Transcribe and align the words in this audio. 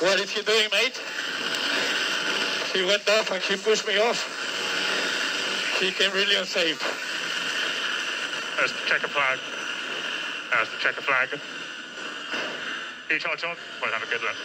What 0.00 0.14
are 0.14 0.22
you 0.22 0.42
doing, 0.44 0.68
mate? 0.70 1.00
He 2.72 2.84
went 2.84 3.08
off 3.10 3.32
and 3.32 3.42
he 3.42 3.56
pushed 3.56 3.84
me 3.84 3.98
off. 3.98 4.20
He 5.80 5.90
came 5.90 6.12
really 6.12 6.36
unsafe. 6.36 6.78
That's 8.60 8.70
the 8.70 8.86
checker 8.86 9.08
flag. 9.08 9.38
That's 10.52 10.70
the 10.70 10.78
checker 10.78 11.02
flag. 11.02 11.28
Each 13.12 13.26
on, 13.26 13.56
well, 13.82 13.90
have 13.90 14.02
a 14.02 14.06
good 14.06 14.22
one. 14.22 14.36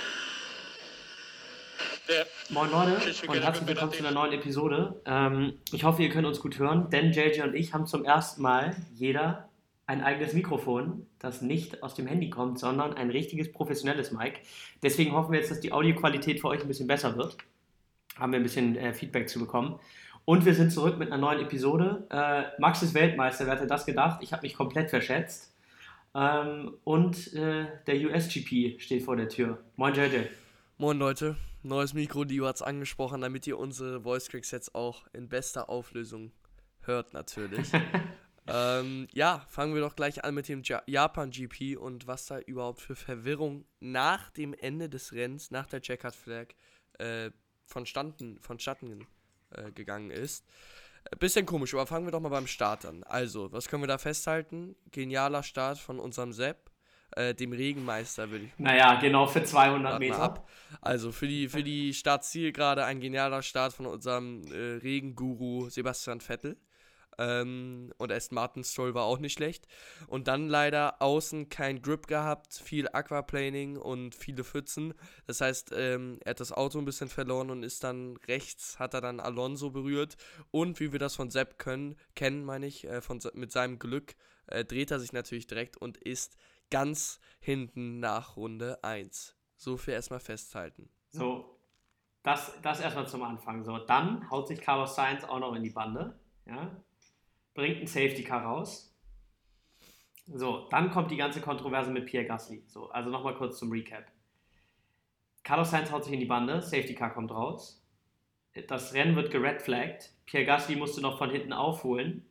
Moin 2.49 2.72
Leute 2.72 2.96
und 3.28 3.42
herzlich 3.42 3.67
willkommen 3.67 3.94
zu 3.94 3.99
einer 3.99 4.12
neuen 4.12 4.33
Episode. 4.33 5.01
Ähm, 5.06 5.60
ich 5.72 5.83
hoffe, 5.83 6.01
ihr 6.01 6.10
könnt 6.10 6.26
uns 6.26 6.40
gut 6.40 6.58
hören, 6.58 6.90
denn 6.90 7.12
JJ 7.12 7.42
und 7.42 7.54
ich 7.54 7.74
haben 7.74 7.85
zum 7.85 8.04
ersten 8.04 8.42
Mal 8.42 8.76
jeder 8.96 9.49
ein 9.86 10.02
eigenes 10.02 10.34
Mikrofon, 10.34 11.08
das 11.20 11.42
nicht 11.42 11.83
aus 11.83 11.94
dem 11.96 12.08
Handy 12.08 12.29
kommt, 12.29 12.58
sondern 12.60 12.94
ein 12.94 13.10
richtiges 13.10 13.52
professionelles 13.52 14.12
Mic. 14.12 14.40
Deswegen 14.82 15.12
hoffen 15.12 15.33
wir 15.33 15.40
jetzt, 15.40 15.52
dass 15.52 15.60
die 15.60 15.74
Audioqualität 15.74 16.40
für 16.40 16.48
euch 16.48 16.62
ein 16.62 16.68
bisschen 16.68 16.88
besser 16.88 17.18
wird. 17.18 17.38
Haben 18.18 18.32
wir 18.32 18.40
ein 18.40 18.44
bisschen 18.44 18.76
äh, 18.77 18.94
Feedback 18.94 19.27
zu 19.27 19.40
bekommen. 19.40 19.80
Und 20.26 20.46
wir 20.46 20.54
sind 20.54 20.72
zurück 20.72 20.98
mit 20.98 21.12
einer 21.12 21.18
neuen 21.18 21.41
Episode. 21.41 22.08
Äh, 22.10 22.62
Max 22.62 22.82
ist 22.82 22.94
Weltmeister, 22.94 23.46
wer 23.46 23.55
hätte 23.55 23.68
das 23.68 23.86
gedacht? 23.86 24.22
Ich 24.24 24.32
habe 24.32 24.44
mich 24.44 24.55
komplett 24.55 24.90
verschätzt. 24.90 25.54
Ähm, 26.16 26.77
und 26.86 27.34
äh, 27.34 27.66
der 27.86 27.96
USGP 27.96 28.80
steht 28.80 29.04
vor 29.04 29.18
der 29.18 29.27
Tür. 29.27 29.60
Moin 29.76 29.94
JJ. 29.94 30.27
Moin 30.77 30.98
Leute, 30.98 31.36
neues 31.62 31.94
Mikro, 31.94 32.24
Dio 32.24 32.48
hat 32.48 32.55
es 32.55 32.62
angesprochen, 32.62 33.22
damit 33.22 33.48
ihr 33.48 33.60
unsere 33.60 34.02
Voice 34.02 34.30
Cracks 34.30 34.52
jetzt 34.52 34.76
auch 34.76 35.05
in 35.12 35.27
bester 35.27 35.70
Auflösung 35.70 36.32
hört 36.82 37.13
natürlich. 37.13 37.70
ähm, 38.48 39.08
ja, 39.14 39.46
fangen 39.48 39.74
wir 39.74 39.82
doch 39.82 39.96
gleich 39.96 40.24
an 40.24 40.36
mit 40.36 40.48
dem 40.48 40.64
ja 40.64 40.82
Japan 40.86 41.30
GP 41.30 41.78
und 41.78 42.08
was 42.08 42.26
da 42.26 42.40
überhaupt 42.40 42.82
für 42.82 42.96
Verwirrung 42.96 43.66
nach 43.80 44.30
dem 44.32 44.54
Ende 44.54 44.90
des 44.90 45.14
Rennens, 45.14 45.52
nach 45.52 45.68
der 45.68 45.82
Checkered 45.82 46.16
Flag, 46.16 46.48
äh, 47.00 47.32
vonstatten, 47.66 48.40
vonstatten 48.40 49.08
äh, 49.52 49.72
gegangen 49.72 50.12
ist. 50.12 50.46
Äh, 51.05 51.16
bisschen 51.18 51.46
komisch, 51.46 51.74
aber 51.74 51.88
fangen 51.88 52.05
wir 52.05 52.12
doch 52.12 52.20
mal 52.20 52.30
beim 52.30 52.48
Start 52.48 52.85
an. 52.85 53.04
Also, 53.04 53.52
was 53.52 53.68
können 53.68 53.84
wir 53.84 53.88
da 53.88 53.98
festhalten? 53.98 54.76
Genialer 54.91 55.44
Start 55.44 55.78
von 55.78 56.00
unserem 56.00 56.34
Sepp 56.34 56.74
äh, 57.16 57.34
dem 57.34 57.54
Regenmeister, 57.54 58.30
würde 58.30 58.46
ich 58.46 58.52
Naja, 58.57 58.96
genau 59.00 59.28
für 59.28 59.44
200 59.44 60.00
Meter. 60.00 60.20
Ab. 60.20 60.50
Also 60.82 61.12
für 61.12 61.28
die, 61.28 61.48
für 61.48 61.63
die 61.63 61.94
Startziel 61.94 62.52
gerade 62.52 62.85
ein 62.85 63.00
genialer 63.00 63.41
Start 63.41 63.74
von 63.74 63.85
unserem 63.85 64.44
äh, 64.52 64.78
Regenguru 64.78 65.69
Sebastian 65.69 66.22
Vettel. 66.22 66.57
Ähm, 67.17 67.94
und 67.97 68.11
Aston 68.11 68.36
Martin 68.36 68.64
Stroll 68.64 68.94
war 68.94 69.03
auch 69.03 69.19
nicht 69.19 69.33
schlecht. 69.33 69.67
Und 70.08 70.28
dann 70.28 70.47
leider 70.47 71.02
außen 71.02 71.50
kein 71.50 71.81
Grip 71.81 72.08
gehabt, 72.08 72.53
viel 72.53 72.88
Aquaplaning 72.88 73.78
und 73.78 74.16
viele 74.16 74.44
Pfützen. 74.44 74.94
Das 75.28 75.41
heißt, 75.41 75.72
ähm, 75.75 76.19
er 76.23 76.31
hat 76.31 76.39
das 76.39 76.52
Auto 76.52 76.80
ein 76.80 76.86
bisschen 76.86 77.09
verloren 77.09 77.50
und 77.50 77.64
ist 77.64 77.84
dann 77.84 78.17
rechts, 78.28 78.80
hat 78.80 78.94
er 78.94 79.02
dann 79.02 79.19
Alonso 79.19 79.72
berührt. 79.72 80.17
Und 80.52 80.80
wie 80.80 80.91
wir 80.91 81.00
das 81.00 81.16
von 81.16 81.30
Sepp 81.30 81.59
können, 81.59 81.95
kennen, 82.16 82.45
meine 82.45 82.67
ich, 82.67 82.86
äh, 82.86 83.02
von, 83.02 83.19
mit 83.34 83.52
seinem 83.52 83.80
Glück, 83.80 84.16
äh, 84.47 84.66
dreht 84.66 84.91
er 84.91 85.00
sich 85.00 85.14
natürlich 85.14 85.47
direkt 85.47 85.78
und 85.78 85.97
ist 85.97 86.38
ganz 86.69 87.19
hinten 87.39 88.00
nach 88.00 88.36
Runde 88.36 88.84
1. 88.84 89.36
So 89.56 89.78
viel 89.78 89.94
erstmal 89.94 90.19
festhalten. 90.19 90.89
So, 91.09 91.53
das, 92.23 92.53
das 92.61 92.80
erstmal 92.80 93.08
zum 93.08 93.22
Anfang. 93.23 93.64
So, 93.64 93.78
dann 93.78 94.30
haut 94.30 94.47
sich 94.47 94.59
Carlos 94.61 94.95
Sainz 94.95 95.23
auch 95.23 95.39
noch 95.39 95.53
in 95.53 95.64
die 95.64 95.69
Bande. 95.69 96.17
Ja? 96.45 96.72
Bringt 97.53 97.81
ein 97.81 97.87
Safety 97.87 98.23
Car 98.23 98.43
raus. 98.43 98.93
So, 100.25 100.67
dann 100.69 100.89
kommt 100.89 101.11
die 101.11 101.17
ganze 101.17 101.41
Kontroverse 101.41 101.91
mit 101.91 102.05
Pierre 102.05 102.25
Gasly. 102.25 102.63
So, 102.67 102.89
also 102.89 103.09
nochmal 103.09 103.35
kurz 103.35 103.59
zum 103.59 103.71
Recap. 103.71 104.05
Carlos 105.43 105.71
Sainz 105.71 105.91
haut 105.91 106.05
sich 106.05 106.13
in 106.13 106.21
die 106.21 106.25
Bande, 106.25 106.61
Safety 106.61 106.95
Car 106.95 107.13
kommt 107.13 107.31
raus. 107.31 107.85
Das 108.67 108.93
Rennen 108.93 109.15
wird 109.15 109.31
geredflagged. 109.31 110.13
Pierre 110.25 110.45
Gasly 110.45 110.75
musste 110.75 111.01
noch 111.01 111.17
von 111.17 111.29
hinten 111.29 111.53
aufholen. 111.53 112.25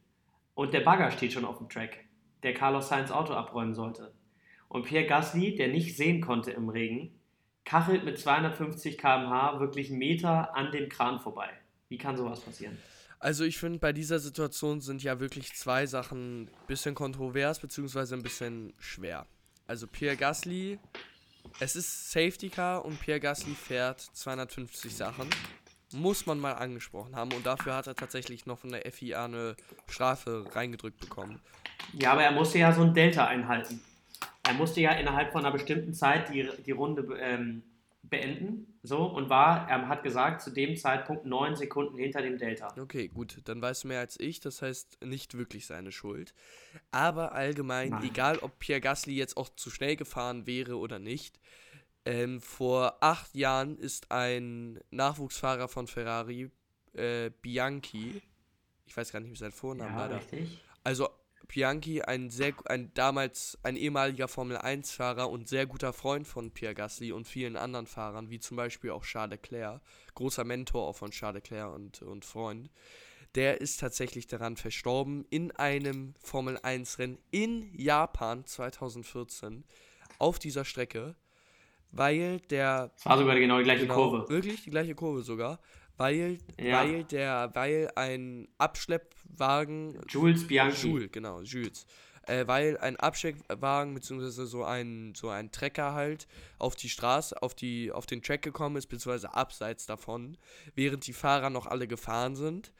Und 0.54 0.72
der 0.72 0.80
Bagger 0.80 1.10
steht 1.10 1.32
schon 1.32 1.44
auf 1.44 1.58
dem 1.58 1.68
Track, 1.68 2.04
der 2.42 2.54
Carlos 2.54 2.88
Sainz 2.88 3.10
Auto 3.10 3.32
abräumen 3.32 3.74
sollte. 3.74 4.14
Und 4.68 4.86
Pierre 4.86 5.06
Gasly, 5.06 5.54
der 5.54 5.68
nicht 5.68 5.96
sehen 5.96 6.20
konnte 6.20 6.50
im 6.50 6.68
Regen, 6.68 7.18
kachelt 7.64 8.04
mit 8.04 8.18
250 8.18 8.98
km/h 8.98 9.60
wirklich 9.60 9.90
einen 9.90 9.98
Meter 9.98 10.54
an 10.56 10.72
dem 10.72 10.88
Kran 10.88 11.20
vorbei. 11.20 11.48
Wie 11.88 11.98
kann 11.98 12.16
sowas 12.16 12.40
passieren? 12.40 12.78
Also 13.22 13.44
ich 13.44 13.56
finde, 13.56 13.78
bei 13.78 13.92
dieser 13.92 14.18
Situation 14.18 14.80
sind 14.80 15.00
ja 15.04 15.20
wirklich 15.20 15.54
zwei 15.54 15.86
Sachen 15.86 16.42
ein 16.42 16.50
bisschen 16.66 16.96
kontrovers 16.96 17.60
bzw. 17.60 18.16
ein 18.16 18.22
bisschen 18.24 18.74
schwer. 18.80 19.26
Also 19.68 19.86
Pierre 19.86 20.16
Gasly, 20.16 20.80
es 21.60 21.76
ist 21.76 22.10
Safety 22.10 22.50
Car 22.50 22.84
und 22.84 23.00
Pierre 23.00 23.20
Gasly 23.20 23.54
fährt 23.54 24.00
250 24.00 24.96
Sachen. 24.96 25.30
Muss 25.92 26.26
man 26.26 26.40
mal 26.40 26.54
angesprochen 26.54 27.14
haben 27.14 27.32
und 27.32 27.46
dafür 27.46 27.76
hat 27.76 27.86
er 27.86 27.94
tatsächlich 27.94 28.44
noch 28.46 28.58
von 28.58 28.72
der 28.72 28.90
FIA 28.90 29.26
eine 29.26 29.54
Strafe 29.86 30.44
reingedrückt 30.50 30.98
bekommen. 30.98 31.40
Ja, 31.92 32.14
aber 32.14 32.24
er 32.24 32.32
musste 32.32 32.58
ja 32.58 32.72
so 32.72 32.82
ein 32.82 32.92
Delta 32.92 33.28
einhalten. 33.28 33.80
Er 34.42 34.54
musste 34.54 34.80
ja 34.80 34.94
innerhalb 34.94 35.30
von 35.30 35.44
einer 35.44 35.52
bestimmten 35.52 35.94
Zeit 35.94 36.28
die, 36.34 36.50
die 36.66 36.72
Runde 36.72 37.06
ähm, 37.20 37.62
beenden. 38.02 38.78
So, 38.82 39.04
und 39.04 39.30
war, 39.30 39.68
er 39.68 39.88
hat 39.88 40.02
gesagt, 40.02 40.42
zu 40.42 40.50
dem 40.50 40.76
Zeitpunkt 40.76 41.24
neun 41.24 41.54
Sekunden 41.54 41.96
hinter 41.96 42.20
dem 42.20 42.36
Delta. 42.36 42.74
Okay, 42.78 43.08
gut, 43.08 43.38
dann 43.44 43.62
weißt 43.62 43.84
du 43.84 43.88
mehr 43.88 44.00
als 44.00 44.18
ich, 44.18 44.40
das 44.40 44.60
heißt 44.60 45.04
nicht 45.04 45.38
wirklich 45.38 45.66
seine 45.66 45.92
Schuld. 45.92 46.34
Aber 46.90 47.32
allgemein, 47.32 47.90
Nein. 47.90 48.04
egal 48.04 48.38
ob 48.38 48.58
Pierre 48.58 48.80
Gasly 48.80 49.14
jetzt 49.14 49.36
auch 49.36 49.48
zu 49.50 49.70
schnell 49.70 49.96
gefahren 49.96 50.46
wäre 50.46 50.78
oder 50.78 50.98
nicht, 50.98 51.38
ähm, 52.04 52.40
vor 52.40 52.96
acht 53.00 53.34
Jahren 53.36 53.78
ist 53.78 54.10
ein 54.10 54.80
Nachwuchsfahrer 54.90 55.68
von 55.68 55.86
Ferrari, 55.86 56.50
äh, 56.94 57.30
Bianchi, 57.40 58.20
ich 58.84 58.96
weiß 58.96 59.12
gar 59.12 59.20
nicht, 59.20 59.30
wie 59.30 59.36
sein 59.36 59.52
Vornamen 59.52 59.96
ja. 59.96 60.06
Richtig. 60.06 60.60
Also 60.82 61.08
Bianchi, 61.52 62.00
ein, 62.00 62.30
sehr, 62.30 62.54
ein 62.64 62.90
damals 62.94 63.58
ein 63.62 63.76
ehemaliger 63.76 64.26
Formel-1-Fahrer 64.26 65.28
und 65.28 65.48
sehr 65.48 65.66
guter 65.66 65.92
Freund 65.92 66.26
von 66.26 66.50
Pierre 66.50 66.74
Gasly 66.74 67.12
und 67.12 67.28
vielen 67.28 67.56
anderen 67.56 67.86
Fahrern, 67.86 68.30
wie 68.30 68.40
zum 68.40 68.56
Beispiel 68.56 68.90
auch 68.90 69.04
Charles 69.04 69.32
Leclerc, 69.32 69.82
großer 70.14 70.44
Mentor 70.44 70.88
auch 70.88 70.96
von 70.96 71.10
Charles 71.10 71.42
Leclerc 71.42 71.74
und, 71.74 72.00
und 72.00 72.24
Freund, 72.24 72.70
der 73.34 73.60
ist 73.60 73.80
tatsächlich 73.80 74.26
daran 74.26 74.56
verstorben 74.56 75.26
in 75.28 75.50
einem 75.52 76.14
Formel-1-Rennen 76.20 77.18
in 77.30 77.70
Japan 77.78 78.46
2014 78.46 79.64
auf 80.18 80.38
dieser 80.38 80.64
Strecke, 80.64 81.16
weil 81.90 82.40
der... 82.48 82.92
War 83.04 83.18
sogar 83.18 83.38
genau 83.38 83.58
die 83.58 83.64
gleiche 83.64 83.82
genau, 83.82 83.94
Kurve. 83.94 84.28
Wirklich 84.30 84.64
die 84.64 84.70
gleiche 84.70 84.94
Kurve 84.94 85.22
sogar 85.22 85.60
weil, 86.02 86.38
ja. 86.58 86.80
weil 86.80 87.04
der, 87.04 87.50
weil 87.54 87.88
ein 87.94 88.48
Abschleppwagen. 88.58 90.00
Jules 90.08 90.48
Bianchi. 90.48 90.88
Jules, 90.88 91.12
genau, 91.12 91.42
Jules. 91.42 91.86
Äh, 92.26 92.46
weil 92.48 92.76
ein 92.78 92.96
Abschleppwagen 92.96 93.94
beziehungsweise 93.94 94.46
so 94.46 94.64
ein 94.64 95.14
so 95.14 95.28
ein 95.28 95.52
Trecker 95.52 95.94
halt 95.94 96.26
auf 96.58 96.74
die 96.74 96.88
Straße, 96.88 97.40
auf 97.40 97.54
die 97.54 97.92
auf 97.92 98.06
den 98.06 98.20
Track 98.20 98.42
gekommen 98.42 98.76
ist, 98.76 98.88
beziehungsweise 98.88 99.34
abseits 99.34 99.86
davon, 99.86 100.36
während 100.74 101.06
die 101.06 101.12
Fahrer 101.12 101.50
noch 101.50 101.66
alle 101.66 101.86
gefahren 101.86 102.34
sind. 102.34 102.72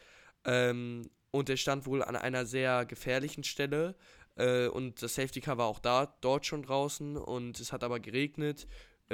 Ähm, 0.44 1.08
und 1.30 1.48
er 1.48 1.56
stand 1.56 1.86
wohl 1.86 2.02
an 2.02 2.16
einer 2.16 2.44
sehr 2.44 2.84
gefährlichen 2.86 3.44
Stelle. 3.44 3.94
Äh, 4.34 4.66
und 4.66 5.00
das 5.00 5.14
Safety 5.14 5.40
Car 5.40 5.58
war 5.58 5.66
auch 5.66 5.78
da, 5.78 6.12
dort 6.22 6.44
schon 6.44 6.64
draußen 6.64 7.16
und 7.16 7.60
es 7.60 7.72
hat 7.72 7.84
aber 7.84 8.00
geregnet. 8.00 8.66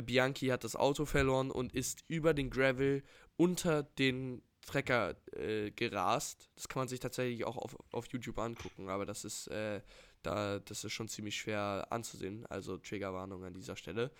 Bianchi 0.02 0.46
hat 0.46 0.64
das 0.64 0.76
Auto 0.76 1.04
verloren 1.04 1.50
und 1.50 1.74
ist 1.74 2.04
über 2.06 2.32
den 2.34 2.50
Gravel 2.50 3.02
unter 3.38 3.84
den 3.84 4.42
Trecker 4.66 5.16
äh, 5.32 5.70
gerast. 5.70 6.50
Das 6.56 6.68
kann 6.68 6.80
man 6.80 6.88
sich 6.88 7.00
tatsächlich 7.00 7.44
auch 7.44 7.56
auf, 7.56 7.76
auf 7.92 8.06
YouTube 8.08 8.38
angucken, 8.38 8.90
aber 8.90 9.06
das 9.06 9.24
ist, 9.24 9.46
äh, 9.46 9.80
da, 10.22 10.58
das 10.58 10.84
ist 10.84 10.92
schon 10.92 11.08
ziemlich 11.08 11.36
schwer 11.36 11.86
anzusehen. 11.88 12.44
Also 12.46 12.76
Triggerwarnung 12.76 13.44
an 13.44 13.54
dieser 13.54 13.76
Stelle. 13.76 14.10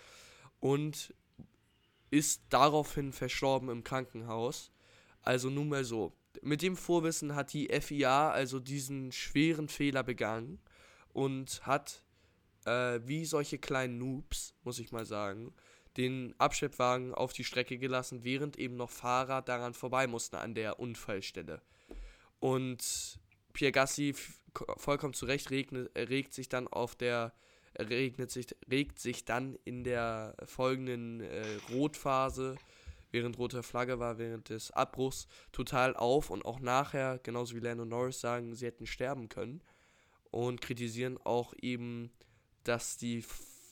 Und 0.59 1.13
ist 2.09 2.41
daraufhin 2.49 3.13
verstorben 3.13 3.69
im 3.69 3.83
Krankenhaus. 3.83 4.71
Also 5.21 5.51
nun 5.51 5.69
mal 5.69 5.83
so. 5.83 6.13
Mit 6.41 6.61
dem 6.61 6.75
Vorwissen 6.75 7.35
hat 7.35 7.53
die 7.53 7.67
FIA 7.81 8.31
also 8.31 8.59
diesen 8.59 9.11
schweren 9.11 9.67
Fehler 9.67 10.03
begangen 10.03 10.59
und 11.13 11.65
hat, 11.67 12.03
äh, 12.65 12.99
wie 13.03 13.25
solche 13.25 13.59
kleinen 13.59 13.97
Noobs, 13.97 14.55
muss 14.63 14.79
ich 14.79 14.91
mal 14.91 15.05
sagen, 15.05 15.53
den 15.97 16.35
Abschleppwagen 16.37 17.13
auf 17.13 17.33
die 17.33 17.43
Strecke 17.43 17.77
gelassen, 17.77 18.23
während 18.23 18.57
eben 18.57 18.75
noch 18.75 18.89
Fahrer 18.89 19.41
daran 19.41 19.73
vorbei 19.73 20.07
mussten 20.07 20.35
an 20.35 20.53
der 20.53 20.79
Unfallstelle. 20.79 21.61
Und 22.39 23.19
Pierre 23.53 23.71
Gassi 23.71 24.15
vollkommen 24.77 25.13
zu 25.13 25.25
Recht 25.25 25.51
regnet, 25.51 25.91
regt 25.97 26.33
sich 26.33 26.49
dann 26.49 26.67
auf 26.67 26.95
der 26.95 27.33
regnet 27.77 28.31
sich, 28.31 28.47
regt 28.69 28.99
sich 28.99 29.25
dann 29.25 29.57
in 29.63 29.83
der 29.83 30.35
folgenden 30.45 31.21
äh, 31.21 31.57
Rotphase, 31.71 32.55
während 33.11 33.37
rote 33.37 33.63
Flagge 33.63 33.99
war, 33.99 34.17
während 34.17 34.49
des 34.49 34.71
Abbruchs, 34.71 35.27
total 35.51 35.95
auf 35.95 36.29
und 36.29 36.45
auch 36.45 36.59
nachher, 36.59 37.19
genauso 37.23 37.55
wie 37.55 37.59
Lando 37.59 37.85
Norris 37.85 38.19
sagen, 38.19 38.53
sie 38.55 38.65
hätten 38.65 38.85
sterben 38.85 39.29
können 39.29 39.61
und 40.31 40.61
kritisieren 40.61 41.17
auch 41.23 41.53
eben, 41.61 42.11
dass 42.63 42.97
die 42.97 43.23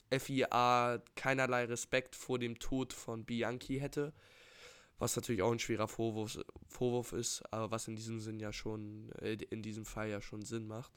FIA 0.10 1.02
keinerlei 1.16 1.66
Respekt 1.66 2.16
vor 2.16 2.40
dem 2.40 2.60
Tod 2.60 2.94
von 2.94 3.26
Bianchi 3.26 3.80
hätte. 3.80 4.14
Was 5.00 5.16
natürlich 5.16 5.42
auch 5.44 5.52
ein 5.52 5.60
schwerer 5.60 5.88
Vorwurf, 5.88 6.40
Vorwurf 6.68 7.14
ist, 7.14 7.44
aber 7.52 7.70
was 7.70 7.88
in 7.88 7.96
diesem 7.96 8.20
Sinn 8.20 8.40
ja 8.40 8.52
schon, 8.52 9.12
äh, 9.22 9.38
in 9.50 9.62
diesem 9.62 9.86
Fall 9.86 10.10
ja 10.10 10.22
schon 10.22 10.42
Sinn 10.42 10.68
macht. 10.68 10.92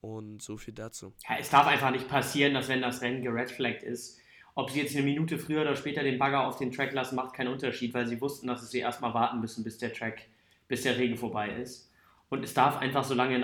Und 0.00 0.40
so 0.40 0.56
viel 0.56 0.74
dazu. 0.74 1.12
Ja, 1.28 1.36
es 1.38 1.50
darf 1.50 1.66
einfach 1.66 1.90
nicht 1.90 2.08
passieren, 2.08 2.54
dass 2.54 2.68
wenn 2.68 2.80
das 2.80 3.02
Rennen 3.02 3.22
geredflaggt 3.22 3.82
ist, 3.82 4.18
ob 4.54 4.70
sie 4.70 4.80
jetzt 4.80 4.94
eine 4.94 5.04
Minute 5.04 5.38
früher 5.38 5.60
oder 5.62 5.76
später 5.76 6.02
den 6.02 6.18
Bagger 6.18 6.46
auf 6.46 6.56
den 6.56 6.72
Track 6.72 6.92
lassen, 6.92 7.16
macht 7.16 7.34
keinen 7.34 7.48
Unterschied, 7.48 7.92
weil 7.92 8.06
sie 8.06 8.20
wussten, 8.20 8.46
dass 8.46 8.70
sie 8.70 8.78
erstmal 8.78 9.12
warten 9.12 9.40
müssen, 9.40 9.64
bis 9.64 9.76
der 9.78 9.92
Track, 9.92 10.28
bis 10.66 10.82
der 10.82 10.96
Regen 10.96 11.16
vorbei 11.16 11.50
ist. 11.50 11.90
Und 12.30 12.42
es 12.42 12.54
darf 12.54 12.78
einfach, 12.78 13.04
solange 13.04 13.36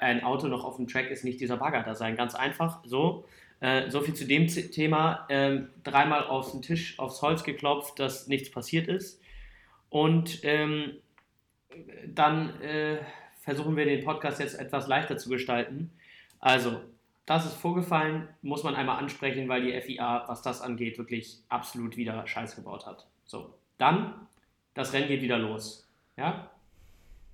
ein 0.00 0.24
Auto 0.24 0.48
noch 0.48 0.64
auf 0.64 0.76
dem 0.76 0.88
Track 0.88 1.10
ist, 1.10 1.24
nicht 1.24 1.40
dieser 1.40 1.56
Bagger 1.56 1.82
da 1.84 1.94
sein. 1.94 2.16
Ganz 2.16 2.34
einfach 2.34 2.82
so. 2.84 3.24
Äh, 3.60 3.90
so 3.90 4.00
viel 4.00 4.14
zu 4.14 4.26
dem 4.26 4.48
Thema. 4.48 5.26
Ähm, 5.28 5.68
dreimal 5.84 6.24
auf 6.26 6.50
den 6.52 6.62
Tisch, 6.62 6.98
aufs 6.98 7.22
Holz 7.22 7.44
geklopft, 7.44 7.98
dass 7.98 8.26
nichts 8.26 8.50
passiert 8.50 8.88
ist. 8.88 9.20
Und 9.88 10.40
ähm, 10.42 10.96
dann 12.06 12.60
äh, 12.60 12.98
versuchen 13.40 13.76
wir 13.76 13.84
den 13.84 14.04
Podcast 14.04 14.40
jetzt 14.40 14.58
etwas 14.58 14.88
leichter 14.88 15.16
zu 15.16 15.28
gestalten. 15.28 15.90
Also, 16.40 16.80
das 17.26 17.46
ist 17.46 17.54
vorgefallen, 17.54 18.28
muss 18.42 18.62
man 18.62 18.76
einmal 18.76 18.98
ansprechen, 18.98 19.48
weil 19.48 19.62
die 19.62 19.80
FIA, 19.80 20.24
was 20.28 20.42
das 20.42 20.60
angeht, 20.60 20.98
wirklich 20.98 21.38
absolut 21.48 21.96
wieder 21.96 22.26
Scheiß 22.26 22.54
gebaut 22.56 22.86
hat. 22.86 23.06
So, 23.24 23.54
dann, 23.78 24.14
das 24.74 24.92
Rennen 24.92 25.08
geht 25.08 25.22
wieder 25.22 25.38
los. 25.38 25.88
Ja? 26.16 26.50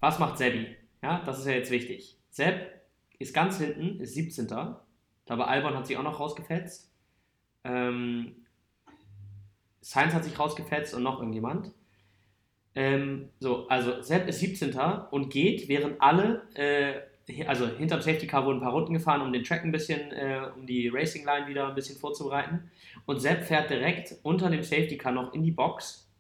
Was 0.01 0.19
macht 0.19 0.39
Sebi? 0.39 0.77
Ja, 1.03 1.23
das 1.27 1.41
ist 1.41 1.47
ja 1.47 1.53
jetzt 1.53 1.71
wichtig. 1.71 2.17
Sepp 2.31 2.81
ist 3.19 3.35
ganz 3.35 3.59
hinten, 3.59 4.01
ist 4.01 4.15
17. 4.15 4.49
Ich 5.23 5.27
glaube, 5.27 5.47
Albon 5.47 5.77
hat 5.77 5.87
sich 5.87 5.97
auch 5.97 6.03
noch 6.03 6.19
rausgefetzt. 6.19 6.91
Ähm, 7.65 8.35
Sainz 9.81 10.15
hat 10.15 10.25
sich 10.25 10.39
rausgefetzt 10.39 10.95
und 10.95 11.05
noch 11.05 11.19
irgendjemand. 11.19 11.73
Ähm, 12.75 13.29
so, 13.39 13.69
also 13.69 14.03
Sepp 14.03 14.29
ist 14.29 14.41
17. 14.41 14.75
und 15.11 15.31
geht, 15.31 15.69
während 15.69 16.01
alle, 16.01 16.43
äh, 16.55 17.45
also 17.47 17.69
hinterm 17.69 18.01
Safety 18.01 18.27
Car 18.27 18.47
wurden 18.47 18.59
ein 18.59 18.63
paar 18.63 18.73
Runden 18.73 18.95
gefahren, 18.95 19.21
um 19.21 19.33
den 19.33 19.45
Track 19.45 19.65
ein 19.65 19.73
bisschen, 19.73 20.11
äh, 20.11 20.49
um 20.57 20.67
die 20.67 20.89
Racing 20.89 21.25
Line 21.25 21.47
wieder 21.47 21.69
ein 21.69 21.75
bisschen 21.75 21.99
vorzubereiten. 21.99 22.71
Und 23.07 23.21
Sepp 23.21 23.45
fährt 23.45 23.71
direkt 23.71 24.17
unter 24.23 24.51
dem 24.51 24.63
Safety 24.63 24.97
Car 24.97 25.13
noch 25.13 25.35
in 25.35 25.43
die 25.43 25.53
Box, 25.53 26.11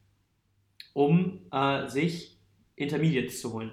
um 0.93 1.41
äh, 1.51 1.89
sich 1.89 2.39
Intermediates 2.77 3.41
zu 3.41 3.53
holen. 3.53 3.73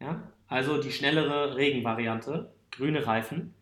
Ja? 0.00 0.32
Also 0.48 0.82
die 0.82 0.90
schnellere 0.90 1.56
Regenvariante, 1.56 2.52
grüne 2.72 3.06
Reifen. 3.06 3.54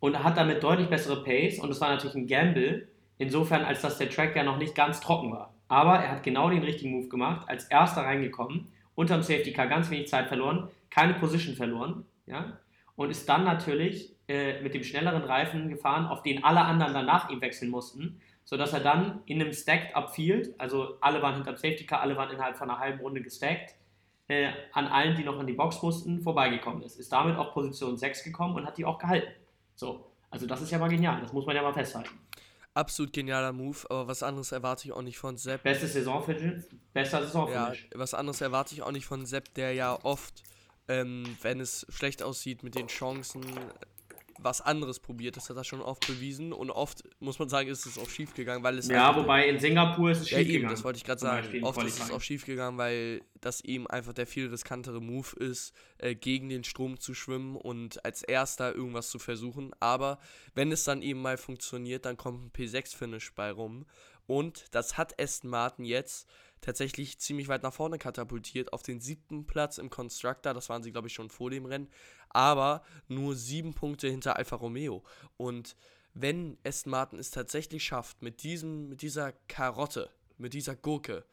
Und 0.00 0.22
hat 0.22 0.36
damit 0.36 0.62
deutlich 0.62 0.88
bessere 0.88 1.24
Pace 1.24 1.58
und 1.58 1.70
es 1.70 1.80
war 1.80 1.88
natürlich 1.88 2.16
ein 2.16 2.26
Gamble, 2.26 2.88
insofern 3.18 3.64
als 3.64 3.80
dass 3.82 3.98
der 3.98 4.10
Track 4.10 4.36
ja 4.36 4.42
noch 4.42 4.58
nicht 4.58 4.74
ganz 4.74 5.00
trocken 5.00 5.32
war. 5.32 5.54
Aber 5.68 5.98
er 5.98 6.12
hat 6.12 6.22
genau 6.22 6.50
den 6.50 6.62
richtigen 6.62 6.92
Move 6.92 7.08
gemacht, 7.08 7.48
als 7.48 7.64
erster 7.64 8.02
reingekommen, 8.02 8.68
unterm 8.94 9.22
Safety 9.22 9.52
Car 9.52 9.66
ganz 9.66 9.90
wenig 9.90 10.08
Zeit 10.08 10.28
verloren, 10.28 10.68
keine 10.90 11.14
Position 11.14 11.56
verloren, 11.56 12.04
ja, 12.26 12.58
und 12.94 13.10
ist 13.10 13.28
dann 13.28 13.44
natürlich 13.44 14.14
äh, 14.28 14.60
mit 14.62 14.74
dem 14.74 14.82
schnelleren 14.82 15.22
Reifen 15.22 15.68
gefahren, 15.68 16.06
auf 16.06 16.22
den 16.22 16.44
alle 16.44 16.60
anderen 16.60 16.94
danach 16.94 17.30
ihm 17.30 17.40
wechseln 17.40 17.70
mussten, 17.70 18.20
sodass 18.44 18.72
er 18.72 18.80
dann 18.80 19.20
in 19.26 19.40
einem 19.40 19.52
Stacked 19.52 19.94
Up 19.94 20.14
Field, 20.14 20.54
also 20.58 20.96
alle 21.00 21.20
waren 21.20 21.34
hinterm 21.34 21.56
Safety 21.56 21.84
Car, 21.84 22.00
alle 22.00 22.16
waren 22.16 22.30
innerhalb 22.30 22.56
von 22.56 22.70
einer 22.70 22.78
halben 22.78 23.00
Runde 23.00 23.22
gestackt, 23.22 23.74
äh, 24.28 24.50
an 24.72 24.86
allen, 24.86 25.16
die 25.16 25.24
noch 25.24 25.38
an 25.38 25.46
die 25.46 25.52
Box 25.52 25.82
mussten, 25.82 26.20
vorbeigekommen 26.20 26.82
ist. 26.82 26.98
Ist 26.98 27.12
damit 27.12 27.36
auf 27.36 27.52
Position 27.52 27.96
6 27.96 28.24
gekommen 28.24 28.56
und 28.56 28.66
hat 28.66 28.78
die 28.78 28.84
auch 28.84 28.98
gehalten. 28.98 29.32
So, 29.76 30.10
also 30.30 30.46
das 30.46 30.62
ist 30.62 30.70
ja 30.70 30.78
mal 30.78 30.88
genial, 30.88 31.20
das 31.20 31.32
muss 31.32 31.46
man 31.46 31.54
ja 31.54 31.62
mal 31.62 31.72
festhalten 31.72 32.10
absolut 32.76 33.12
genialer 33.12 33.52
Move, 33.52 33.78
aber 33.88 34.06
was 34.06 34.22
anderes 34.22 34.52
erwarte 34.52 34.86
ich 34.86 34.92
auch 34.92 35.02
nicht 35.02 35.18
von 35.18 35.36
Sepp. 35.36 35.62
Beste 35.62 35.88
Saisonfinish, 35.88 36.64
bester 36.92 37.22
Saisonfinish. 37.22 37.88
Ja, 37.92 37.98
was 37.98 38.14
anderes 38.14 38.40
erwarte 38.40 38.74
ich 38.74 38.82
auch 38.82 38.92
nicht 38.92 39.06
von 39.06 39.26
Sepp, 39.26 39.54
der 39.54 39.72
ja 39.72 39.98
oft, 40.04 40.42
ähm, 40.88 41.24
wenn 41.42 41.60
es 41.60 41.86
schlecht 41.88 42.22
aussieht 42.22 42.62
mit 42.62 42.74
den 42.74 42.86
Chancen, 42.88 43.42
was 44.38 44.60
anderes 44.60 45.00
probiert. 45.00 45.36
Das 45.36 45.48
hat 45.50 45.56
er 45.56 45.64
schon 45.64 45.80
oft 45.80 46.06
bewiesen 46.06 46.52
und 46.52 46.70
oft, 46.70 47.04
muss 47.20 47.38
man 47.38 47.48
sagen, 47.48 47.68
ist 47.68 47.86
es 47.86 47.98
auch 47.98 48.08
schief 48.08 48.34
gegangen, 48.34 48.62
weil 48.62 48.78
es. 48.78 48.88
Ja, 48.88 49.14
wobei 49.16 49.48
in 49.48 49.58
Singapur 49.58 50.10
ist 50.10 50.20
es 50.20 50.28
schief 50.28 50.38
ja, 50.38 50.44
gegangen. 50.44 50.70
das 50.70 50.84
wollte 50.84 50.98
ich 50.98 51.04
gerade 51.04 51.20
sagen. 51.20 51.64
Oft 51.64 51.82
ist 51.82 52.00
es 52.00 52.10
auch 52.10 52.20
schief 52.20 52.44
gegangen, 52.44 52.78
weil 52.78 53.22
das 53.40 53.60
ihm 53.62 53.86
einfach 53.86 54.12
der 54.12 54.26
viel 54.26 54.48
riskantere 54.48 55.00
Move 55.00 55.36
ist, 55.36 55.72
äh, 55.98 56.14
gegen 56.14 56.48
den 56.48 56.64
Strom 56.64 56.98
zu 56.98 57.14
schwimmen 57.14 57.56
und 57.56 58.04
als 58.04 58.22
erster 58.22 58.74
irgendwas 58.74 59.10
zu 59.10 59.18
versuchen. 59.18 59.72
Aber 59.80 60.18
wenn 60.54 60.72
es 60.72 60.84
dann 60.84 61.02
eben 61.02 61.22
mal 61.22 61.36
funktioniert, 61.36 62.04
dann 62.04 62.16
kommt 62.16 62.44
ein 62.44 62.50
P6-Finish 62.52 63.34
bei 63.34 63.50
rum. 63.50 63.86
Und 64.26 64.64
das 64.72 64.98
hat 64.98 65.20
Aston 65.20 65.50
Martin 65.50 65.84
jetzt 65.84 66.28
tatsächlich 66.66 67.20
ziemlich 67.20 67.46
weit 67.46 67.62
nach 67.62 67.72
vorne 67.72 67.96
katapultiert, 67.96 68.72
auf 68.72 68.82
den 68.82 69.00
siebten 69.00 69.46
Platz 69.46 69.78
im 69.78 69.88
Constructor, 69.88 70.52
das 70.52 70.68
waren 70.68 70.82
sie 70.82 70.90
glaube 70.90 71.06
ich 71.06 71.14
schon 71.14 71.30
vor 71.30 71.48
dem 71.48 71.64
Rennen, 71.64 71.88
aber 72.28 72.82
nur 73.06 73.36
sieben 73.36 73.72
Punkte 73.72 74.08
hinter 74.08 74.36
Alfa 74.36 74.56
Romeo. 74.56 75.04
Und 75.36 75.76
wenn 76.12 76.58
Aston 76.64 76.90
Martin 76.90 77.20
es 77.20 77.30
tatsächlich 77.30 77.84
schafft, 77.84 78.20
mit, 78.20 78.42
diesem, 78.42 78.88
mit 78.88 79.02
dieser 79.02 79.32
Karotte, 79.46 80.10
mit 80.38 80.54
dieser 80.54 80.74
Gurke, 80.74 81.24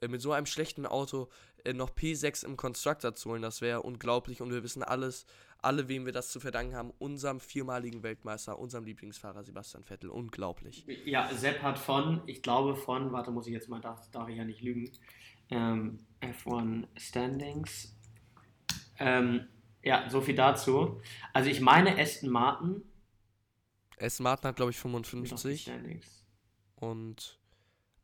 äh, 0.00 0.06
mit 0.06 0.22
so 0.22 0.30
einem 0.30 0.46
schlechten 0.46 0.86
Auto 0.86 1.28
äh, 1.64 1.72
noch 1.72 1.90
P6 1.90 2.44
im 2.44 2.56
Constructor 2.56 3.16
zu 3.16 3.30
holen, 3.30 3.42
das 3.42 3.60
wäre 3.60 3.82
unglaublich. 3.82 4.40
Und 4.40 4.52
wir 4.52 4.62
wissen 4.62 4.84
alles, 4.84 5.26
alle, 5.60 5.88
wem 5.88 6.06
wir 6.06 6.12
das 6.12 6.30
zu 6.30 6.40
verdanken 6.40 6.74
haben, 6.74 6.92
unserem 6.98 7.40
viermaligen 7.40 8.02
Weltmeister, 8.02 8.58
unserem 8.58 8.84
Lieblingsfahrer 8.84 9.42
Sebastian 9.42 9.84
Vettel. 9.84 10.10
Unglaublich. 10.10 10.84
Ja, 11.04 11.32
Sepp 11.34 11.62
hat 11.62 11.78
von, 11.78 12.22
ich 12.26 12.42
glaube 12.42 12.76
von, 12.76 13.12
warte, 13.12 13.30
muss 13.30 13.46
ich 13.46 13.52
jetzt 13.52 13.68
mal, 13.68 13.80
darf, 13.80 14.08
darf 14.10 14.28
ich 14.28 14.36
ja 14.36 14.44
nicht 14.44 14.62
lügen, 14.62 14.90
ähm, 15.50 15.98
F1 16.20 16.86
Standings. 16.96 17.96
Ähm, 18.98 19.48
ja, 19.82 20.08
so 20.08 20.20
viel 20.20 20.34
dazu. 20.34 21.00
Also 21.32 21.50
ich 21.50 21.60
meine 21.60 21.98
Aston 21.98 22.30
Martin. 22.30 22.82
Aston 23.98 24.24
Martin 24.24 24.48
hat, 24.48 24.56
glaube 24.56 24.70
ich, 24.70 24.78
55. 24.78 25.70
Und 26.76 27.40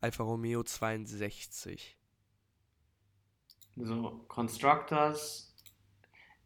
Alfa 0.00 0.24
Romeo 0.24 0.62
62. 0.62 1.96
So, 3.76 4.24
Constructors 4.28 5.53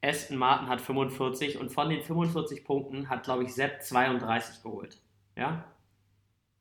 Aston 0.03 0.37
Martin 0.37 0.69
hat 0.69 0.81
45 0.81 1.59
und 1.59 1.71
von 1.71 1.89
den 1.89 2.03
45 2.03 2.65
Punkten 2.65 3.09
hat, 3.09 3.25
glaube 3.25 3.45
ich, 3.45 3.55
Sepp 3.55 3.83
32 3.83 4.63
geholt. 4.63 5.01
Ja? 5.37 5.65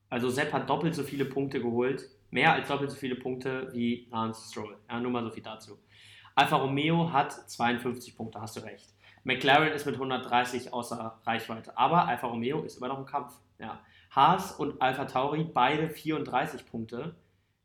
Also 0.09 0.29
Sepp 0.29 0.53
hat 0.53 0.69
doppelt 0.69 0.95
so 0.95 1.03
viele 1.03 1.25
Punkte 1.25 1.61
geholt, 1.61 2.09
mehr 2.31 2.53
als 2.53 2.67
doppelt 2.67 2.89
so 2.89 2.97
viele 2.97 3.15
Punkte 3.15 3.69
wie 3.73 4.07
Lance 4.11 4.49
Stroll. 4.49 4.77
Ja, 4.89 4.99
nur 4.99 5.11
mal 5.11 5.23
so 5.23 5.29
viel 5.29 5.43
dazu. 5.43 5.77
Alfa 6.33 6.55
Romeo 6.55 7.11
hat 7.11 7.31
52 7.31 8.15
Punkte, 8.15 8.41
hast 8.41 8.57
du 8.57 8.61
recht. 8.61 8.93
McLaren 9.23 9.73
ist 9.73 9.85
mit 9.85 9.95
130 9.95 10.73
außer 10.73 11.19
Reichweite, 11.25 11.77
aber 11.77 12.07
Alfa 12.07 12.27
Romeo 12.27 12.61
ist 12.61 12.77
immer 12.77 12.87
noch 12.87 12.99
im 12.99 13.05
Kampf. 13.05 13.33
Ja. 13.59 13.81
Haas 14.11 14.53
und 14.53 14.81
Alfa 14.81 15.05
Tauri 15.05 15.43
beide 15.43 15.89
34 15.89 16.65
Punkte. 16.65 17.15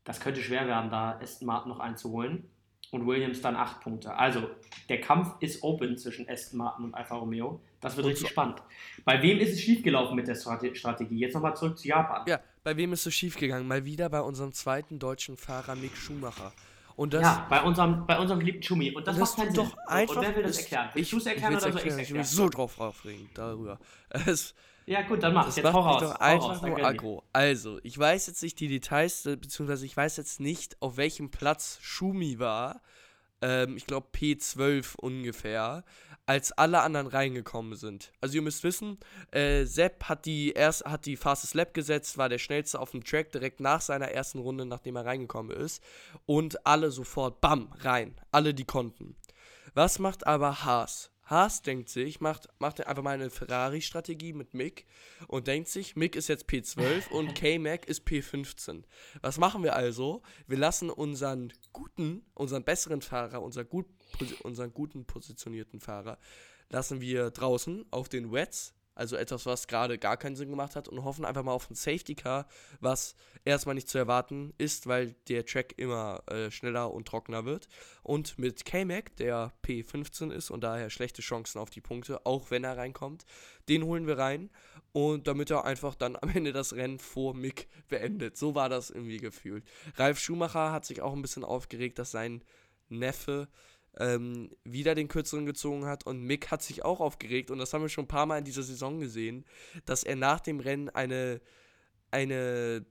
Das 0.03 0.19
könnte 0.19 0.41
schwer 0.41 0.67
werden, 0.67 0.91
da 0.91 1.17
Aston 1.21 1.47
Martin 1.47 1.69
noch 1.69 1.79
einzuholen 1.79 2.49
und 2.93 3.07
Williams 3.07 3.41
dann 3.41 3.55
8 3.55 3.81
Punkte. 3.81 4.13
Also 4.15 4.49
der 4.87 5.01
Kampf 5.01 5.35
ist 5.39 5.63
open 5.63 5.97
zwischen 5.97 6.29
Aston 6.29 6.59
Martin 6.59 6.85
und 6.85 6.93
Alfa 6.93 7.15
Romeo. 7.15 7.59
Das 7.81 7.97
wird 7.97 8.05
und 8.05 8.11
richtig 8.11 8.29
so. 8.29 8.31
spannend. 8.31 8.61
Bei 9.03 9.21
wem 9.21 9.39
ist 9.39 9.53
es 9.53 9.61
schiefgelaufen 9.61 10.15
mit 10.15 10.27
der 10.27 10.35
Strategie? 10.35 11.17
Jetzt 11.17 11.33
nochmal 11.33 11.55
zurück 11.55 11.77
zu 11.77 11.87
Japan. 11.87 12.23
Ja, 12.27 12.39
bei 12.63 12.77
wem 12.77 12.93
ist 12.93 13.05
es 13.05 13.13
schiefgegangen? 13.13 13.67
Mal 13.67 13.83
wieder 13.83 14.09
bei 14.09 14.21
unserem 14.21 14.53
zweiten 14.53 14.99
deutschen 14.99 15.35
Fahrer 15.35 15.75
Mick 15.75 15.97
Schumacher. 15.97 16.53
Und 16.95 17.13
das, 17.13 17.23
ja, 17.23 17.47
bei 17.49 17.61
unserem, 17.61 18.05
bei 18.05 18.19
unserem 18.19 18.39
geliebten 18.39 18.63
Schumi. 18.63 18.91
Und 18.91 19.07
das, 19.07 19.17
das 19.17 19.37
macht 19.37 19.37
keinen 19.37 19.55
doch 19.55 19.77
einfach. 19.87 20.15
Und 20.17 20.21
wer 20.21 20.35
will 20.35 20.43
das 20.43 20.59
erklären? 20.59 20.89
Willst 20.93 21.11
du 21.11 21.17
es 21.17 21.25
erklären 21.25 21.53
oder 21.53 21.61
soll 21.61 21.69
ich 21.71 21.75
es 21.77 21.83
erklären? 21.83 22.03
Ich 22.03 22.13
will 22.13 22.23
so 22.23 22.49
drauf 22.49 22.79
aufregen 22.79 23.29
darüber. 23.33 23.79
Es, 24.27 24.53
ja, 24.85 25.01
gut, 25.01 25.23
dann 25.23 25.33
mach 25.33 25.47
es. 25.47 25.55
Jetzt 25.55 25.63
macht 25.63 25.73
hau 25.73 25.81
raus. 25.81 26.01
Doch 26.01 26.15
einfach 26.17 26.49
raus, 26.49 26.61
nur 26.61 26.85
aggro. 26.85 27.23
Also, 27.31 27.79
ich 27.83 27.97
weiß 27.97 28.27
jetzt 28.27 28.43
nicht 28.43 28.59
die 28.59 28.67
Details, 28.67 29.23
beziehungsweise 29.23 29.85
ich 29.85 29.95
weiß 29.95 30.17
jetzt 30.17 30.39
nicht, 30.39 30.81
auf 30.81 30.97
welchem 30.97 31.31
Platz 31.31 31.79
Schumi 31.81 32.37
war 32.37 32.81
ähm, 33.43 33.75
ich 33.75 33.85
glaube 33.85 34.07
P12 34.15 34.95
ungefähr, 34.95 35.83
als 36.25 36.51
alle 36.53 36.81
anderen 36.81 37.07
reingekommen 37.07 37.75
sind. 37.75 38.13
Also 38.21 38.35
ihr 38.35 38.41
müsst 38.41 38.63
wissen, 38.63 38.97
äh, 39.31 39.65
Sepp 39.65 40.05
hat 40.05 40.25
die 40.25 40.51
erst 40.51 40.85
hat 40.85 41.05
die 41.05 41.17
Fastest 41.17 41.53
Lap 41.53 41.73
gesetzt, 41.73 42.17
war 42.17 42.29
der 42.29 42.37
schnellste 42.37 42.79
auf 42.79 42.91
dem 42.91 43.03
Track 43.03 43.31
direkt 43.31 43.59
nach 43.59 43.81
seiner 43.81 44.09
ersten 44.09 44.39
Runde, 44.39 44.65
nachdem 44.65 44.95
er 44.95 45.05
reingekommen 45.05 45.55
ist 45.55 45.83
und 46.25 46.65
alle 46.65 46.91
sofort 46.91 47.41
bam 47.41 47.71
rein, 47.79 48.15
alle 48.31 48.53
die 48.53 48.65
konnten. 48.65 49.15
Was 49.73 49.99
macht 49.99 50.25
aber 50.27 50.63
Haas? 50.63 51.13
Haas 51.25 51.61
denkt 51.61 51.89
sich, 51.89 52.19
macht, 52.19 52.49
macht 52.59 52.85
einfach 52.85 53.01
mal 53.01 53.11
eine 53.11 53.29
Ferrari-Strategie 53.29 54.33
mit 54.33 54.53
Mick 54.53 54.85
und 55.27 55.47
denkt 55.47 55.69
sich, 55.69 55.95
Mick 55.95 56.15
ist 56.15 56.27
jetzt 56.27 56.49
P12 56.49 57.07
und 57.11 57.33
K-Mac 57.33 57.85
ist 57.85 58.05
P15. 58.05 58.83
Was 59.21 59.37
machen 59.37 59.63
wir 59.63 59.75
also? 59.75 60.21
Wir 60.47 60.57
lassen 60.57 60.89
unseren 60.89 61.53
guten, 61.71 62.25
unseren 62.33 62.63
besseren 62.63 63.01
Fahrer, 63.01 63.41
unser 63.41 63.63
gut, 63.63 63.87
unseren 64.43 64.73
guten 64.73 65.05
positionierten 65.05 65.79
Fahrer, 65.79 66.17
lassen 66.69 67.01
wir 67.01 67.31
draußen 67.31 67.85
auf 67.91 68.09
den 68.09 68.31
Wets 68.31 68.73
Also 68.95 69.15
etwas, 69.15 69.45
was 69.47 69.67
gerade 69.67 69.97
gar 69.97 70.17
keinen 70.17 70.35
Sinn 70.35 70.49
gemacht 70.49 70.75
hat 70.75 70.87
und 70.87 71.03
hoffen 71.03 71.25
einfach 71.25 71.43
mal 71.43 71.51
auf 71.51 71.69
ein 71.69 71.75
Safety 71.75 72.13
Car, 72.13 72.47
was 72.79 73.15
erstmal 73.43 73.73
nicht 73.75 73.89
zu 73.89 73.97
erwarten 73.97 74.53
ist, 74.59 74.85
weil 74.85 75.15
der 75.27 75.45
Track 75.45 75.73
immer 75.77 76.21
äh, 76.27 76.51
schneller 76.51 76.91
und 76.93 77.07
trockener 77.07 77.43
wird. 77.45 77.67
Und 78.03 78.37
mit 78.37 78.65
K-Mac, 78.65 79.15
der 79.17 79.51
P15 79.65 80.31
ist 80.31 80.51
und 80.51 80.63
daher 80.63 80.91
schlechte 80.91 81.23
Chancen 81.23 81.59
auf 81.59 81.71
die 81.71 81.81
Punkte, 81.81 82.25
auch 82.25 82.51
wenn 82.51 82.63
er 82.63 82.77
reinkommt, 82.77 83.25
den 83.67 83.83
holen 83.83 84.05
wir 84.05 84.19
rein. 84.19 84.51
Und 84.91 85.25
damit 85.27 85.49
er 85.49 85.65
einfach 85.65 85.95
dann 85.95 86.15
am 86.15 86.29
Ende 86.29 86.53
das 86.53 86.73
Rennen 86.73 86.99
vor 86.99 87.33
Mick 87.33 87.67
beendet. 87.87 88.37
So 88.37 88.53
war 88.53 88.69
das 88.69 88.91
irgendwie 88.91 89.17
gefühlt. 89.17 89.63
Ralf 89.95 90.19
Schumacher 90.19 90.71
hat 90.71 90.85
sich 90.85 91.01
auch 91.01 91.13
ein 91.13 91.23
bisschen 91.23 91.43
aufgeregt, 91.43 91.97
dass 91.97 92.11
sein 92.11 92.43
Neffe 92.89 93.47
ähm, 93.99 94.49
wieder 94.63 94.95
den 94.95 95.07
kürzeren 95.07 95.45
gezogen 95.45 95.85
hat. 95.85 96.05
Und 96.05 96.23
Mick 96.23 96.51
hat 96.51 96.61
sich 96.61 96.83
auch 96.83 96.99
aufgeregt. 96.99 97.51
Und 97.51 97.59
das 97.59 97.73
haben 97.73 97.81
wir 97.81 97.89
schon 97.89 98.05
ein 98.05 98.09
paar 98.09 98.25
Mal 98.25 98.39
in 98.39 98.45
dieser 98.45 98.63
Saison 98.63 98.99
gesehen, 98.99 99.45
dass 99.85 100.03
er 100.03 100.15
nach 100.15 100.39
dem 100.39 100.59
Rennen 100.59 100.89
eine, 100.89 101.41
eine, 102.11 102.85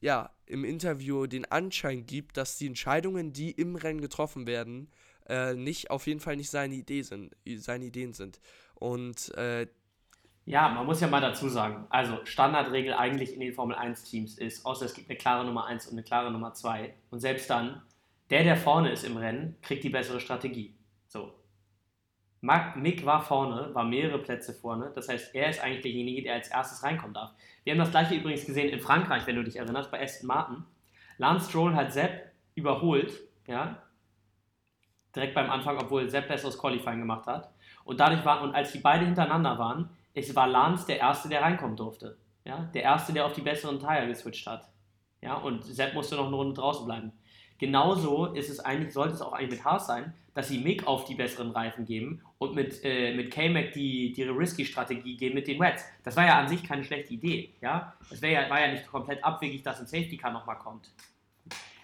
ja, 0.00 0.30
im 0.46 0.64
Interview 0.64 1.26
den 1.26 1.44
Anschein 1.44 2.06
gibt, 2.06 2.36
dass 2.36 2.56
die 2.56 2.66
Entscheidungen, 2.66 3.32
die 3.32 3.50
im 3.50 3.76
Rennen 3.76 4.00
getroffen 4.00 4.46
werden, 4.46 4.90
äh, 5.28 5.54
nicht, 5.54 5.90
auf 5.90 6.06
jeden 6.06 6.20
Fall 6.20 6.36
nicht 6.36 6.50
seine 6.50 6.74
Idee 6.74 7.02
sind, 7.02 7.36
seine 7.56 7.84
Ideen 7.84 8.12
sind. 8.12 8.40
Und 8.74 9.34
äh, 9.36 9.66
ja, 10.48 10.66
man 10.70 10.86
muss 10.86 11.00
ja 11.00 11.08
mal 11.08 11.20
dazu 11.20 11.50
sagen, 11.50 11.86
also 11.90 12.24
Standardregel 12.24 12.94
eigentlich 12.94 13.34
in 13.34 13.40
den 13.40 13.52
Formel 13.52 13.76
1 13.76 14.04
Teams 14.04 14.38
ist, 14.38 14.64
außer 14.64 14.86
es 14.86 14.94
gibt 14.94 15.10
eine 15.10 15.18
klare 15.18 15.44
Nummer 15.44 15.66
1 15.66 15.88
und 15.88 15.92
eine 15.92 16.02
klare 16.02 16.30
Nummer 16.30 16.54
2 16.54 16.94
und 17.10 17.20
selbst 17.20 17.50
dann 17.50 17.82
der, 18.30 18.44
der 18.44 18.56
vorne 18.56 18.90
ist 18.90 19.04
im 19.04 19.16
Rennen, 19.16 19.56
kriegt 19.62 19.84
die 19.84 19.90
bessere 19.90 20.20
Strategie. 20.20 20.76
So. 21.06 21.32
Mick 22.40 23.04
war 23.04 23.22
vorne, 23.22 23.74
war 23.74 23.84
mehrere 23.84 24.18
Plätze 24.18 24.54
vorne. 24.54 24.92
Das 24.94 25.08
heißt, 25.08 25.34
er 25.34 25.50
ist 25.50 25.62
eigentlich 25.62 25.82
derjenige, 25.82 26.22
der 26.22 26.34
als 26.34 26.48
erstes 26.48 26.82
reinkommen 26.82 27.14
darf. 27.14 27.32
Wir 27.64 27.72
haben 27.72 27.80
das 27.80 27.90
gleiche 27.90 28.14
übrigens 28.14 28.46
gesehen 28.46 28.70
in 28.70 28.80
Frankreich, 28.80 29.26
wenn 29.26 29.36
du 29.36 29.44
dich 29.44 29.56
erinnerst, 29.56 29.90
bei 29.90 30.02
Aston 30.02 30.28
Martin. 30.28 30.64
Lance 31.16 31.48
Stroll 31.48 31.74
hat 31.74 31.92
Sepp 31.92 32.30
überholt, 32.54 33.12
ja, 33.46 33.82
direkt 35.14 35.34
beim 35.34 35.50
Anfang, 35.50 35.78
obwohl 35.78 36.08
Sepp 36.08 36.28
besseres 36.28 36.58
Qualifying 36.58 37.00
gemacht 37.00 37.26
hat. 37.26 37.50
Und 37.84 37.98
dadurch 37.98 38.24
war, 38.24 38.42
und 38.42 38.54
als 38.54 38.72
die 38.72 38.78
beide 38.78 39.04
hintereinander 39.04 39.58
waren, 39.58 39.90
es 40.14 40.34
war 40.36 40.46
Lance 40.46 40.86
der 40.86 40.98
Erste, 40.98 41.28
der 41.28 41.42
reinkommen 41.42 41.76
durfte. 41.76 42.18
Ja, 42.44 42.68
der 42.72 42.82
Erste, 42.82 43.12
der 43.12 43.26
auf 43.26 43.32
die 43.32 43.42
besseren 43.42 43.80
Tire 43.80 44.06
geswitcht 44.06 44.46
hat. 44.46 44.68
Ja, 45.20 45.34
und 45.34 45.64
Sepp 45.64 45.94
musste 45.94 46.16
noch 46.16 46.28
eine 46.28 46.36
Runde 46.36 46.54
draußen 46.54 46.86
bleiben. 46.86 47.12
Genauso 47.58 48.26
ist 48.26 48.50
es 48.50 48.60
eigentlich, 48.60 48.92
sollte 48.92 49.14
es 49.14 49.20
auch 49.20 49.32
eigentlich 49.32 49.58
mit 49.58 49.64
Haas 49.64 49.88
sein, 49.88 50.14
dass 50.34 50.48
sie 50.48 50.58
Mick 50.58 50.86
auf 50.86 51.04
die 51.04 51.16
besseren 51.16 51.50
Reifen 51.50 51.84
geben 51.84 52.22
und 52.38 52.54
mit, 52.54 52.84
äh, 52.84 53.12
mit 53.14 53.32
K-Mac 53.32 53.72
die, 53.72 54.12
die 54.12 54.22
Risky-Strategie 54.22 55.16
gehen 55.16 55.34
mit 55.34 55.48
den 55.48 55.58
Wets. 55.58 55.84
Das 56.04 56.16
war 56.16 56.24
ja 56.24 56.38
an 56.38 56.46
sich 56.46 56.62
keine 56.62 56.84
schlechte 56.84 57.14
Idee. 57.14 57.52
Ja? 57.60 57.94
Es 58.10 58.20
ja, 58.20 58.48
war 58.48 58.60
ja 58.60 58.70
nicht 58.70 58.86
komplett 58.86 59.22
abwegig, 59.24 59.64
dass 59.64 59.80
ein 59.80 59.88
Safety 59.88 60.16
Car 60.16 60.30
nochmal 60.30 60.58
kommt. 60.58 60.92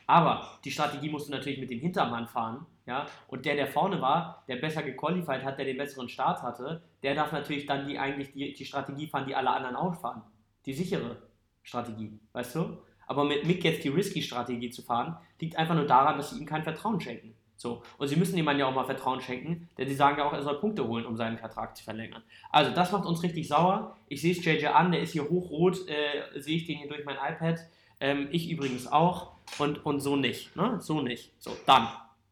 Aber 0.06 0.58
die 0.64 0.70
Strategie 0.70 1.08
musst 1.08 1.26
du 1.26 1.32
natürlich 1.32 1.58
mit 1.58 1.70
dem 1.70 1.80
Hintermann 1.80 2.28
fahren. 2.28 2.64
Ja? 2.86 3.06
Und 3.26 3.44
der, 3.44 3.56
der 3.56 3.66
vorne 3.66 4.00
war, 4.00 4.44
der 4.46 4.56
besser 4.56 4.84
gequalified 4.84 5.42
hat, 5.42 5.58
der 5.58 5.64
den 5.64 5.78
besseren 5.78 6.08
Start 6.08 6.42
hatte, 6.42 6.82
der 7.02 7.16
darf 7.16 7.32
natürlich 7.32 7.66
dann 7.66 7.88
die, 7.88 7.98
eigentlich 7.98 8.32
die, 8.32 8.54
die 8.54 8.64
Strategie 8.64 9.08
fahren, 9.08 9.26
die 9.26 9.34
alle 9.34 9.50
anderen 9.50 9.74
auch 9.74 10.00
fahren. 10.00 10.22
Die 10.66 10.74
sichere 10.74 11.16
Strategie, 11.64 12.20
weißt 12.32 12.54
du? 12.54 12.78
Aber 13.06 13.24
mit 13.24 13.46
Mick 13.46 13.64
jetzt 13.64 13.84
die 13.84 13.88
Risky-Strategie 13.88 14.70
zu 14.70 14.82
fahren, 14.82 15.16
liegt 15.40 15.56
einfach 15.56 15.74
nur 15.74 15.86
daran, 15.86 16.16
dass 16.16 16.30
sie 16.30 16.40
ihm 16.40 16.46
kein 16.46 16.62
Vertrauen 16.62 17.00
schenken. 17.00 17.34
So. 17.56 17.82
Und 17.98 18.08
sie 18.08 18.16
müssen 18.16 18.36
dem 18.36 18.44
Mann 18.44 18.58
ja 18.58 18.66
auch 18.66 18.74
mal 18.74 18.84
Vertrauen 18.84 19.20
schenken, 19.20 19.68
denn 19.78 19.88
sie 19.88 19.94
sagen 19.94 20.18
ja 20.18 20.24
auch, 20.24 20.32
er 20.32 20.42
soll 20.42 20.58
Punkte 20.58 20.86
holen, 20.86 21.06
um 21.06 21.16
seinen 21.16 21.38
Vertrag 21.38 21.76
zu 21.76 21.84
verlängern. 21.84 22.22
Also, 22.50 22.72
das 22.72 22.92
macht 22.92 23.06
uns 23.06 23.22
richtig 23.22 23.48
sauer. 23.48 23.96
Ich 24.08 24.20
sehe 24.20 24.32
es 24.32 24.44
JJ 24.44 24.66
an, 24.66 24.92
der 24.92 25.00
ist 25.00 25.12
hier 25.12 25.28
hochrot, 25.28 25.88
äh, 25.88 26.40
sehe 26.40 26.56
ich 26.56 26.66
den 26.66 26.78
hier 26.78 26.88
durch 26.88 27.04
mein 27.04 27.16
iPad. 27.16 27.60
Ähm, 28.00 28.28
ich 28.32 28.50
übrigens 28.50 28.86
auch. 28.86 29.34
Und, 29.58 29.84
und 29.84 30.00
so 30.00 30.16
nicht. 30.16 30.56
Ne? 30.56 30.80
So 30.80 31.00
nicht. 31.00 31.32
So, 31.38 31.56
dann. 31.66 31.88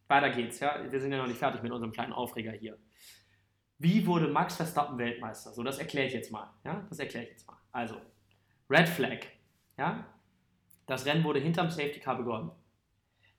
Weiter 0.09 0.31
geht's. 0.31 0.61
Ja? 0.61 0.79
Wir 0.91 1.01
sind 1.01 1.13
ja 1.13 1.19
noch 1.19 1.27
nicht 1.27 1.39
fertig 1.39 1.63
mit 1.63 1.73
unserem 1.73 1.93
kleinen 1.93 2.13
Aufreger 2.13 2.53
hier. 2.53 2.77
Wie 3.79 4.07
wurde 4.07 4.29
Max 4.29 4.57
Verstappen 4.57 4.99
Weltmeister? 4.99 5.53
So, 5.53 5.63
das 5.63 5.79
erkläre 5.79 6.07
ich 6.07 6.13
jetzt 6.13 6.31
mal. 6.31 6.51
Ja? 6.65 6.85
Das 6.89 6.99
erkläre 6.99 7.25
ich 7.25 7.31
jetzt 7.31 7.47
mal. 7.47 7.57
Also, 7.71 7.97
Red 8.69 8.89
Flag. 8.89 9.21
Ja? 9.79 10.05
Das 10.93 11.07
Rennen 11.07 11.25
wurde 11.25 11.41
hinterm 11.41 11.71
Safety 11.71 12.01
Car 12.01 12.19
begonnen. 12.19 12.51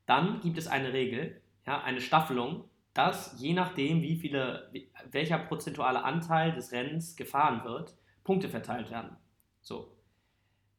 Dann 0.07 0.41
gibt 0.41 0.57
es 0.57 0.65
eine 0.65 0.91
Regel, 0.91 1.39
ja, 1.67 1.83
eine 1.83 2.01
Staffelung, 2.01 2.63
dass 2.95 3.39
je 3.39 3.53
nachdem, 3.53 4.01
wie 4.01 4.15
viele, 4.15 4.71
welcher 5.11 5.37
prozentuale 5.37 6.03
Anteil 6.03 6.53
des 6.53 6.71
Rennens 6.71 7.15
gefahren 7.15 7.63
wird, 7.63 7.95
Punkte 8.23 8.49
verteilt 8.49 8.89
werden. 8.89 9.17
So. 9.61 9.95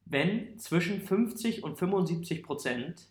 Wenn 0.05 0.59
zwischen 0.59 1.01
50 1.01 1.63
und 1.63 1.79
75 1.79 2.43
Prozent 2.43 3.07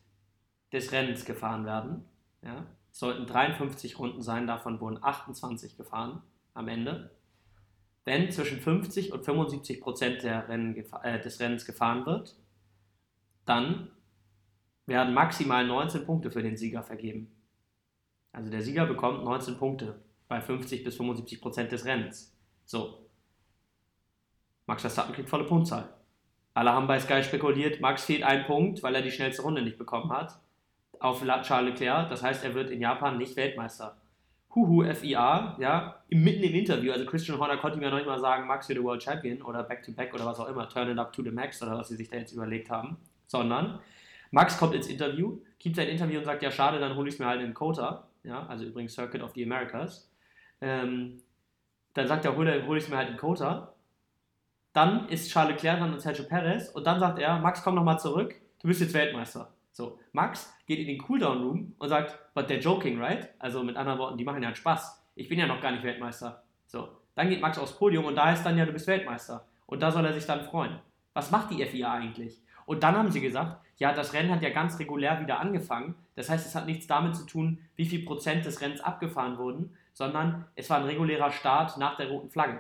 des 0.74 0.92
Rennens 0.92 1.24
gefahren 1.24 1.64
werden, 1.66 2.04
ja, 2.42 2.66
sollten 2.92 3.26
53 3.26 3.98
Runden 3.98 4.22
sein, 4.22 4.46
davon 4.46 4.82
wurden 4.82 5.02
28 5.02 5.78
gefahren 5.78 6.22
am 6.54 6.68
Ende. 6.68 7.12
Wenn 8.04 8.30
zwischen 8.30 8.60
50 8.60 9.14
und 9.14 9.24
75 9.24 9.80
Prozent 9.80 10.22
Rennen, 10.26 10.76
äh, 11.04 11.22
des 11.22 11.40
Rennens 11.40 11.64
gefahren 11.64 12.06
wird, 12.06 12.36
dann 13.46 13.90
werden 14.86 15.14
maximal 15.14 15.66
19 15.66 16.06
Punkte 16.06 16.32
für 16.32 16.44
den 16.44 16.58
Sieger 16.58 16.84
vergeben. 16.84 17.32
Also 18.32 18.50
der 18.50 18.62
Sieger 18.62 18.86
bekommt 18.86 19.24
19 19.24 19.58
Punkte 19.58 20.02
bei 20.28 20.42
50 20.42 20.84
bis 20.84 20.98
75 20.98 21.42
Prozent 21.42 21.72
des 21.72 21.86
Rennens. 21.86 22.36
So. 22.66 23.08
Max 24.66 24.82
Verstappen 24.82 25.14
kriegt 25.14 25.30
volle 25.30 25.46
Punktzahl. 25.46 25.94
Alle 26.54 26.72
haben 26.72 26.88
bei 26.88 27.00
Sky 27.00 27.24
spekuliert, 27.24 27.82
Max 27.82 28.06
fehlt 28.06 28.24
ein 28.24 28.46
Punkt, 28.46 28.84
weil 28.84 28.96
er 28.96 29.02
die 29.02 29.12
schnellste 29.12 29.42
Runde 29.42 29.62
nicht 29.62 29.78
bekommen 29.78 30.12
hat. 30.12 30.40
Auf 31.00 31.22
Charles 31.22 31.74
Leclerc, 31.74 32.10
das 32.10 32.24
heißt, 32.24 32.44
er 32.44 32.54
wird 32.54 32.70
in 32.70 32.80
Japan 32.80 33.18
nicht 33.18 33.36
Weltmeister. 33.36 33.98
Huhu, 34.56 34.84
FIA, 34.94 35.58
ja, 35.60 36.04
mitten 36.10 36.44
im 36.44 36.54
Interview, 36.54 36.92
also 36.92 37.06
Christian 37.06 37.40
Horner 37.40 37.58
konnte 37.58 37.82
ja 37.82 37.90
noch 37.90 37.98
nicht 37.98 38.06
mal 38.06 38.20
sagen, 38.20 38.48
Max 38.48 38.70
wird 38.70 38.84
World 38.84 39.02
Champion 39.02 39.42
oder 39.42 39.64
Back 39.64 39.84
to 39.84 39.92
Back 39.92 40.14
oder 40.14 40.28
was 40.28 40.40
auch 40.40 40.48
immer, 40.48 40.70
Turn 40.70 40.92
it 40.92 41.00
up 41.00 41.12
to 41.12 41.24
the 41.24 41.32
max 41.32 41.62
oder 41.64 41.78
was 41.78 41.88
sie 41.88 41.96
sich 41.96 42.08
da 42.08 42.18
jetzt 42.18 42.34
überlegt 42.34 42.70
haben 42.70 42.98
sondern 43.34 43.80
Max 44.30 44.60
kommt 44.60 44.76
ins 44.76 44.88
Interview, 44.88 45.40
gibt 45.58 45.76
sein 45.76 45.88
Interview 45.88 46.20
und 46.20 46.26
sagt, 46.26 46.44
ja 46.44 46.52
schade, 46.52 46.80
dann 46.80 46.96
hole 46.96 47.10
ich 47.10 47.16
es 47.16 47.20
mir 47.20 47.26
halt 47.26 47.42
in 47.42 47.56
Kota, 47.56 48.08
ja, 48.24 48.46
also 48.46 48.64
übrigens 48.64 48.94
Circuit 48.94 49.24
of 49.24 49.32
the 49.34 49.44
Americas. 49.44 50.12
Ähm, 50.62 51.22
dann 51.96 52.08
sagt 52.08 52.26
er, 52.26 52.36
hole 52.38 52.66
hol 52.68 52.78
ich 52.78 52.84
es 52.84 52.90
mir 52.90 52.98
halt 52.98 53.10
in 53.10 53.18
Kota. 53.18 53.74
Dann 54.72 55.10
ist 55.10 55.32
Charles 55.32 55.56
Leclerc 55.56 55.80
dran 55.80 55.94
und 55.94 56.00
Sergio 56.00 56.26
Perez 56.26 56.70
und 56.70 56.86
dann 56.86 57.00
sagt 57.00 57.20
er, 57.20 57.40
Max, 57.40 57.64
komm 57.64 57.76
nochmal 57.76 58.00
zurück, 58.00 58.36
du 58.60 58.68
bist 58.68 58.82
jetzt 58.82 58.94
Weltmeister. 58.94 59.52
So, 59.72 60.00
Max 60.12 60.54
geht 60.68 60.80
in 60.80 60.88
den 60.88 61.00
Cooldown 61.00 61.44
Room 61.44 61.76
und 61.80 61.90
sagt, 61.90 62.20
but 62.36 62.48
they're 62.48 62.60
joking, 62.60 63.02
right? 63.02 63.30
Also 63.40 63.64
mit 63.64 63.76
anderen 63.76 63.98
Worten, 63.98 64.18
die 64.18 64.24
machen 64.24 64.44
ja 64.44 64.50
einen 64.50 64.56
Spaß. 64.56 65.04
Ich 65.16 65.28
bin 65.28 65.40
ja 65.40 65.48
noch 65.48 65.62
gar 65.62 65.72
nicht 65.72 65.84
Weltmeister. 65.84 66.44
So, 66.68 66.90
dann 67.16 67.30
geht 67.30 67.42
Max 67.42 67.58
aufs 67.58 67.78
Podium 67.78 68.06
und 68.06 68.16
da 68.16 68.32
ist 68.32 68.44
dann 68.44 68.58
ja, 68.58 68.66
du 68.66 68.74
bist 68.74 68.86
Weltmeister. 68.86 69.48
Und 69.66 69.82
da 69.82 69.92
soll 69.92 70.06
er 70.06 70.14
sich 70.14 70.26
dann 70.26 70.44
freuen. 70.44 70.80
Was 71.14 71.32
macht 71.32 71.52
die 71.52 71.66
FIA 71.66 71.94
eigentlich? 71.94 72.43
Und 72.66 72.84
dann 72.84 72.96
haben 72.96 73.12
sie 73.12 73.22
gesagt, 73.22 73.62
ja, 73.78 73.94
das 73.94 74.14
Rennen 74.14 74.32
hat 74.32 74.42
ja 74.42 74.50
ganz 74.50 74.80
regulär 74.80 75.20
wieder 75.20 75.40
angefangen. 75.40 75.96
Das 76.16 76.30
heißt, 76.30 76.46
es 76.46 76.56
hat 76.56 76.66
nichts 76.66 76.88
damit 76.88 77.16
zu 77.16 77.26
tun, 77.26 77.60
wie 77.76 77.86
viel 77.86 78.06
Prozent 78.06 78.46
des 78.46 78.62
Rennens 78.62 78.82
abgefahren 78.82 79.38
wurden, 79.38 79.76
sondern 79.94 80.46
es 80.56 80.70
war 80.70 80.78
ein 80.78 80.86
regulärer 80.86 81.32
Start 81.32 81.78
nach 81.78 81.98
der 81.98 82.10
roten 82.10 82.30
Flagge. 82.30 82.60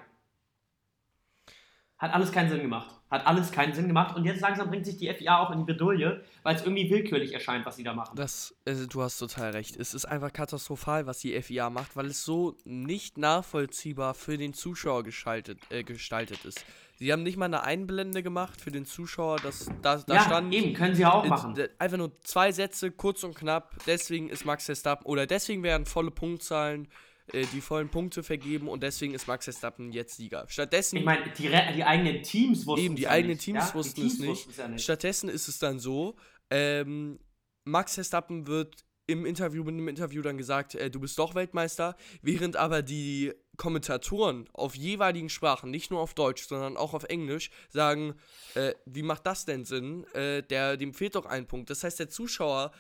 Hat 2.03 2.13
alles 2.13 2.33
keinen 2.33 2.50
Sinn 2.50 2.62
gemacht. 2.62 2.89
Hat 3.10 3.25
alles 3.25 3.51
keinen 3.51 3.74
Sinn 3.74 3.88
gemacht. 3.88 4.15
Und 4.17 4.25
jetzt 4.25 4.41
langsam 4.41 4.69
bringt 4.69 4.86
sich 4.86 4.98
die 4.98 5.07
FIA 5.13 5.39
auch 5.39 5.51
in 5.51 5.60
die 5.60 5.63
Bedouille, 5.63 6.22
weil 6.41 6.55
es 6.55 6.63
irgendwie 6.63 6.89
willkürlich 6.89 7.31
erscheint, 7.31 7.65
was 7.65 7.77
sie 7.77 7.83
da 7.83 7.93
machen. 7.93 8.17
Das, 8.17 8.53
also, 8.65 8.86
du 8.88 9.01
hast 9.01 9.19
total 9.19 9.51
recht. 9.51 9.77
Es 9.77 9.93
ist 9.93 10.03
einfach 10.03 10.33
katastrophal, 10.33 11.05
was 11.05 11.19
die 11.19 11.41
FIA 11.41 11.69
macht, 11.69 11.95
weil 11.95 12.07
es 12.07 12.25
so 12.25 12.57
nicht 12.65 13.17
nachvollziehbar 13.17 14.15
für 14.15 14.38
den 14.38 14.53
Zuschauer 14.53 15.03
geschaltet, 15.03 15.60
äh, 15.69 15.83
gestaltet 15.83 16.43
ist. 16.43 16.65
Sie 17.03 17.12
haben 17.12 17.24
nicht 17.24 17.36
mal 17.36 17.45
eine 17.48 17.63
Einblende 17.63 18.24
gemacht 18.24 18.62
für 18.62 18.72
den 18.72 18.86
Zuschauer, 18.86 19.36
dass 19.38 19.69
da, 19.81 19.98
da 19.98 20.15
ja, 20.15 20.22
stand. 20.24 20.53
Eben, 20.53 20.74
können 20.74 20.95
sie 20.95 21.05
auch 21.05 21.25
machen. 21.25 21.53
Einfach 21.77 21.98
nur 21.98 22.17
zwei 22.22 22.53
Sätze, 22.53 22.91
kurz 22.91 23.25
und 23.25 23.36
knapp. 23.36 23.75
Deswegen 23.86 24.29
ist 24.29 24.45
Max 24.45 24.67
Verstappen 24.67 25.05
oder 25.05 25.27
deswegen 25.27 25.63
werden 25.63 25.86
volle 25.86 26.12
Punktzahlen 26.12 26.88
äh, 27.33 27.45
die 27.51 27.60
vollen 27.60 27.89
Punkte 27.89 28.24
vergeben 28.24 28.69
und 28.69 28.83
deswegen 28.83 29.13
ist 29.13 29.27
Max 29.27 29.43
Verstappen 29.43 29.91
jetzt 29.91 30.15
Sieger. 30.15 30.45
Stattdessen. 30.48 30.95
Ich 30.95 31.03
meine, 31.03 31.29
die, 31.38 31.50
die, 31.50 31.83
eigenen 31.83 32.24
Teams 32.24 32.65
wussten 32.65 32.86
Eben, 32.86 32.95
die 32.95 33.10
eigenen 33.10 33.36
nicht, 33.36 33.43
Teams 33.43 33.67
ja? 33.67 33.74
wussten 33.74 34.00
Teams 34.00 34.13
es 34.13 34.19
nicht. 34.19 34.57
Ja 34.57 34.67
nicht. 34.69 34.83
Stattdessen 34.83 35.27
ist 35.27 35.50
es 35.50 35.60
dann 35.60 35.79
so, 35.79 36.15
ähm, 36.51 37.19
Max 37.65 37.95
Verstappen 37.95 38.48
wird 38.48 38.86
im 39.07 39.25
Interview 39.25 39.65
mit 39.65 39.75
dem 39.75 39.89
Interview 39.89 40.22
dann 40.22 40.38
gesagt, 40.38 40.75
äh, 40.75 40.89
du 40.89 41.01
bist 41.01 41.19
doch 41.19 41.36
Weltmeister, 41.36 41.98
während 42.22 42.55
aber 42.55 42.81
die 42.81 43.33
Kommentatoren 43.57 44.50
auf 44.53 44.75
jeweiligen 44.75 45.29
Sprachen, 45.29 45.69
nicht 45.69 45.91
nur 45.91 46.00
auf 46.00 46.13
Deutsch, 46.13 46.48
sondern 46.48 46.75
auch 46.75 46.93
auf 46.93 47.03
Englisch, 47.03 47.51
sagen, 47.69 48.15
äh, 48.55 48.74
wie 48.86 49.03
macht 49.03 49.25
das 49.25 49.45
denn 49.45 49.63
Sinn? 49.63 50.05
Äh, 50.13 50.41
der, 50.43 50.77
dem 50.77 50.93
fehlt 50.93 51.15
doch 51.15 51.25
ein 51.25 51.45
Punkt. 51.48 51.69
Das 51.69 51.83
heißt, 51.83 52.00
der 52.00 52.10
Zuschauer 52.10 52.72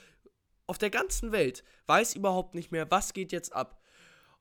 auf 0.65 0.77
der 0.77 0.89
ganzen 0.89 1.31
Welt 1.31 1.63
weiß 1.87 2.15
überhaupt 2.15 2.55
nicht 2.55 2.71
mehr, 2.71 2.89
was 2.89 3.13
geht 3.13 3.31
jetzt 3.31 3.53
ab. 3.53 3.81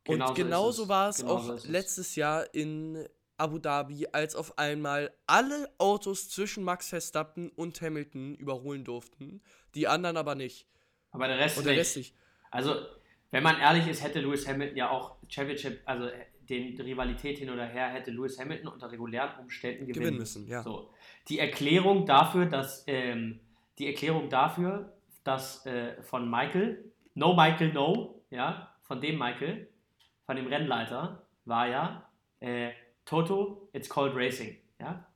Und 0.07 0.19
genau 0.19 0.35
genauso 0.35 0.89
war 0.89 1.11
es 1.11 1.19
genau 1.19 1.37
auch 1.37 1.65
letztes 1.65 2.17
Jahr 2.17 2.53
in 2.55 3.07
Abu 3.37 3.59
Dhabi, 3.59 4.07
als 4.13 4.35
auf 4.35 4.59
einmal 4.59 5.13
alle 5.27 5.69
Autos 5.79 6.29
zwischen 6.29 6.65
Max 6.65 6.89
Verstappen 6.89 7.51
und 7.51 7.81
Hamilton 7.81 8.35
überholen 8.37 8.85
durften, 8.85 9.43
die 9.75 9.89
anderen 9.89 10.17
aber 10.17 10.35
nicht. 10.35 10.67
Aber 11.11 11.29
der 11.29 11.39
Rest 11.39 11.59
Und 11.59 11.65
der 11.65 11.73
nicht. 11.73 11.81
Rest 11.81 11.97
nicht. 11.97 12.15
Also, 12.51 12.77
wenn 13.31 13.43
man 13.43 13.59
ehrlich 13.59 13.87
ist, 13.89 14.03
hätte 14.03 14.21
Lewis 14.21 14.47
Hamilton 14.47 14.77
ja 14.77 14.91
auch 14.91 15.17
Championship, 15.33 15.81
also 15.87 16.09
den 16.49 16.77
die 16.77 16.83
Rivalität 16.83 17.39
hin 17.39 17.49
oder 17.51 17.65
her, 17.65 17.89
hätte 17.89 18.11
Lewis 18.11 18.39
Hamilton 18.39 18.69
unter 18.69 18.91
regulären 18.91 19.39
Umständen 19.41 19.87
gewinnen, 19.87 19.95
Gewinnen 19.95 20.19
müssen, 20.19 20.47
ja. 20.47 20.63
So. 20.63 20.91
Die 21.29 21.39
Erklärung 21.39 22.05
dafür, 22.05 22.47
dass 22.47 22.85
ähm, 22.87 23.41
die 23.79 23.87
Erklärung 23.87 24.29
dafür, 24.29 24.93
dass 25.25 25.65
äh, 25.65 26.03
von 26.03 26.31
Michael, 26.31 26.93
no 27.15 27.35
Michael, 27.35 27.73
no, 27.73 28.23
ja, 28.31 28.75
von 28.83 29.01
dem 29.01 29.19
Michael, 29.19 29.69
von 30.27 30.37
dem 30.37 30.47
Rennleiter, 30.47 31.27
war 31.47 31.69
ja 31.69 32.09
äh, 32.41 32.71
Toto, 33.07 33.69
it's 33.73 33.89
called 33.89 34.15
racing, 34.15 34.59
ja. 34.79 35.07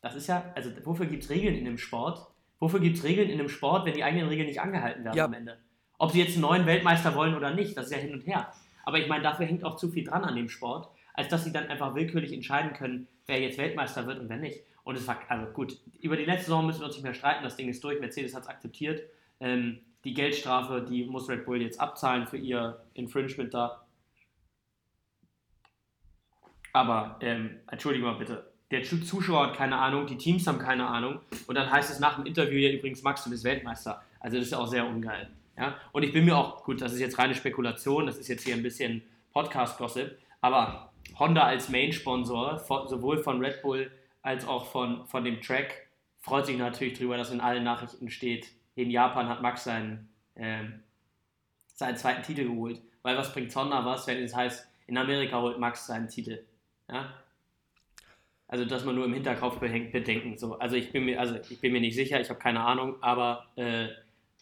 Das 0.00 0.14
ist 0.14 0.28
ja, 0.28 0.52
also 0.54 0.70
wofür 0.84 1.06
gibt 1.06 1.24
es 1.24 1.30
Regeln 1.30 1.56
in 1.56 1.64
dem 1.64 1.78
Sport? 1.78 2.24
Wofür 2.60 2.78
gibt 2.78 2.98
es 2.98 3.02
Regeln 3.02 3.28
in 3.28 3.38
dem 3.38 3.48
Sport, 3.48 3.84
wenn 3.84 3.94
die 3.94 4.04
eigenen 4.04 4.28
Regeln 4.28 4.46
nicht 4.46 4.60
angehalten 4.60 5.04
werden 5.04 5.16
Ja. 5.16 5.24
am 5.24 5.32
Ende? 5.32 5.58
Ob 5.98 6.12
sie 6.12 6.20
jetzt 6.20 6.34
einen 6.34 6.42
neuen 6.42 6.66
Weltmeister 6.66 7.14
wollen 7.16 7.34
oder 7.34 7.52
nicht, 7.52 7.76
das 7.76 7.86
ist 7.86 7.92
ja 7.92 7.98
hin 7.98 8.12
und 8.12 8.26
her. 8.26 8.52
Aber 8.86 8.98
ich 8.98 9.08
meine, 9.08 9.22
dafür 9.22 9.44
hängt 9.46 9.64
auch 9.64 9.76
zu 9.76 9.90
viel 9.90 10.04
dran 10.04 10.24
an 10.24 10.36
dem 10.36 10.48
Sport, 10.48 10.88
als 11.12 11.28
dass 11.28 11.44
sie 11.44 11.52
dann 11.52 11.66
einfach 11.66 11.94
willkürlich 11.94 12.32
entscheiden 12.32 12.72
können, 12.72 13.08
wer 13.26 13.40
jetzt 13.40 13.58
Weltmeister 13.58 14.06
wird 14.06 14.20
und 14.20 14.28
wer 14.28 14.36
nicht. 14.38 14.60
Und 14.84 14.96
es 14.96 15.06
war, 15.08 15.18
also 15.28 15.46
gut, 15.52 15.76
über 16.00 16.16
die 16.16 16.24
letzte 16.24 16.46
Saison 16.46 16.64
müssen 16.64 16.80
wir 16.80 16.86
uns 16.86 16.94
nicht 16.94 17.02
mehr 17.02 17.12
streiten, 17.14 17.42
das 17.42 17.56
Ding 17.56 17.68
ist 17.68 17.82
durch, 17.82 18.00
Mercedes 18.00 18.34
hat 18.34 18.44
es 18.44 18.48
akzeptiert. 18.48 19.02
Ähm, 19.40 19.80
die 20.04 20.14
Geldstrafe, 20.14 20.86
die 20.88 21.04
muss 21.04 21.28
Red 21.28 21.44
Bull 21.44 21.60
jetzt 21.60 21.80
abzahlen 21.80 22.28
für 22.28 22.36
ihr 22.36 22.80
Infringement 22.94 23.52
da. 23.52 23.82
Aber, 26.72 27.18
ähm, 27.22 27.56
entschuldige 27.68 28.04
mal 28.04 28.14
bitte, 28.14 28.52
der 28.70 28.84
Zu- 28.84 29.02
Zuschauer 29.02 29.48
hat 29.48 29.56
keine 29.56 29.78
Ahnung, 29.78 30.06
die 30.06 30.16
Teams 30.18 30.46
haben 30.46 30.58
keine 30.58 30.86
Ahnung 30.86 31.20
und 31.48 31.56
dann 31.56 31.70
heißt 31.70 31.90
es 31.90 31.98
nach 31.98 32.16
dem 32.16 32.26
Interview 32.26 32.58
ja 32.58 32.70
übrigens, 32.70 33.02
Max, 33.02 33.24
du 33.24 33.30
bist 33.30 33.42
Weltmeister. 33.42 34.02
Also 34.20 34.36
das 34.36 34.46
ist 34.46 34.52
ja 34.52 34.58
auch 34.58 34.66
sehr 34.66 34.86
ungeil. 34.86 35.28
Ja? 35.56 35.76
Und 35.92 36.02
ich 36.02 36.12
bin 36.12 36.24
mir 36.24 36.36
auch, 36.36 36.64
gut, 36.64 36.80
das 36.80 36.92
ist 36.92 37.00
jetzt 37.00 37.18
reine 37.18 37.34
Spekulation, 37.34 38.06
das 38.06 38.18
ist 38.18 38.28
jetzt 38.28 38.44
hier 38.44 38.54
ein 38.54 38.62
bisschen 38.62 39.02
Podcast-Gossip, 39.32 40.18
aber 40.40 40.92
Honda 41.18 41.42
als 41.42 41.68
Main-Sponsor, 41.68 42.58
sowohl 42.88 43.22
von 43.22 43.44
Red 43.44 43.62
Bull 43.62 43.90
als 44.22 44.46
auch 44.46 44.66
von, 44.66 45.06
von 45.06 45.24
dem 45.24 45.40
Track, 45.40 45.88
freut 46.20 46.46
sich 46.46 46.58
natürlich 46.58 46.98
darüber, 46.98 47.16
dass 47.16 47.30
in 47.30 47.40
allen 47.40 47.64
Nachrichten 47.64 48.10
steht, 48.10 48.50
in 48.74 48.90
Japan 48.90 49.28
hat 49.28 49.42
Max 49.42 49.64
seinen, 49.64 50.08
ähm, 50.34 50.82
seinen 51.74 51.96
zweiten 51.96 52.22
Titel 52.22 52.44
geholt. 52.44 52.82
Weil 53.02 53.16
was 53.16 53.32
bringt 53.32 53.54
Honda 53.54 53.84
was, 53.84 54.06
wenn 54.06 54.22
es 54.22 54.34
heißt, 54.34 54.68
in 54.88 54.98
Amerika 54.98 55.40
holt 55.40 55.58
Max 55.58 55.86
seinen 55.86 56.08
Titel. 56.08 56.44
Ja? 56.90 57.14
Also 58.48 58.64
dass 58.64 58.84
man 58.84 58.94
nur 58.94 59.06
im 59.06 59.14
Hinterkopf 59.14 59.58
bedenken. 59.58 60.36
So. 60.36 60.58
Also 60.58 60.76
ich 60.76 60.92
bin 60.92 61.04
mir, 61.04 61.20
also 61.20 61.36
ich 61.48 61.60
bin 61.60 61.72
mir 61.72 61.80
nicht 61.80 61.94
sicher, 61.94 62.20
ich 62.20 62.28
habe 62.28 62.38
keine 62.38 62.60
Ahnung, 62.60 62.96
aber 63.02 63.46
äh, 63.56 63.88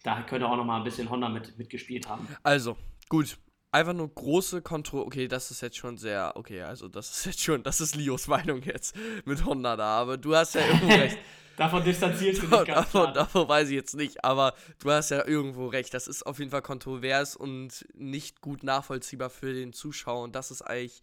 da 0.05 0.23
könnte 0.23 0.47
auch 0.47 0.57
noch 0.57 0.65
mal 0.65 0.77
ein 0.77 0.85
bisschen 0.85 1.11
Honda 1.11 1.29
mit, 1.29 1.59
mitgespielt 1.59 2.09
haben. 2.09 2.29
Also, 2.45 2.77
gut. 3.09 3.37
Einfach 3.73 3.93
nur 3.93 4.09
große 4.09 4.63
Kontro. 4.63 5.01
Okay, 5.01 5.27
das 5.27 5.51
ist 5.51 5.61
jetzt 5.61 5.77
schon 5.77 5.97
sehr. 5.97 6.35
Okay, 6.37 6.63
also 6.63 6.87
das 6.87 7.11
ist 7.11 7.27
jetzt 7.27 7.41
schon. 7.41 7.65
Das 7.65 7.81
ist 7.81 7.97
Leos 7.97 8.29
Meinung 8.29 8.63
jetzt 8.63 8.95
mit 9.25 9.45
Honda 9.45 9.75
da. 9.75 9.99
Aber 9.99 10.17
du 10.17 10.37
hast 10.37 10.55
ja 10.55 10.65
irgendwo 10.65 10.87
recht. 10.95 11.19
Davon 11.57 11.83
distanzierst 11.83 12.43
du 12.43 12.47
dich 12.47 12.51
ganz 12.51 12.69
davon, 12.69 13.03
klar. 13.03 13.13
davon 13.13 13.49
weiß 13.49 13.69
ich 13.69 13.75
jetzt 13.75 13.95
nicht, 13.95 14.25
aber 14.25 14.55
du 14.81 14.91
hast 14.91 15.11
ja 15.11 15.27
irgendwo 15.27 15.67
recht. 15.69 15.95
Das 15.95 16.07
ist 16.07 16.25
auf 16.25 16.39
jeden 16.39 16.51
Fall 16.51 16.63
kontrovers 16.63 17.35
und 17.35 17.85
nicht 17.95 18.41
gut 18.41 18.63
nachvollziehbar 18.63 19.31
für 19.31 19.53
den 19.53 19.73
Zuschauer. 19.73 20.23
Und 20.23 20.37
das 20.37 20.51
ist 20.51 20.63
eigentlich 20.63 21.03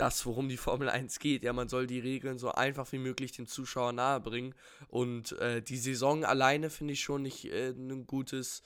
das, 0.00 0.24
worum 0.24 0.48
die 0.48 0.56
Formel 0.56 0.88
1 0.88 1.18
geht. 1.18 1.42
Ja, 1.42 1.52
man 1.52 1.68
soll 1.68 1.86
die 1.86 1.98
Regeln 1.98 2.38
so 2.38 2.50
einfach 2.52 2.90
wie 2.92 2.98
möglich 2.98 3.32
dem 3.32 3.46
Zuschauer 3.46 3.92
nahebringen. 3.92 4.54
Und 4.88 5.32
äh, 5.32 5.60
die 5.62 5.76
Saison 5.76 6.24
alleine 6.24 6.70
finde 6.70 6.94
ich 6.94 7.00
schon 7.00 7.22
nicht 7.22 7.44
äh, 7.44 7.70
ein 7.70 8.06
gutes. 8.06 8.62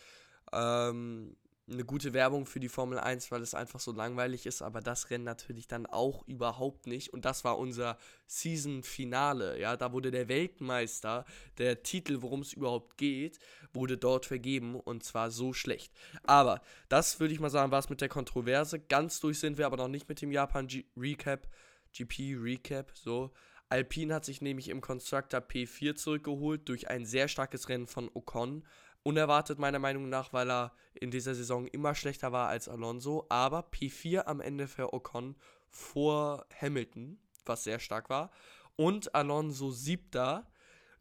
Ähm, 0.52 1.36
eine 1.66 1.84
gute 1.84 2.12
Werbung 2.12 2.44
für 2.44 2.60
die 2.60 2.68
Formel 2.68 2.98
1, 2.98 3.30
weil 3.30 3.40
es 3.40 3.54
einfach 3.54 3.80
so 3.80 3.92
langweilig 3.92 4.44
ist, 4.44 4.60
aber 4.60 4.82
das 4.82 5.10
Rennen 5.10 5.24
natürlich 5.24 5.66
dann 5.66 5.86
auch 5.86 6.26
überhaupt 6.28 6.86
nicht. 6.86 7.12
Und 7.12 7.24
das 7.24 7.42
war 7.44 7.58
unser 7.58 7.96
Season-Finale, 8.26 9.58
ja, 9.58 9.76
da 9.76 9.92
wurde 9.92 10.10
der 10.10 10.28
Weltmeister, 10.28 11.24
der 11.56 11.82
Titel, 11.82 12.20
worum 12.20 12.40
es 12.40 12.52
überhaupt 12.52 12.98
geht, 12.98 13.38
wurde 13.72 13.96
dort 13.96 14.26
vergeben 14.26 14.78
und 14.78 15.04
zwar 15.04 15.30
so 15.30 15.54
schlecht. 15.54 15.92
Aber 16.22 16.60
das 16.88 17.18
würde 17.18 17.32
ich 17.32 17.40
mal 17.40 17.50
sagen, 17.50 17.72
war 17.72 17.78
es 17.78 17.90
mit 17.90 18.02
der 18.02 18.10
Kontroverse. 18.10 18.78
Ganz 18.78 19.20
durch 19.20 19.38
sind 19.38 19.56
wir 19.56 19.66
aber 19.66 19.78
noch 19.78 19.88
nicht 19.88 20.08
mit 20.08 20.20
dem 20.20 20.32
Japan-Recap, 20.32 21.48
GP-Recap, 21.92 22.90
so. 22.94 23.30
Alpine 23.70 24.14
hat 24.14 24.24
sich 24.24 24.40
nämlich 24.42 24.68
im 24.68 24.80
Constructor 24.80 25.40
P4 25.40 25.94
zurückgeholt 25.96 26.68
durch 26.68 26.90
ein 26.90 27.06
sehr 27.06 27.28
starkes 27.28 27.68
Rennen 27.68 27.86
von 27.86 28.10
Ocon. 28.12 28.64
Unerwartet 29.04 29.58
meiner 29.58 29.78
Meinung 29.78 30.08
nach, 30.08 30.32
weil 30.32 30.50
er 30.50 30.72
in 30.94 31.10
dieser 31.10 31.34
Saison 31.34 31.66
immer 31.68 31.94
schlechter 31.94 32.32
war 32.32 32.48
als 32.48 32.68
Alonso. 32.68 33.26
Aber 33.28 33.68
P4 33.70 34.24
am 34.24 34.40
Ende 34.40 34.66
für 34.66 34.92
Ocon 34.92 35.36
vor 35.68 36.46
Hamilton, 36.60 37.18
was 37.44 37.64
sehr 37.64 37.78
stark 37.78 38.10
war. 38.10 38.30
Und 38.76 39.14
Alonso 39.14 39.70
siebter, 39.70 40.50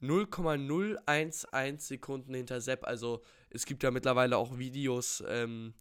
0,011 0.01 1.45
Sekunden 1.79 2.33
hinter 2.33 2.59
Sepp. 2.59 2.85
Also 2.85 3.21
es 3.49 3.65
gibt 3.65 3.83
ja 3.83 3.91
mittlerweile 3.91 4.37
auch 4.37 4.57
Videos 4.57 5.23
ähm, 5.27 5.73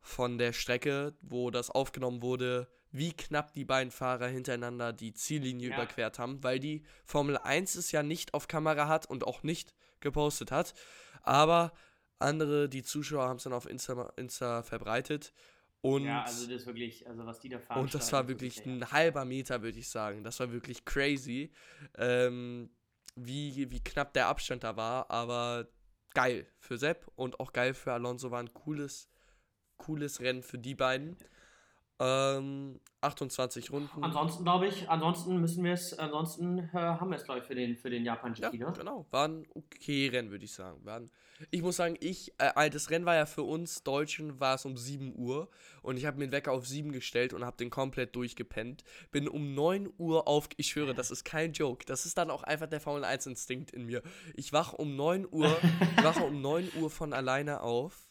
von 0.00 0.38
der 0.38 0.52
Strecke, 0.52 1.14
wo 1.20 1.50
das 1.50 1.70
aufgenommen 1.70 2.22
wurde, 2.22 2.68
wie 2.92 3.12
knapp 3.12 3.52
die 3.52 3.64
beiden 3.64 3.90
Fahrer 3.90 4.28
hintereinander 4.28 4.92
die 4.92 5.12
Ziellinie 5.12 5.70
Ja. 5.70 5.74
überquert 5.76 6.18
haben, 6.18 6.42
weil 6.42 6.58
die 6.58 6.82
Formel 7.04 7.36
1 7.38 7.74
es 7.74 7.92
ja 7.92 8.02
nicht 8.02 8.34
auf 8.34 8.48
Kamera 8.48 8.88
hat 8.88 9.06
und 9.06 9.24
auch 9.24 9.42
nicht 9.42 9.74
gepostet 10.00 10.50
hat. 10.52 10.74
Aber 11.22 11.72
andere, 12.18 12.68
die 12.68 12.82
Zuschauer 12.82 13.28
haben 13.28 13.36
es 13.36 13.42
dann 13.44 13.52
auf 13.52 13.68
Insta, 13.68 14.12
Insta 14.16 14.62
verbreitet. 14.62 15.32
Und, 15.82 16.04
Ja, 16.04 16.22
also 16.22 16.46
das 16.46 16.62
ist 16.62 16.66
wirklich, 16.66 17.06
also 17.06 17.26
was 17.26 17.38
die 17.40 17.48
da 17.48 17.58
fahren. 17.58 17.82
und 17.82 17.94
das 17.94 18.12
war 18.12 18.26
wirklich 18.28 18.64
ein 18.64 18.90
halber 18.90 19.24
Meter, 19.24 19.62
würde 19.62 19.78
ich 19.78 19.88
sagen. 19.88 20.24
Das 20.24 20.40
war 20.40 20.50
wirklich 20.50 20.84
crazy, 20.84 21.52
ähm, 21.98 22.70
wie, 23.14 23.70
wie 23.70 23.80
knapp 23.80 24.12
der 24.14 24.26
Abstand 24.28 24.64
da 24.64 24.76
war. 24.76 25.10
Aber 25.10 25.68
geil 26.14 26.46
für 26.58 26.78
Sepp 26.78 27.06
und 27.16 27.38
auch 27.40 27.52
geil 27.52 27.74
für 27.74 27.92
Alonso. 27.92 28.30
War 28.30 28.40
ein 28.40 28.52
cooles, 28.54 29.08
cooles 29.76 30.20
Rennen 30.20 30.42
für 30.42 30.58
die 30.58 30.74
beiden. 30.74 31.16
Ähm, 31.98 32.80
28 33.00 33.70
Runden. 33.72 34.02
Ansonsten 34.02 34.42
glaube 34.42 34.66
ich, 34.66 34.88
ansonsten 34.88 35.40
müssen 35.40 35.64
wir 35.64 35.72
es, 35.72 35.98
ansonsten 35.98 36.58
äh, 36.58 36.68
haben 36.72 37.10
wir 37.10 37.16
es, 37.16 37.24
glaube 37.24 37.40
ich, 37.40 37.46
für 37.46 37.54
den, 37.54 37.76
für 37.76 37.90
den 37.90 38.04
Japan 38.04 38.34
Ja, 38.34 38.50
GP, 38.50 38.60
ne? 38.60 38.72
genau. 38.76 39.06
War 39.10 39.28
ein 39.28 39.46
okay 39.54 40.08
Rennen, 40.08 40.30
würde 40.30 40.44
ich 40.44 40.52
sagen. 40.52 40.84
War 40.84 41.00
ein, 41.00 41.10
ich 41.50 41.62
muss 41.62 41.76
sagen, 41.76 41.96
ich, 42.00 42.32
äh, 42.38 42.70
das 42.70 42.90
Rennen 42.90 43.04
war 43.04 43.14
ja 43.14 43.26
für 43.26 43.42
uns 43.42 43.82
Deutschen, 43.82 44.40
war 44.40 44.56
es 44.56 44.64
um 44.64 44.76
7 44.76 45.14
Uhr 45.16 45.48
und 45.82 45.96
ich 45.96 46.06
habe 46.06 46.18
mir 46.18 46.26
den 46.26 46.32
Wecker 46.32 46.52
auf 46.52 46.66
7 46.66 46.92
gestellt 46.92 47.32
und 47.32 47.44
habe 47.44 47.56
den 47.56 47.70
komplett 47.70 48.16
durchgepennt. 48.16 48.82
Bin 49.10 49.28
um 49.28 49.54
9 49.54 49.88
Uhr 49.98 50.26
auf, 50.26 50.48
ich 50.56 50.74
höre, 50.74 50.94
das 50.94 51.10
ist 51.10 51.24
kein 51.24 51.52
Joke, 51.52 51.84
das 51.86 52.06
ist 52.06 52.18
dann 52.18 52.30
auch 52.30 52.42
einfach 52.42 52.66
der 52.66 52.80
Formel 52.80 53.04
1 53.04 53.26
Instinkt 53.26 53.70
in 53.70 53.86
mir. 53.86 54.02
Ich 54.34 54.52
wache 54.52 54.76
um 54.76 54.96
9 54.96 55.26
Uhr, 55.30 55.56
ich 55.96 56.04
wache 56.04 56.24
um 56.24 56.40
9 56.40 56.70
Uhr 56.80 56.90
von 56.90 57.12
alleine 57.12 57.60
auf. 57.60 58.05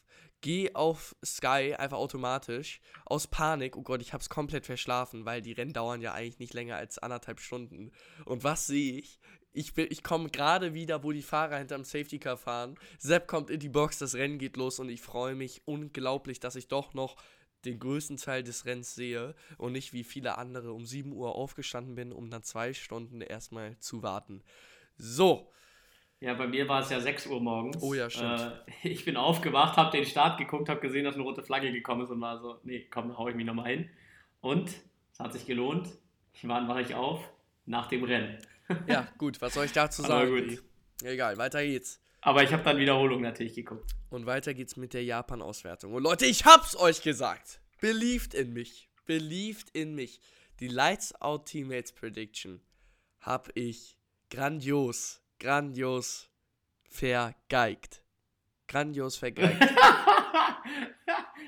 Geh 0.46 0.72
auf 0.76 1.16
Sky 1.24 1.74
einfach 1.76 1.96
automatisch 1.96 2.80
aus 3.04 3.26
Panik. 3.26 3.76
Oh 3.76 3.82
Gott, 3.82 4.00
ich 4.00 4.12
hab's 4.12 4.28
komplett 4.28 4.64
verschlafen, 4.64 5.24
weil 5.24 5.42
die 5.42 5.50
Rennen 5.50 5.72
dauern 5.72 6.00
ja 6.00 6.14
eigentlich 6.14 6.38
nicht 6.38 6.54
länger 6.54 6.76
als 6.76 6.98
anderthalb 6.98 7.40
Stunden. 7.40 7.90
Und 8.26 8.44
was 8.44 8.68
sehe 8.68 8.96
ich? 8.96 9.18
Ich, 9.52 9.76
ich 9.76 10.04
komme 10.04 10.30
gerade 10.30 10.72
wieder, 10.72 11.02
wo 11.02 11.10
die 11.10 11.22
Fahrer 11.22 11.58
hinterm 11.58 11.82
Safety 11.82 12.20
Car 12.20 12.36
fahren. 12.36 12.76
Sepp 12.96 13.26
kommt 13.26 13.50
in 13.50 13.58
die 13.58 13.68
Box, 13.68 13.98
das 13.98 14.14
Rennen 14.14 14.38
geht 14.38 14.56
los 14.56 14.78
und 14.78 14.88
ich 14.88 15.02
freue 15.02 15.34
mich 15.34 15.62
unglaublich, 15.64 16.38
dass 16.38 16.54
ich 16.54 16.68
doch 16.68 16.94
noch 16.94 17.16
den 17.64 17.80
größten 17.80 18.16
Teil 18.16 18.44
des 18.44 18.66
Rennens 18.66 18.94
sehe 18.94 19.34
und 19.58 19.72
nicht 19.72 19.92
wie 19.92 20.04
viele 20.04 20.38
andere 20.38 20.72
um 20.72 20.86
7 20.86 21.12
Uhr 21.12 21.34
aufgestanden 21.34 21.96
bin, 21.96 22.12
um 22.12 22.30
dann 22.30 22.44
zwei 22.44 22.72
Stunden 22.72 23.20
erstmal 23.20 23.76
zu 23.80 24.04
warten. 24.04 24.44
So, 24.96 25.50
Ja, 26.20 26.34
bei 26.34 26.46
mir 26.46 26.66
war 26.68 26.80
es 26.80 26.90
ja 26.90 27.00
6 27.00 27.26
Uhr 27.26 27.40
morgens. 27.40 27.82
Oh 27.82 27.92
ja, 27.92 28.08
stimmt. 28.08 28.40
Äh, 28.82 28.88
ich 28.88 29.04
bin 29.04 29.16
aufgewacht, 29.16 29.76
habe 29.76 29.96
den 29.96 30.06
Start 30.06 30.38
geguckt, 30.38 30.68
habe 30.68 30.80
gesehen, 30.80 31.04
dass 31.04 31.14
eine 31.14 31.24
rote 31.24 31.42
Flagge 31.42 31.72
gekommen 31.72 32.02
ist 32.02 32.10
und 32.10 32.20
war 32.20 32.38
so, 32.38 32.58
nee, 32.62 32.86
komm, 32.90 33.16
hau 33.16 33.28
ich 33.28 33.34
mich 33.34 33.44
nochmal 33.44 33.70
hin. 33.70 33.90
Und 34.40 34.70
es 35.12 35.20
hat 35.20 35.32
sich 35.32 35.46
gelohnt. 35.46 35.88
Wann 36.42 36.68
wache 36.68 36.82
ich 36.82 36.94
auf? 36.94 37.20
Nach 37.66 37.86
dem 37.88 38.04
Rennen. 38.04 38.38
ja, 38.86 39.08
gut, 39.18 39.40
was 39.40 39.54
soll 39.54 39.64
ich 39.66 39.72
dazu 39.72 40.04
Aber 40.04 40.26
sagen? 40.26 40.48
gut. 40.48 40.62
Egal, 41.02 41.36
weiter 41.36 41.62
geht's. 41.64 42.00
Aber 42.20 42.42
ich 42.42 42.52
habe 42.52 42.62
dann 42.62 42.78
Wiederholung 42.78 43.20
natürlich 43.20 43.54
geguckt. 43.54 43.94
Und 44.10 44.26
weiter 44.26 44.54
geht's 44.54 44.76
mit 44.76 44.94
der 44.94 45.04
Japan-Auswertung. 45.04 45.92
Und 45.92 46.02
Leute, 46.02 46.26
ich 46.26 46.44
hab's 46.44 46.76
euch 46.76 47.02
gesagt. 47.02 47.60
Believed 47.80 48.34
in 48.34 48.52
mich. 48.52 48.88
Believed 49.04 49.70
in 49.70 49.94
mich. 49.94 50.20
Die 50.60 50.68
Lights 50.68 51.14
Out 51.20 51.46
Teammates 51.46 51.92
Prediction 51.92 52.60
hab 53.20 53.50
ich 53.54 53.98
grandios, 54.30 55.20
grandios 55.38 56.30
vergeigt. 56.88 58.02
Grandios 58.68 59.16
vergeigt. 59.16 59.60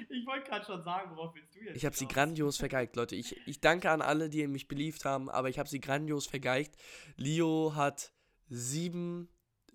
ich 0.08 0.26
wollte 0.26 0.48
gerade 0.48 0.64
schon 0.64 0.82
sagen, 0.82 1.10
worauf 1.16 1.34
willst 1.34 1.54
du 1.54 1.60
jetzt? 1.60 1.76
Ich 1.76 1.84
habe 1.84 1.96
sie 1.96 2.06
grandios 2.06 2.56
vergeigt, 2.58 2.96
Leute. 2.96 3.16
Ich, 3.16 3.36
ich 3.46 3.60
danke 3.60 3.90
an 3.90 4.02
alle, 4.02 4.28
die 4.28 4.46
mich 4.46 4.68
beliebt 4.68 5.04
haben, 5.04 5.28
aber 5.28 5.48
ich 5.48 5.58
habe 5.58 5.68
sie 5.68 5.80
grandios 5.80 6.26
vergeigt. 6.26 6.76
Leo 7.16 7.72
hat 7.74 8.12
sieben 8.48 9.28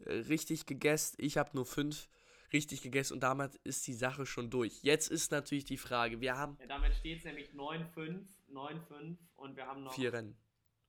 äh, 0.05 0.13
richtig 0.13 0.65
gegessen, 0.65 1.17
ich 1.19 1.37
habe 1.37 1.51
nur 1.53 1.65
fünf 1.65 2.07
richtig 2.53 2.81
gegessen 2.81 3.13
und 3.13 3.19
damit 3.21 3.55
ist 3.63 3.87
die 3.87 3.93
Sache 3.93 4.25
schon 4.25 4.49
durch. 4.49 4.83
Jetzt 4.83 5.09
ist 5.09 5.31
natürlich 5.31 5.65
die 5.65 5.77
Frage, 5.77 6.21
wir 6.21 6.37
haben 6.37 6.57
Ja, 6.59 6.67
damit 6.67 6.93
steht 6.93 7.19
es 7.19 7.25
nämlich 7.25 7.49
9-5, 7.49 8.25
9-5 8.51 9.17
und 9.35 9.55
wir 9.55 9.65
haben 9.65 9.83
noch. 9.83 9.93
vier 9.95 10.13
Rennen. 10.13 10.37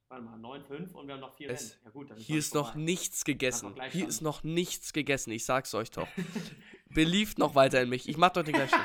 Warte 0.08 0.24
mal, 0.24 0.38
9-5 0.38 0.92
und 0.92 1.06
wir 1.06 1.14
haben 1.14 1.20
noch 1.20 1.34
vier 1.34 1.50
Es- 1.50 1.72
Rennen. 1.72 1.80
Ja, 1.86 1.90
gut, 1.90 2.10
dann 2.10 2.18
Hier 2.18 2.36
das 2.36 2.44
ist 2.46 2.54
noch 2.54 2.66
vorbei. 2.72 2.80
nichts 2.84 3.24
gegessen. 3.24 3.74
Hier 3.90 4.06
ist 4.06 4.20
noch 4.20 4.44
nichts 4.44 4.92
gegessen, 4.92 5.30
ich 5.32 5.44
sag's 5.44 5.74
euch 5.74 5.90
doch. 5.90 6.06
Beliebt 6.90 7.38
noch 7.38 7.54
weiter 7.54 7.80
in 7.82 7.88
mich. 7.88 8.08
Ich 8.08 8.16
mach 8.16 8.30
doch 8.30 8.44
den 8.44 8.54
gleichen. 8.54 8.78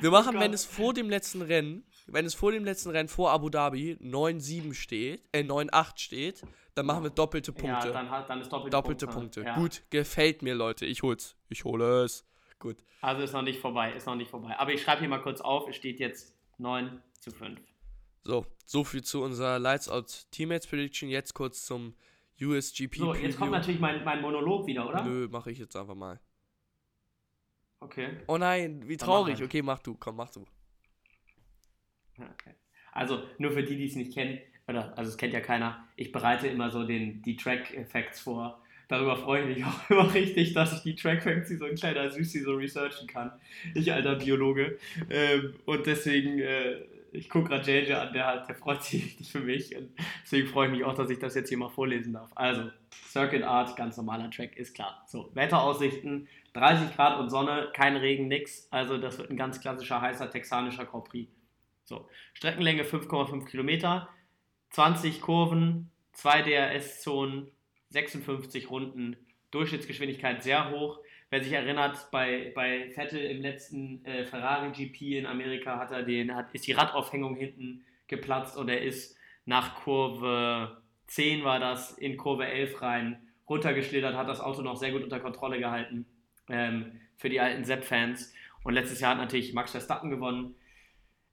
Wir 0.00 0.10
machen, 0.10 0.34
wenn 0.34 0.50
Gott. 0.52 0.54
es 0.54 0.64
vor 0.64 0.94
dem 0.94 1.10
letzten 1.10 1.42
Rennen, 1.42 1.84
wenn 2.06 2.24
es 2.24 2.34
vor 2.34 2.52
dem 2.52 2.64
letzten 2.64 2.90
Rennen 2.90 3.08
vor 3.08 3.32
Abu 3.32 3.48
Dhabi 3.50 3.98
9-7 4.00 4.74
steht, 4.74 5.24
äh 5.32 5.42
9-8 5.42 5.98
steht, 5.98 6.42
dann 6.74 6.86
machen 6.86 7.02
wir 7.02 7.10
doppelte 7.10 7.52
Punkte. 7.52 7.88
Ja, 7.88 7.92
dann, 7.92 8.10
hat, 8.10 8.28
dann 8.30 8.40
ist 8.40 8.52
doppelte, 8.52 8.70
doppelte 8.70 9.06
Punktzahl. 9.06 9.42
Punkte. 9.42 9.42
Ja. 9.42 9.56
Gut, 9.56 9.82
gefällt 9.90 10.42
mir, 10.42 10.54
Leute. 10.54 10.86
Ich 10.86 11.02
hol's. 11.02 11.34
Ich 11.48 11.64
hole 11.64 12.04
es. 12.04 12.24
Gut. 12.60 12.76
Also 13.00 13.22
ist 13.22 13.32
noch 13.32 13.42
nicht 13.42 13.58
vorbei, 13.60 13.92
ist 13.92 14.06
noch 14.06 14.14
nicht 14.16 14.30
vorbei. 14.30 14.56
Aber 14.58 14.72
ich 14.72 14.82
schreibe 14.82 15.00
hier 15.00 15.08
mal 15.08 15.22
kurz 15.22 15.40
auf, 15.40 15.68
es 15.68 15.74
steht 15.76 15.98
jetzt 15.98 16.34
9 16.58 17.02
zu 17.20 17.30
5. 17.32 17.58
So, 18.22 18.46
so 18.64 18.84
viel 18.84 19.02
zu 19.02 19.22
unserer 19.22 19.58
Lights 19.58 19.88
Out 19.88 20.26
Teammates 20.30 20.66
Prediction. 20.66 21.08
Jetzt 21.08 21.34
kurz 21.34 21.64
zum 21.64 21.94
USGP. 22.40 22.98
So, 22.98 23.14
jetzt 23.14 23.38
kommt 23.38 23.52
natürlich 23.52 23.80
mein, 23.80 24.04
mein 24.04 24.20
Monolog 24.20 24.66
wieder, 24.66 24.88
oder? 24.88 25.02
Nö, 25.02 25.28
mache 25.28 25.50
ich 25.50 25.58
jetzt 25.58 25.76
einfach 25.76 25.94
mal. 25.94 26.20
Okay. 27.80 28.18
Oh 28.26 28.38
nein, 28.38 28.88
wie 28.88 28.96
traurig. 28.96 29.38
mach. 29.38 29.46
Okay, 29.46 29.62
mach 29.62 29.78
du. 29.78 29.96
Komm, 29.98 30.16
mach 30.16 30.30
du. 30.30 30.44
okay. 32.18 32.54
Also, 32.92 33.22
nur 33.38 33.52
für 33.52 33.62
die, 33.62 33.76
die 33.76 33.86
es 33.86 33.94
nicht 33.94 34.12
kennen, 34.12 34.40
oder, 34.66 34.96
also 34.98 35.10
es 35.10 35.16
kennt 35.16 35.32
ja 35.32 35.40
keiner, 35.40 35.86
ich 35.96 36.12
bereite 36.12 36.48
immer 36.48 36.70
so 36.70 36.84
den, 36.84 37.22
die 37.22 37.36
Track-Facts 37.36 38.20
vor. 38.20 38.62
Darüber 38.88 39.16
freue 39.16 39.42
ich 39.48 39.56
mich 39.56 39.64
auch 39.66 39.90
immer 39.90 40.12
richtig, 40.12 40.54
dass 40.54 40.72
ich 40.72 40.82
die 40.82 40.94
Track-Facts 40.94 41.50
wie 41.50 41.56
so 41.56 41.66
ein 41.66 41.76
kleiner 41.76 42.10
Süßi 42.10 42.40
so 42.40 42.54
researchen 42.54 43.06
kann. 43.06 43.32
Ich, 43.74 43.92
alter 43.92 44.16
Biologe. 44.16 44.78
Ähm, 45.08 45.54
und 45.64 45.86
deswegen, 45.86 46.40
äh, 46.40 46.80
ich 47.12 47.28
gucke 47.28 47.48
gerade 47.48 47.70
JJ 47.70 47.92
an, 47.92 48.12
der, 48.12 48.44
der 48.46 48.54
freut 48.54 48.82
sich 48.82 49.04
richtig 49.04 49.32
für 49.32 49.40
mich. 49.40 49.76
Und 49.76 49.90
deswegen 50.22 50.48
freue 50.48 50.68
ich 50.68 50.72
mich 50.72 50.84
auch, 50.84 50.94
dass 50.94 51.10
ich 51.10 51.18
das 51.18 51.34
jetzt 51.34 51.48
hier 51.48 51.58
mal 51.58 51.68
vorlesen 51.68 52.12
darf. 52.12 52.30
Also, 52.34 52.70
Circuit 53.08 53.42
Art, 53.42 53.76
ganz 53.76 53.96
normaler 53.96 54.30
Track, 54.30 54.56
ist 54.56 54.74
klar. 54.74 55.04
So, 55.06 55.30
Wetteraussichten, 55.34 56.28
30 56.54 56.94
Grad 56.94 57.18
und 57.18 57.30
Sonne, 57.30 57.70
kein 57.72 57.96
Regen, 57.96 58.28
nix. 58.28 58.68
Also, 58.70 58.98
das 58.98 59.18
wird 59.18 59.30
ein 59.30 59.36
ganz 59.36 59.60
klassischer, 59.60 60.00
heißer 60.00 60.30
texanischer 60.30 60.84
Grand 60.84 61.04
Prix. 61.04 61.30
So, 61.84 62.08
Streckenlänge 62.34 62.82
5,5 62.82 63.46
Kilometer, 63.46 64.08
20 64.70 65.20
Kurven, 65.20 65.90
2 66.12 66.42
DRS-Zonen, 66.42 67.50
56 67.90 68.70
Runden, 68.70 69.16
Durchschnittsgeschwindigkeit 69.50 70.42
sehr 70.42 70.70
hoch. 70.70 70.98
Wer 71.30 71.42
sich 71.42 71.52
erinnert, 71.52 72.10
bei, 72.10 72.52
bei 72.54 72.90
Vettel 72.90 73.20
im 73.20 73.42
letzten 73.42 74.04
äh, 74.04 74.24
Ferrari 74.24 74.70
GP 74.70 75.18
in 75.18 75.26
Amerika 75.26 75.78
hat 75.78 75.90
er 75.90 76.02
den, 76.02 76.34
hat, 76.34 76.54
ist 76.54 76.66
die 76.66 76.72
Radaufhängung 76.72 77.36
hinten 77.36 77.84
geplatzt 78.06 78.56
und 78.56 78.68
er 78.68 78.80
ist 78.82 79.16
nach 79.44 79.74
Kurve 79.82 80.80
10 81.08 81.44
war 81.44 81.58
das, 81.58 81.92
in 81.92 82.16
Kurve 82.16 82.46
11 82.46 82.82
rein, 82.82 83.28
runtergeschlittert, 83.48 84.14
hat 84.14 84.28
das 84.28 84.40
Auto 84.40 84.62
noch 84.62 84.76
sehr 84.76 84.92
gut 84.92 85.02
unter 85.02 85.20
Kontrolle 85.20 85.58
gehalten 85.58 86.06
ähm, 86.48 87.00
für 87.16 87.28
die 87.28 87.40
alten 87.40 87.64
Sepp-Fans. 87.64 88.32
Und 88.62 88.74
letztes 88.74 89.00
Jahr 89.00 89.12
hat 89.12 89.18
natürlich 89.18 89.54
Max 89.54 89.70
Verstappen 89.70 90.10
gewonnen. 90.10 90.54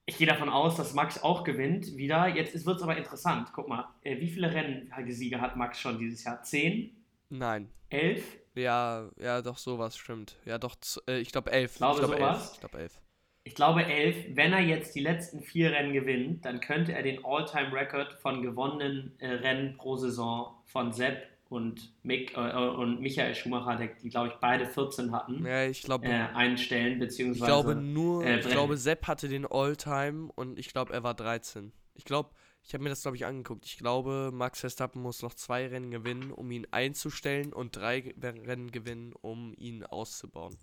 Ich 0.06 0.18
gehe 0.18 0.26
davon 0.26 0.48
aus, 0.48 0.76
dass 0.76 0.94
Max 0.94 1.22
auch 1.22 1.44
gewinnt 1.44 1.96
wieder. 1.96 2.28
Jetzt 2.28 2.64
wird 2.64 2.76
es 2.76 2.82
aber 2.82 2.96
interessant. 2.96 3.50
Guck 3.52 3.68
mal, 3.68 3.88
äh, 4.02 4.18
wie 4.20 4.28
viele 4.28 4.52
Rennsiege 4.52 5.40
hat 5.40 5.56
Max 5.56 5.80
schon 5.80 5.98
dieses 5.98 6.24
Jahr? 6.24 6.42
Zehn? 6.42 6.96
Nein. 7.28 7.68
Elf? 7.90 8.38
Ja, 8.56 9.08
ja, 9.18 9.42
doch, 9.42 9.58
sowas 9.58 9.96
stimmt. 9.96 10.36
Ja, 10.44 10.58
doch, 10.58 10.76
äh, 11.08 11.18
ich 11.18 11.30
glaube 11.30 11.52
elf. 11.52 11.76
Glaube 11.76 12.00
ich 12.00 12.06
glaube 12.06 12.18
elf. 12.18 12.50
Ich 12.54 12.60
glaube 12.60 12.78
elf. 12.78 13.00
Ich 13.44 13.54
glaube 13.54 13.84
elf. 13.84 14.16
Wenn 14.30 14.52
er 14.52 14.60
jetzt 14.60 14.94
die 14.94 15.00
letzten 15.00 15.40
vier 15.40 15.70
Rennen 15.70 15.92
gewinnt, 15.92 16.44
dann 16.44 16.60
könnte 16.60 16.92
er 16.92 17.02
den 17.02 17.24
All-Time-Record 17.24 18.14
von 18.14 18.42
gewonnenen 18.42 19.14
äh, 19.18 19.28
Rennen 19.28 19.76
pro 19.76 19.96
Saison 19.96 20.56
von 20.64 20.92
Sepp 20.92 21.22
und, 21.48 21.92
Mick, 22.02 22.36
äh, 22.36 22.40
und 22.40 23.00
Michael 23.00 23.34
Schumacher, 23.34 23.78
die 24.02 24.08
glaube 24.08 24.28
ich 24.28 24.34
beide 24.40 24.66
14 24.66 25.12
hatten, 25.12 25.46
Ja, 25.46 25.64
ich 25.64 25.82
glaube, 25.82 26.06
äh, 26.06 26.26
einstellen, 26.34 26.94
ich 26.94 26.98
beziehungsweise 26.98 27.46
glaube 27.46 27.76
nur, 27.76 28.24
äh, 28.24 28.40
ich 28.40 28.48
glaube, 28.48 28.76
Sepp 28.76 29.06
hatte 29.06 29.28
den 29.28 29.46
All-Time 29.46 30.30
und 30.34 30.58
ich 30.58 30.72
glaube, 30.72 30.92
er 30.92 31.04
war 31.04 31.14
13. 31.14 31.72
Ich 31.94 32.04
glaube, 32.04 32.30
ich 32.66 32.74
habe 32.74 32.82
mir 32.82 32.90
das, 32.90 33.02
glaube 33.02 33.16
ich, 33.16 33.24
angeguckt. 33.24 33.64
Ich 33.64 33.78
glaube, 33.78 34.30
Max 34.32 34.60
Verstappen 34.60 35.00
muss 35.00 35.22
noch 35.22 35.34
zwei 35.34 35.66
Rennen 35.68 35.90
gewinnen, 35.90 36.32
um 36.32 36.50
ihn 36.50 36.66
einzustellen 36.72 37.52
und 37.52 37.76
drei 37.76 38.00
Ge- 38.00 38.14
Rennen 38.20 38.72
gewinnen, 38.72 39.12
um 39.22 39.54
ihn 39.56 39.84
auszubauen. 39.84 40.56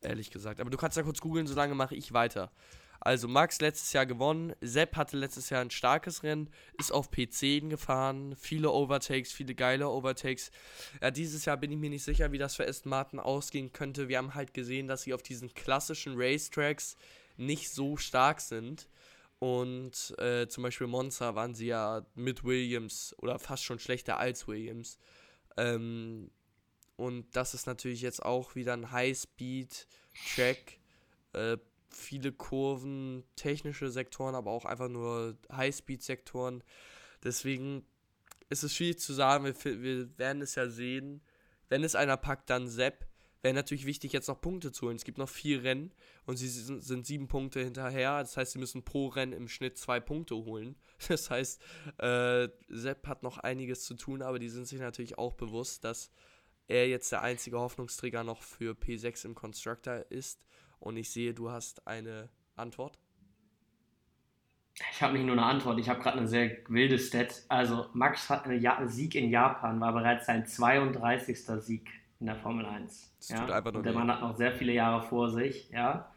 Ehrlich 0.00 0.30
gesagt. 0.30 0.60
Aber 0.60 0.70
du 0.70 0.76
kannst 0.78 0.96
ja 0.96 1.02
kurz 1.02 1.20
googeln, 1.20 1.46
solange 1.46 1.74
mache 1.74 1.94
ich 1.94 2.12
weiter. 2.12 2.50
Also 3.00 3.26
Max 3.28 3.60
letztes 3.60 3.92
Jahr 3.92 4.06
gewonnen, 4.06 4.54
Sepp 4.60 4.96
hatte 4.96 5.16
letztes 5.16 5.50
Jahr 5.50 5.60
ein 5.60 5.70
starkes 5.70 6.22
Rennen, 6.22 6.48
ist 6.78 6.92
auf 6.92 7.10
P10 7.10 7.68
gefahren, 7.68 8.36
viele 8.38 8.70
Overtakes, 8.70 9.32
viele 9.32 9.56
geile 9.56 9.88
Overtakes. 9.88 10.52
Ja, 11.00 11.10
dieses 11.10 11.44
Jahr 11.44 11.56
bin 11.56 11.72
ich 11.72 11.78
mir 11.78 11.90
nicht 11.90 12.04
sicher, 12.04 12.30
wie 12.30 12.38
das 12.38 12.54
für 12.54 12.66
Aston 12.66 12.90
Martin 12.90 13.18
ausgehen 13.18 13.72
könnte. 13.72 14.08
Wir 14.08 14.18
haben 14.18 14.34
halt 14.34 14.54
gesehen, 14.54 14.86
dass 14.86 15.02
sie 15.02 15.14
auf 15.14 15.22
diesen 15.22 15.52
klassischen 15.52 16.14
Racetracks 16.16 16.96
nicht 17.36 17.70
so 17.70 17.96
stark 17.96 18.40
sind. 18.40 18.88
Und 19.42 20.16
äh, 20.20 20.46
zum 20.46 20.62
Beispiel 20.62 20.86
Monza 20.86 21.34
waren 21.34 21.52
sie 21.52 21.66
ja 21.66 22.06
mit 22.14 22.44
Williams 22.44 23.12
oder 23.18 23.40
fast 23.40 23.64
schon 23.64 23.80
schlechter 23.80 24.16
als 24.16 24.46
Williams. 24.46 24.98
Ähm, 25.56 26.30
und 26.94 27.34
das 27.34 27.52
ist 27.52 27.66
natürlich 27.66 28.02
jetzt 28.02 28.22
auch 28.22 28.54
wieder 28.54 28.72
ein 28.72 28.92
High-Speed-Track. 28.92 30.78
Äh, 31.32 31.56
viele 31.90 32.30
Kurven, 32.30 33.24
technische 33.34 33.90
Sektoren, 33.90 34.36
aber 34.36 34.52
auch 34.52 34.64
einfach 34.64 34.88
nur 34.88 35.36
High-Speed-Sektoren. 35.50 36.62
Deswegen 37.24 37.84
ist 38.48 38.62
es 38.62 38.76
schwierig 38.76 39.00
zu 39.00 39.12
sagen. 39.12 39.44
Wir, 39.44 39.82
wir 39.82 40.18
werden 40.18 40.42
es 40.42 40.54
ja 40.54 40.68
sehen. 40.68 41.20
Wenn 41.68 41.82
es 41.82 41.96
einer 41.96 42.16
packt, 42.16 42.48
dann 42.48 42.68
Sepp. 42.68 43.08
Wäre 43.42 43.54
natürlich 43.54 43.86
wichtig, 43.86 44.12
jetzt 44.12 44.28
noch 44.28 44.40
Punkte 44.40 44.70
zu 44.70 44.86
holen. 44.86 44.96
Es 44.96 45.04
gibt 45.04 45.18
noch 45.18 45.28
vier 45.28 45.64
Rennen 45.64 45.92
und 46.26 46.36
sie 46.36 46.46
sind, 46.46 46.82
sind 46.82 47.06
sieben 47.06 47.26
Punkte 47.26 47.60
hinterher. 47.60 48.20
Das 48.20 48.36
heißt, 48.36 48.52
sie 48.52 48.60
müssen 48.60 48.84
pro 48.84 49.08
Rennen 49.08 49.32
im 49.32 49.48
Schnitt 49.48 49.76
zwei 49.76 50.00
Punkte 50.00 50.36
holen. 50.36 50.76
Das 51.08 51.30
heißt, 51.30 51.60
äh, 51.98 52.48
Sepp 52.68 53.08
hat 53.08 53.24
noch 53.24 53.38
einiges 53.38 53.84
zu 53.84 53.94
tun, 53.94 54.22
aber 54.22 54.38
die 54.38 54.48
sind 54.48 54.68
sich 54.68 54.78
natürlich 54.78 55.18
auch 55.18 55.32
bewusst, 55.34 55.82
dass 55.82 56.12
er 56.68 56.88
jetzt 56.88 57.10
der 57.10 57.22
einzige 57.22 57.58
Hoffnungsträger 57.58 58.22
noch 58.22 58.40
für 58.42 58.74
P6 58.74 59.24
im 59.24 59.34
Constructor 59.34 60.04
ist. 60.10 60.40
Und 60.78 60.96
ich 60.96 61.10
sehe, 61.10 61.34
du 61.34 61.50
hast 61.50 61.88
eine 61.88 62.28
Antwort. 62.54 63.00
Ich 64.92 65.02
habe 65.02 65.14
nicht 65.14 65.24
nur 65.24 65.36
eine 65.36 65.44
Antwort, 65.44 65.80
ich 65.80 65.88
habe 65.88 66.00
gerade 66.00 66.18
eine 66.18 66.28
sehr 66.28 66.58
wilde 66.68 66.98
Stat. 66.98 67.42
Also 67.48 67.88
Max 67.92 68.30
hat 68.30 68.46
einen 68.46 68.62
ja 68.62 68.86
Sieg 68.86 69.16
in 69.16 69.28
Japan, 69.28 69.80
war 69.80 69.92
bereits 69.92 70.26
sein 70.26 70.46
32. 70.46 71.38
Sieg 71.58 71.90
in 72.22 72.26
der 72.26 72.36
Formel 72.36 72.64
1. 72.64 73.16
Das 73.18 73.40
tut 73.40 73.50
einfach 73.50 73.72
nur 73.72 73.82
der. 73.82 73.92
Mann 73.92 74.08
hat 74.08 74.20
noch 74.20 74.36
sehr 74.36 74.52
viele 74.52 74.72
Jahre 74.72 75.02
vor 75.02 75.28
sich, 75.28 75.68
ja. 75.70 76.08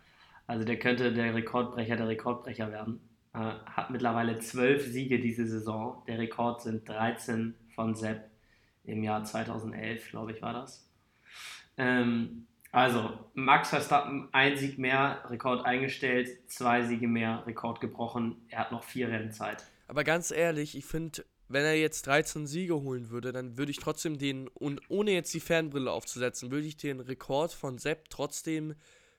Also 0.46 0.64
der 0.64 0.78
könnte 0.78 1.12
der 1.12 1.34
Rekordbrecher 1.34 1.96
der 1.96 2.08
Rekordbrecher 2.08 2.72
werden. 2.72 3.00
Äh, 3.34 3.40
hat 3.40 3.90
mittlerweile 3.90 4.38
zwölf 4.38 4.86
Siege 4.86 5.20
diese 5.20 5.48
Saison. 5.48 6.04
Der 6.08 6.20
Rekord 6.20 6.62
sind 6.62 6.88
13 6.88 7.56
von 7.74 7.96
Sepp 7.96 8.30
im 8.84 9.02
Jahr 9.02 9.24
2011, 9.24 10.12
glaube 10.12 10.34
ich, 10.34 10.44
war 10.44 10.54
das. 10.54 10.88
Ähm, 11.78 12.46
also, 12.72 13.18
Max 13.34 13.70
Verstappen, 13.70 14.30
ein 14.32 14.58
Sieg 14.58 14.78
mehr, 14.78 15.24
Rekord 15.28 15.66
eingestellt, 15.66 16.30
zwei 16.52 16.84
Siege 16.84 17.08
mehr, 17.08 17.42
Rekord 17.48 17.82
gebrochen. 17.82 18.46
Er 18.50 18.60
hat 18.60 18.72
noch 18.72 18.84
vier 18.84 19.10
Rennzeit. 19.10 19.64
Aber 19.88 20.04
ganz 20.04 20.30
ehrlich, 20.30 20.78
ich 20.78 20.86
finde, 20.86 21.26
wenn 21.48 21.64
er 21.64 21.76
jetzt 21.76 22.08
13 22.08 22.48
Siege 22.48 22.76
holen 22.76 23.10
würde, 23.10 23.32
dann 23.32 23.58
würde 23.58 23.72
ich 23.72 23.78
trotzdem 23.78 24.18
den, 24.18 24.48
und 24.48 24.82
ohne 24.90 25.12
jetzt 25.12 25.34
die 25.34 25.40
Fernbrille 25.40 25.92
aufzusetzen, 25.92 26.52
würde 26.52 26.68
ich 26.68 26.78
den 26.78 27.00
Rekord 27.00 27.54
von 27.54 27.78
Sepp 27.78 28.10
trotzdem 28.10 28.76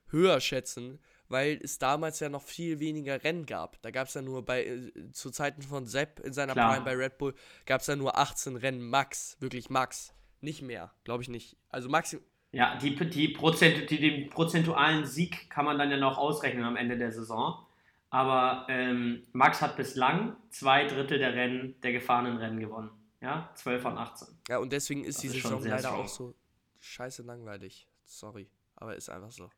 höher 0.09 0.41
schätzen, 0.41 0.99
weil 1.29 1.59
es 1.63 1.79
damals 1.79 2.21
ja 2.21 2.29
noch 2.29 2.43
viel 2.43 2.79
weniger 2.79 3.23
Rennen 3.25 3.47
gab. 3.47 3.81
Da 3.83 3.91
gab 3.91 4.09
es 4.09 4.15
ja 4.15 4.23
nur 4.23 4.45
bei, 4.45 4.65
äh, 4.65 5.11
zu 5.13 5.31
Zeiten 5.31 5.63
von 5.63 5.87
Sepp 5.87 6.21
in 6.21 6.33
seiner 6.33 6.53
Klar. 6.53 6.75
Prime 6.75 6.85
bei 6.85 6.97
Red 6.97 7.19
Bull, 7.19 7.35
gab 7.65 7.81
es 7.81 7.87
ja 7.87 7.97
nur 7.97 8.17
18 8.17 8.57
Rennen 8.57 8.83
max, 8.83 9.37
wirklich 9.41 9.71
max. 9.71 10.13
Nicht 10.41 10.63
mehr, 10.63 10.93
glaube 11.05 11.23
ich 11.23 11.29
nicht. 11.29 11.57
Also 11.71 11.89
maxim, 11.89 12.21
Ja, 12.53 12.77
die, 12.77 12.95
die 12.95 13.29
Prozent, 13.29 13.91
die, 13.91 13.99
den 13.99 14.31
prozentualen 14.31 15.05
Sieg 15.05 15.51
kann 15.51 15.65
man 15.65 15.79
dann 15.79 15.91
ja 15.91 15.97
noch 15.97 16.19
ausrechnen 16.19 16.65
am 16.65 16.77
Ende 16.77 16.97
der 16.97 17.11
Saison. 17.11 17.66
Aber 18.11 18.67
ähm, 18.69 19.27
Max 19.33 19.61
hat 19.61 19.77
bislang 19.77 20.37
zwei 20.51 20.85
Drittel 20.87 21.19
der 21.19 21.35
Rennen, 21.35 21.81
der 21.81 21.93
gefahrenen 21.93 22.37
Rennen 22.39 22.61
gewonnen. 22.61 22.91
Ja, 23.21 23.51
12 23.55 23.83
von 23.83 23.99
18. 23.99 24.29
ja, 24.49 24.59
und 24.59 24.73
deswegen 24.73 25.05
ist 25.05 25.17
Das 25.17 25.23
die 25.23 25.29
ist 25.29 25.39
schon 25.39 25.51
Saison 25.63 25.71
leider 25.71 25.89
strong. 25.89 26.01
auch 26.05 26.09
so 26.09 26.35
scheiße 26.81 27.23
langweilig. 27.23 27.89
Sorry, 28.05 28.49
aber 28.77 28.95
ist 28.95 29.09
einfach 29.09 29.31
so. 29.33 29.51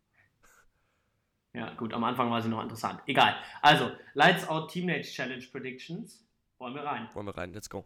Ja, 1.52 1.74
gut, 1.74 1.92
am 1.92 2.04
Anfang 2.04 2.30
war 2.30 2.40
sie 2.40 2.48
noch 2.48 2.62
interessant. 2.62 3.00
Egal. 3.06 3.36
Also, 3.62 3.90
Lights 4.14 4.46
Out 4.48 4.70
Teenage 4.70 5.08
Challenge 5.12 5.44
Predictions. 5.50 6.24
Wollen 6.58 6.74
wir 6.74 6.84
rein? 6.84 7.08
Wollen 7.14 7.26
wir 7.26 7.36
rein, 7.36 7.52
let's 7.52 7.68
go. 7.68 7.84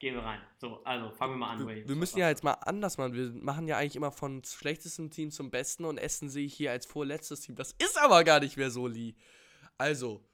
Gehen 0.00 0.14
wir 0.14 0.22
rein. 0.22 0.40
So, 0.56 0.82
also 0.84 1.10
fangen 1.10 1.34
wir 1.34 1.38
mal 1.38 1.50
an. 1.50 1.58
Wir, 1.58 1.66
Williams. 1.66 1.88
wir 1.88 1.96
müssen 1.96 2.18
ja 2.18 2.30
jetzt 2.30 2.42
mal 2.42 2.54
anders 2.54 2.96
machen. 2.96 3.12
Wir 3.12 3.30
machen 3.32 3.68
ja 3.68 3.76
eigentlich 3.76 3.96
immer 3.96 4.10
von 4.10 4.42
schlechtestem 4.42 5.10
Team 5.10 5.30
zum 5.30 5.50
besten 5.50 5.84
und 5.84 5.98
Essen 5.98 6.30
sehe 6.30 6.46
ich 6.46 6.54
hier 6.54 6.72
als 6.72 6.86
vorletztes 6.86 7.42
Team. 7.42 7.54
Das 7.54 7.72
ist 7.78 7.98
aber 7.98 8.24
gar 8.24 8.40
nicht 8.40 8.56
mehr 8.56 8.70
so, 8.70 8.86
Lee. 8.86 9.14
Also, 9.76 10.24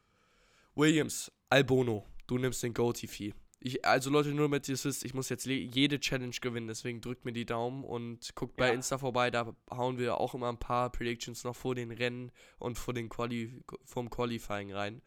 Williams, 0.76 1.32
Albono, 1.50 2.06
du 2.28 2.38
nimmst 2.38 2.62
den 2.62 2.74
Goatee-Fee. 2.74 3.34
Ich, 3.58 3.84
also 3.84 4.08
Leute, 4.08 4.28
nur 4.28 4.44
damit 4.44 4.68
ihr 4.68 4.84
wisst, 4.84 5.04
ich 5.04 5.14
muss 5.14 5.30
jetzt 5.30 5.46
jede 5.46 5.98
Challenge 5.98 6.36
gewinnen, 6.40 6.68
deswegen 6.68 7.00
drückt 7.00 7.24
mir 7.24 7.32
die 7.32 7.46
Daumen 7.46 7.82
und 7.82 8.36
guckt 8.36 8.56
bei 8.56 8.68
Ja. 8.68 8.72
Insta 8.74 8.98
vorbei, 8.98 9.32
da 9.32 9.52
hauen 9.70 9.98
wir 9.98 10.20
auch 10.20 10.34
immer 10.34 10.48
ein 10.48 10.58
paar 10.60 10.92
Predictions 10.92 11.42
noch 11.42 11.56
vor 11.56 11.74
den 11.74 11.90
Rennen 11.90 12.30
und 12.58 12.78
vor 12.78 12.94
den 12.94 13.08
Quali 13.08 13.64
vom 13.84 14.10
Qualifying 14.10 14.72
rein. 14.72 15.02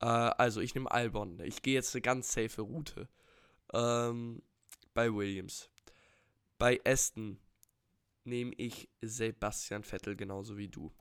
Äh, 0.00 0.06
also 0.06 0.60
ich 0.60 0.76
nehme 0.76 0.88
Albon. 0.88 1.40
Ich 1.40 1.62
gehe 1.62 1.74
jetzt 1.74 1.94
eine 1.96 2.02
ganz 2.02 2.32
safe 2.32 2.62
Route. 2.62 3.08
Ähm, 3.72 4.42
bei 4.94 5.12
Williams. 5.12 5.70
Bei 6.58 6.80
Aston 6.84 7.38
nehme 8.24 8.52
ich 8.56 8.88
Sebastian 9.02 9.82
Vettel 9.82 10.16
genauso 10.16 10.56
wie 10.56 10.68
du. 10.68 10.92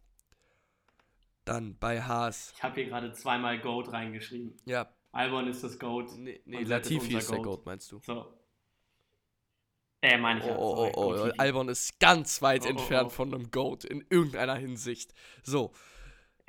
Dann 1.45 1.77
bei 1.77 2.01
Haas. 2.01 2.53
Ich 2.55 2.63
habe 2.63 2.75
hier 2.75 2.85
gerade 2.85 3.11
zweimal 3.13 3.59
Goat 3.59 3.91
reingeschrieben. 3.93 4.57
Ja, 4.65 4.91
Albon 5.15 5.47
ist 5.47 5.63
das 5.63 5.79
Goat. 5.79 6.11
nee, 6.17 6.41
nee 6.45 6.63
Latifi 6.63 7.05
unser 7.05 7.17
ist 7.19 7.31
der 7.31 7.39
Goat. 7.39 7.65
Meinst 7.65 7.89
du? 7.91 7.99
So. 7.99 8.33
Äh, 10.01 10.17
meine 10.17 10.41
ich 10.41 10.45
Oh, 10.45 10.49
ja. 10.49 10.57
oh, 10.57 10.91
oh, 10.93 11.15
oh. 11.17 11.31
Albon 11.37 11.69
ist 11.69 11.99
ganz 11.99 12.41
weit 12.41 12.63
Oh, 12.63 12.65
oh, 12.65 12.69
entfernt 12.71 13.07
oh. 13.07 13.09
von 13.11 13.33
einem 13.33 13.49
Goat 13.49 13.85
in 13.85 14.05
irgendeiner 14.09 14.55
Hinsicht. 14.55 15.13
So, 15.41 15.71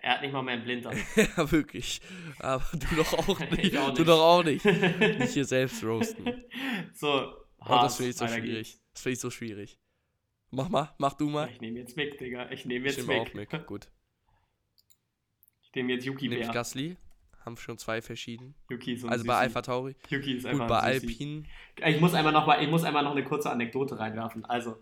Er 0.07 0.13
hat 0.15 0.23
nicht 0.23 0.31
mal 0.33 0.43
mehr 0.43 0.55
einen 0.55 0.63
Blindern. 0.63 0.97
ja, 1.17 1.51
wirklich. 1.51 2.01
Aber 2.39 2.65
du 2.73 2.95
doch 2.95 3.13
auch 3.15 3.41
nicht. 3.51 3.59
Ich 3.65 3.77
auch 3.79 3.87
Du 3.93 4.03
nicht. 4.03 4.09
doch 4.09 4.21
auch 4.21 4.45
nicht. 4.45 4.65
Nicht 5.19 5.33
hier 5.33 5.45
selbst 5.45 5.83
roasten. 5.83 6.45
so, 6.95 7.09
Oh, 7.59 7.65
das 7.65 7.69
Haas, 7.69 7.97
finde 7.97 8.11
ich 8.11 8.17
so 8.17 8.29
schwierig. 8.29 8.69
geht's. 8.69 8.83
Das 8.93 9.03
finde 9.03 9.13
ich 9.15 9.19
so 9.21 9.31
schwierig. 9.31 9.79
Mach 10.53 10.69
mal, 10.69 10.95
mach 10.99 11.15
du 11.15 11.29
mal. 11.29 11.51
Ich 11.51 11.61
nehme 11.61 11.81
jetzt 11.81 11.97
Mick, 11.97 12.19
Digga. 12.19 12.49
Ich 12.53 12.65
nehme 12.67 12.87
Ich 12.89 12.95
jetzt 12.97 13.09
nehme 13.09 13.19
Mick. 13.21 13.31
auch 13.31 13.35
Mick. 13.35 13.67
Gut. 13.67 13.89
Ich 15.65 15.75
nehme 15.75 15.93
jetzt 15.93 16.05
Yuki 16.05 16.29
Nehme 16.29 16.43
ich. 16.43 16.53
Gasly. 16.53 16.97
Haben 17.45 17.57
schon 17.57 17.77
zwei 17.77 18.01
verschieden. 18.01 18.55
Yuki 18.71 18.93
ist 18.95 19.01
so 19.01 19.09
ein 19.09 19.13
Also 19.13 19.25
bei 19.25 19.33
Süßi. 19.35 19.43
Alpha 19.43 19.63
Tauri. 19.63 19.97
Yuki 20.09 20.35
ist 20.37 20.43
Gut, 20.45 20.53
einfach 20.53 20.69
bei 20.69 20.81
ein 20.81 21.01
Süßi. 21.01 21.13
Alpine. 21.13 21.95
Ich 21.97 22.01
muss 22.01 22.15
einmal 22.15 22.33
noch 22.33 22.47
mal, 22.47 22.63
ich 22.63 22.71
muss 22.71 22.85
einmal 22.85 23.03
noch 23.03 23.11
eine 23.13 23.25
kurze 23.25 23.51
Anekdote 23.51 23.99
reinwerfen. 23.99 24.45
Also 24.45 24.79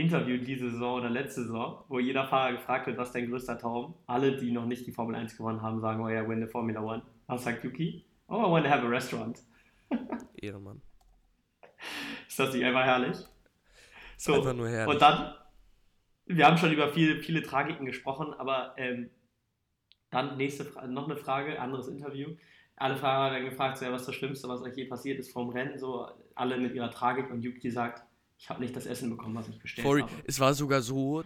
Interview 0.00 0.38
diese 0.38 0.70
Saison 0.70 1.00
oder 1.00 1.10
letzte 1.10 1.42
Saison, 1.42 1.84
wo 1.88 1.98
jeder 1.98 2.26
Fahrer 2.26 2.52
gefragt 2.52 2.86
wird, 2.86 2.98
was 2.98 3.08
ist 3.08 3.14
dein 3.14 3.28
größter 3.28 3.58
Traum? 3.58 3.94
Alle, 4.06 4.36
die 4.36 4.50
noch 4.50 4.66
nicht 4.66 4.86
die 4.86 4.92
Formel 4.92 5.14
1 5.14 5.36
gewonnen 5.36 5.62
haben, 5.62 5.80
sagen, 5.80 6.02
oh 6.02 6.08
ja, 6.08 6.28
win 6.28 6.40
the 6.40 6.50
Formula 6.50 6.80
One. 6.80 7.02
Was 7.26 7.44
sagt 7.44 7.64
Yuki? 7.64 8.04
Oh, 8.28 8.40
I 8.40 8.50
want 8.50 8.64
to 8.64 8.70
have 8.70 8.84
a 8.84 8.88
restaurant. 8.88 9.40
Ehrenmann. 10.36 10.80
Ist 12.28 12.38
das 12.38 12.52
nicht 12.54 12.64
einfach 12.64 12.84
herrlich? 12.84 13.16
So, 14.16 14.34
Einfach 14.34 14.54
nur 14.54 14.68
herrlich. 14.68 14.94
und 14.94 15.02
dann, 15.02 15.34
wir 16.26 16.46
haben 16.46 16.58
schon 16.58 16.72
über 16.72 16.88
viele, 16.88 17.22
viele 17.22 17.42
Tragiken 17.42 17.86
gesprochen, 17.86 18.34
aber 18.34 18.74
ähm, 18.76 19.10
dann 20.10 20.36
nächste 20.36 20.64
Fra 20.64 20.86
noch 20.86 21.06
eine 21.06 21.16
Frage, 21.16 21.60
anderes 21.60 21.88
Interview. 21.88 22.36
Alle 22.76 22.96
Fahrer 22.96 23.32
werden 23.32 23.48
gefragt, 23.48 23.78
so, 23.78 23.84
ja, 23.84 23.92
was 23.92 24.02
ist 24.02 24.08
das 24.08 24.14
Schlimmste, 24.14 24.48
was 24.48 24.62
euch 24.62 24.76
je 24.76 24.84
passiert 24.86 25.18
ist 25.18 25.32
vom 25.32 25.50
Rennen, 25.50 25.78
so 25.78 26.08
alle 26.34 26.58
mit 26.58 26.74
ihrer 26.74 26.90
Tragik 26.90 27.30
und 27.30 27.42
Yuki 27.42 27.70
sagt, 27.70 28.02
ich 28.40 28.48
habe 28.48 28.62
nicht 28.62 28.74
das 28.74 28.86
Essen 28.86 29.10
bekommen, 29.10 29.34
was 29.34 29.48
ich 29.48 29.58
bestellt 29.58 29.86
Sorry, 29.86 30.00
habe. 30.00 30.12
es 30.26 30.40
war 30.40 30.54
sogar 30.54 30.80
so, 30.80 31.22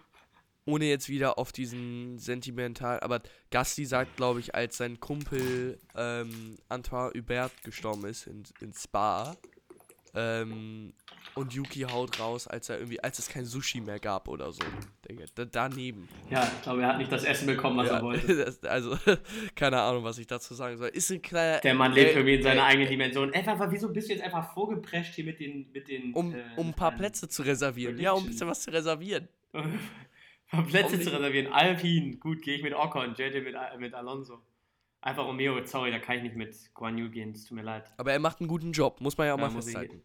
ohne 0.65 0.87
jetzt 0.87 1.09
wieder 1.09 1.39
auf 1.39 1.53
diesen 1.53 2.19
sentimental, 2.19 2.99
aber 3.01 3.23
Gasti 3.51 3.85
sagt, 3.85 4.17
glaube 4.17 4.41
ich, 4.41 4.55
als 4.55 4.79
sein 4.79 4.99
Kumpel 4.99 5.79
ähm, 5.95 6.57
Antoine 6.69 7.13
Hubert 7.15 7.63
gestorben 7.63 8.07
ist 8.07 8.27
in, 8.27 8.43
in 8.61 8.73
Spa 8.73 9.37
ähm, 10.15 10.93
und 11.35 11.53
Yuki 11.53 11.81
haut 11.81 12.21
raus, 12.21 12.47
als 12.47 12.69
er 12.69 12.79
irgendwie, 12.79 13.03
als 13.03 13.19
es 13.19 13.29
kein 13.29 13.45
Sushi 13.45 13.81
mehr 13.81 13.99
gab 13.99 14.29
oder 14.29 14.53
so. 14.53 14.63
Da, 15.35 15.45
daneben. 15.45 16.09
Ja, 16.31 16.45
ich 16.45 16.63
glaube, 16.63 16.83
er 16.83 16.89
hat 16.89 16.99
nicht 16.99 17.11
das 17.11 17.25
Essen 17.25 17.47
bekommen, 17.47 17.77
was 17.79 17.89
Ja, 17.89 17.97
er 17.97 18.03
wollte. 18.03 18.37
das, 18.45 18.63
also, 18.65 18.97
keine 19.55 19.81
Ahnung, 19.81 20.05
was 20.05 20.19
ich 20.19 20.27
dazu 20.27 20.55
sagen 20.55 20.77
soll. 20.77 20.89
Ist 20.89 21.11
ein 21.11 21.23
kleiner. 21.23 21.61
Der 21.61 21.75
Mann 21.75 21.93
lebt 21.93 22.11
äh, 22.11 22.15
irgendwie 22.15 22.35
in 22.37 22.43
seiner 22.43 22.63
äh, 22.63 22.65
eigenen 22.65 22.89
Dimension. 22.89 23.33
Einfach, 23.35 23.71
wieso 23.71 23.93
bist 23.93 24.09
du 24.09 24.13
jetzt 24.13 24.23
einfach 24.23 24.53
vorgeprescht 24.55 25.15
hier 25.15 25.25
mit 25.25 25.41
den. 25.41 25.71
Mit 25.73 25.89
den 25.89 26.15
Um, 26.15 26.35
äh, 26.35 26.43
um 26.57 26.69
ein 26.69 26.75
paar 26.75 26.93
Plätze 26.93 27.29
zu 27.29 27.43
reservieren. 27.43 27.99
Ja, 27.99 28.13
um 28.13 28.23
ein 28.25 28.27
bisschen 28.27 28.49
was 28.49 28.63
zu 28.63 28.73
reservieren. 28.73 29.29
ein 29.53 29.79
paar 30.51 30.65
Plätze 30.65 30.97
Um 30.97 31.03
zu 31.03 31.13
reservieren. 31.13 31.53
Alpine, 31.53 32.17
gut, 32.17 32.43
gehe 32.43 32.57
ich 32.57 32.63
mit 32.63 32.75
Ocon, 32.75 33.15
JJ 33.17 33.41
mit, 33.41 33.57
mit 33.79 33.95
Alonso. 33.95 34.41
Einfach 35.01 35.27
Romeo, 35.27 35.63
sorry, 35.67 35.91
da 35.91 35.99
kann 35.99 36.17
ich 36.17 36.23
nicht 36.23 36.37
mit 36.37 36.55
Guan 36.73 36.97
Yu 36.97 37.11
gehen, 37.11 37.33
es 37.33 37.45
tut 37.45 37.57
mir 37.57 37.63
leid. 37.63 37.93
Aber 37.99 38.13
er 38.13 38.19
macht 38.19 38.41
einen 38.41 38.49
guten 38.49 38.73
Job, 38.73 39.03
muss 39.03 39.19
man 39.19 39.27
ja 39.27 39.35
auch 39.35 39.39
Ja, 39.39 39.49
mal 39.49 39.51
festhalten. 39.51 40.03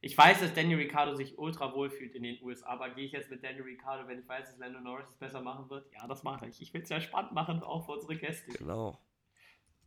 Ich 0.00 0.16
weiß, 0.16 0.40
dass 0.40 0.54
Daniel 0.54 0.78
Ricciardo 0.78 1.14
sich 1.14 1.38
ultra 1.38 1.74
wohl 1.74 1.90
fühlt 1.90 2.14
in 2.14 2.22
den 2.22 2.40
USA, 2.42 2.68
aber 2.68 2.90
gehe 2.90 3.04
ich 3.04 3.12
jetzt 3.12 3.30
mit 3.30 3.42
Daniel 3.42 3.64
Ricciardo, 3.64 4.06
wenn 4.06 4.20
ich 4.20 4.28
weiß, 4.28 4.48
dass 4.48 4.58
Lando 4.58 4.80
Norris 4.80 5.08
es 5.08 5.16
besser 5.16 5.40
machen 5.40 5.68
wird? 5.70 5.86
Ja, 5.92 6.06
das 6.06 6.22
mache 6.22 6.46
ich. 6.46 6.60
Ich 6.62 6.72
will 6.72 6.82
es 6.82 6.88
ja 6.88 7.00
spannend 7.00 7.32
machen, 7.32 7.62
auch 7.62 7.84
für 7.84 7.92
unsere 7.92 8.16
Gäste. 8.16 8.52
Genau. 8.52 9.00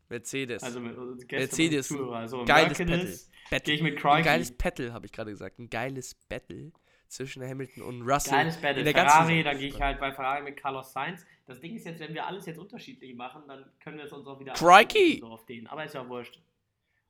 Mercedes. 0.10 0.62
Also 0.62 0.82
mit 0.82 0.98
unseren 0.98 1.28
Gästen 1.28 1.38
Mercedes, 1.38 1.92
und 1.92 1.98
Zuhörer. 1.98 2.28
So, 2.28 2.44
geiles 2.44 2.78
Mercedes, 2.78 3.32
Battle. 3.50 3.66
Gehe 3.66 3.76
ich 3.76 3.82
mit 3.82 4.06
Ein 4.06 4.24
geiles 4.24 4.58
Battle, 4.58 4.92
habe 4.92 5.06
ich 5.06 5.12
gerade 5.14 5.32
gesagt. 5.32 5.60
Ein 5.60 5.70
geiles 5.70 6.16
Battle 6.28 6.74
zwischen 7.08 7.44
Hamilton 7.44 7.84
und 7.84 8.02
Russell. 8.02 8.34
Geiles 8.34 8.58
Battle. 8.58 8.80
in 8.80 8.86
der 8.86 8.94
ganzen 8.94 9.18
Ferrari, 9.18 9.44
da 9.44 9.54
gehe 9.54 9.70
ich 9.70 9.82
halt 9.82 10.00
bei 10.00 10.12
Ferrari 10.12 10.44
mit 10.44 10.58
Carlos 10.58 10.92
Sainz. 10.92 11.26
Das 11.46 11.60
Ding 11.62 11.76
ist 11.76 11.86
jetzt, 11.86 12.02
wenn 12.02 12.14
wir 12.14 12.26
alles 12.26 12.46
jetzt 12.46 12.60
unterschiedlich 12.60 13.16
machen, 13.16 13.44
dann 13.48 13.66
können 13.80 13.98
wir 13.98 14.06
es 14.06 14.12
uns 14.12 14.28
auch 14.28 14.40
wieder 14.40 14.54
Crikey! 14.54 15.20
so 15.22 15.28
auf 15.28 15.46
den. 15.46 15.68
Aber 15.68 15.86
ist 15.86 15.96
ja 15.96 16.08
wurscht. 16.08 16.42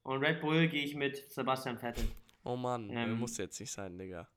Und 0.03 0.23
Red 0.23 0.41
Bull 0.41 0.67
gehe 0.67 0.83
ich 0.83 0.95
mit 0.95 1.31
Sebastian 1.31 1.77
Vettel. 1.77 2.05
Oh 2.43 2.55
Mann, 2.55 2.89
Ähm, 2.89 3.19
muss 3.19 3.37
jetzt 3.37 3.59
nicht 3.59 3.71
sein, 3.71 3.97
Digga. 3.97 4.27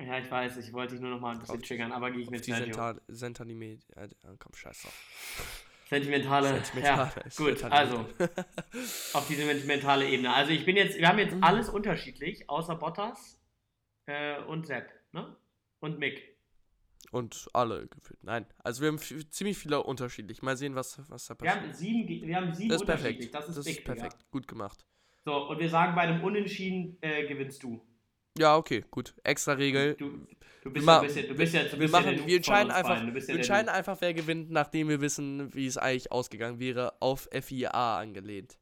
Ja, 0.00 0.18
ich 0.18 0.30
weiß, 0.30 0.56
ich 0.56 0.72
wollte 0.72 0.94
dich 0.94 1.00
nur 1.00 1.10
noch 1.10 1.20
mal 1.20 1.32
ein 1.32 1.38
bisschen 1.38 1.56
Auf- 1.60 1.62
triggern, 1.66 1.92
aber 1.92 2.10
gehe 2.10 2.22
ich 2.22 2.30
mit 2.30 2.44
die 2.46 2.50
Sergio. 2.50 2.66
Sental 2.74 3.00
Sentanime. 3.08 3.78
Äh, 3.96 4.08
komm, 4.38 4.52
scheiß 4.54 4.82
drauf. 4.82 5.64
Sentimentale. 5.88 6.48
Sentimental 6.48 7.12
ja, 7.16 7.22
ist 7.22 7.36
gut, 7.36 7.62
also 7.64 8.08
auf 9.12 9.26
diese 9.28 9.44
sentimentale 9.44 10.08
Ebene. 10.08 10.32
Also 10.32 10.52
ich 10.52 10.64
bin 10.64 10.76
jetzt, 10.76 10.96
wir 10.98 11.06
haben 11.06 11.18
jetzt 11.18 11.34
Mhm. 11.36 11.44
alles 11.44 11.68
unterschiedlich, 11.68 12.48
außer 12.48 12.76
Bottas 12.76 13.38
äh, 14.06 14.40
und 14.42 14.66
Sepp, 14.66 14.88
ne? 15.12 15.36
Und 15.80 15.98
Mick. 15.98 16.36
Und 17.10 17.48
alle 17.52 17.86
gefühlt. 17.88 18.22
Nein. 18.24 18.46
Also 18.58 18.80
wir 18.80 18.88
haben 18.88 18.98
ziemlich 18.98 19.58
viele 19.58 19.82
unterschiedlich. 19.82 20.40
Mal 20.42 20.56
sehen, 20.56 20.74
was, 20.74 20.98
was 21.10 21.26
da 21.26 21.34
Wir 21.34 21.46
passiert. 21.50 21.64
haben 21.64 21.72
sieben, 21.74 22.26
wir 22.26 22.36
haben 22.36 22.54
sieben 22.54 22.68
Das 22.70 22.76
ist 22.76 22.80
unterschiedlich. 22.82 23.30
perfekt. 23.30 23.48
Das 23.48 23.56
ist, 23.56 23.64
big, 23.64 23.76
Digga. 23.84 23.94
perfekt. 23.94 24.30
Gut 24.30 24.48
gemacht. 24.48 24.86
So, 25.24 25.48
und 25.48 25.58
wir 25.60 25.68
sagen, 25.68 25.94
bei 25.94 26.02
einem 26.02 26.22
Unentschieden 26.22 26.98
äh, 27.00 27.26
gewinnst 27.26 27.62
du. 27.62 27.80
Ja, 28.38 28.56
okay, 28.56 28.84
gut. 28.90 29.14
Extra 29.22 29.52
Regel. 29.52 29.94
Du, 29.94 30.26
du 30.62 30.70
bist 30.72 30.86
ja 30.86 31.00
ein 31.00 31.06
bisschen, 31.06 31.28
du 31.28 31.34
bist 31.34 31.54
ja, 31.54 31.64
du 31.64 31.72
wir, 31.72 31.78
bist 31.78 31.92
machen, 31.92 32.26
wir 32.26 32.36
entscheiden 32.36 32.70
einfach, 32.72 33.02
ja 33.02 33.14
wir 33.14 33.34
entscheiden 33.36 33.68
einfach, 33.68 34.00
wer 34.00 34.14
gewinnt, 34.14 34.50
nachdem 34.50 34.88
wir 34.88 35.00
wissen, 35.00 35.54
wie 35.54 35.66
es 35.66 35.76
eigentlich 35.76 36.10
ausgegangen 36.10 36.58
wäre, 36.58 36.94
auf 37.00 37.28
FIA 37.30 37.98
angelehnt. 37.98 38.58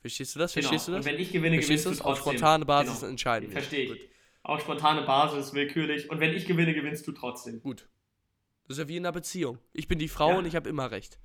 Verstehst 0.00 0.34
du 0.34 0.38
das? 0.38 0.54
Genau. 0.54 0.68
Verstehst 0.68 0.88
du 0.88 0.92
das? 0.92 1.04
Und 1.06 1.12
wenn 1.12 1.20
ich 1.20 1.32
gewinne, 1.32 1.56
Verstehst 1.56 1.84
gewinnst 1.84 2.00
du 2.00 2.04
das? 2.04 2.12
Auf 2.12 2.18
trotzdem. 2.20 2.38
spontane 2.38 2.64
Basis 2.64 3.00
Genau. 3.00 3.10
entscheiden. 3.10 3.50
Verstehe 3.50 3.84
ich. 3.84 3.90
Gut. 3.90 4.00
Auf 4.42 4.60
spontane 4.62 5.02
Basis, 5.02 5.52
willkürlich. 5.54 6.08
Und 6.10 6.20
wenn 6.20 6.32
ich 6.32 6.46
gewinne, 6.46 6.72
gewinnst 6.74 7.06
du 7.06 7.12
trotzdem. 7.12 7.60
Gut. 7.60 7.88
Das 8.68 8.78
ist 8.78 8.82
ja 8.84 8.88
wie 8.88 8.96
in 8.96 9.04
einer 9.04 9.12
Beziehung. 9.12 9.58
Ich 9.72 9.88
bin 9.88 9.98
die 9.98 10.08
Frau 10.08 10.30
Ja. 10.30 10.38
und 10.38 10.46
ich 10.46 10.54
habe 10.56 10.68
immer 10.68 10.90
recht. 10.90 11.18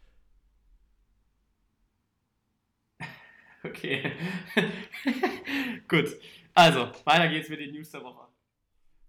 Okay. 3.63 4.11
Gut. 5.87 6.19
Also, 6.53 6.91
weiter 7.05 7.29
geht's 7.29 7.49
mit 7.49 7.59
den 7.59 7.73
News 7.73 7.91
der 7.91 8.03
Woche. 8.03 8.27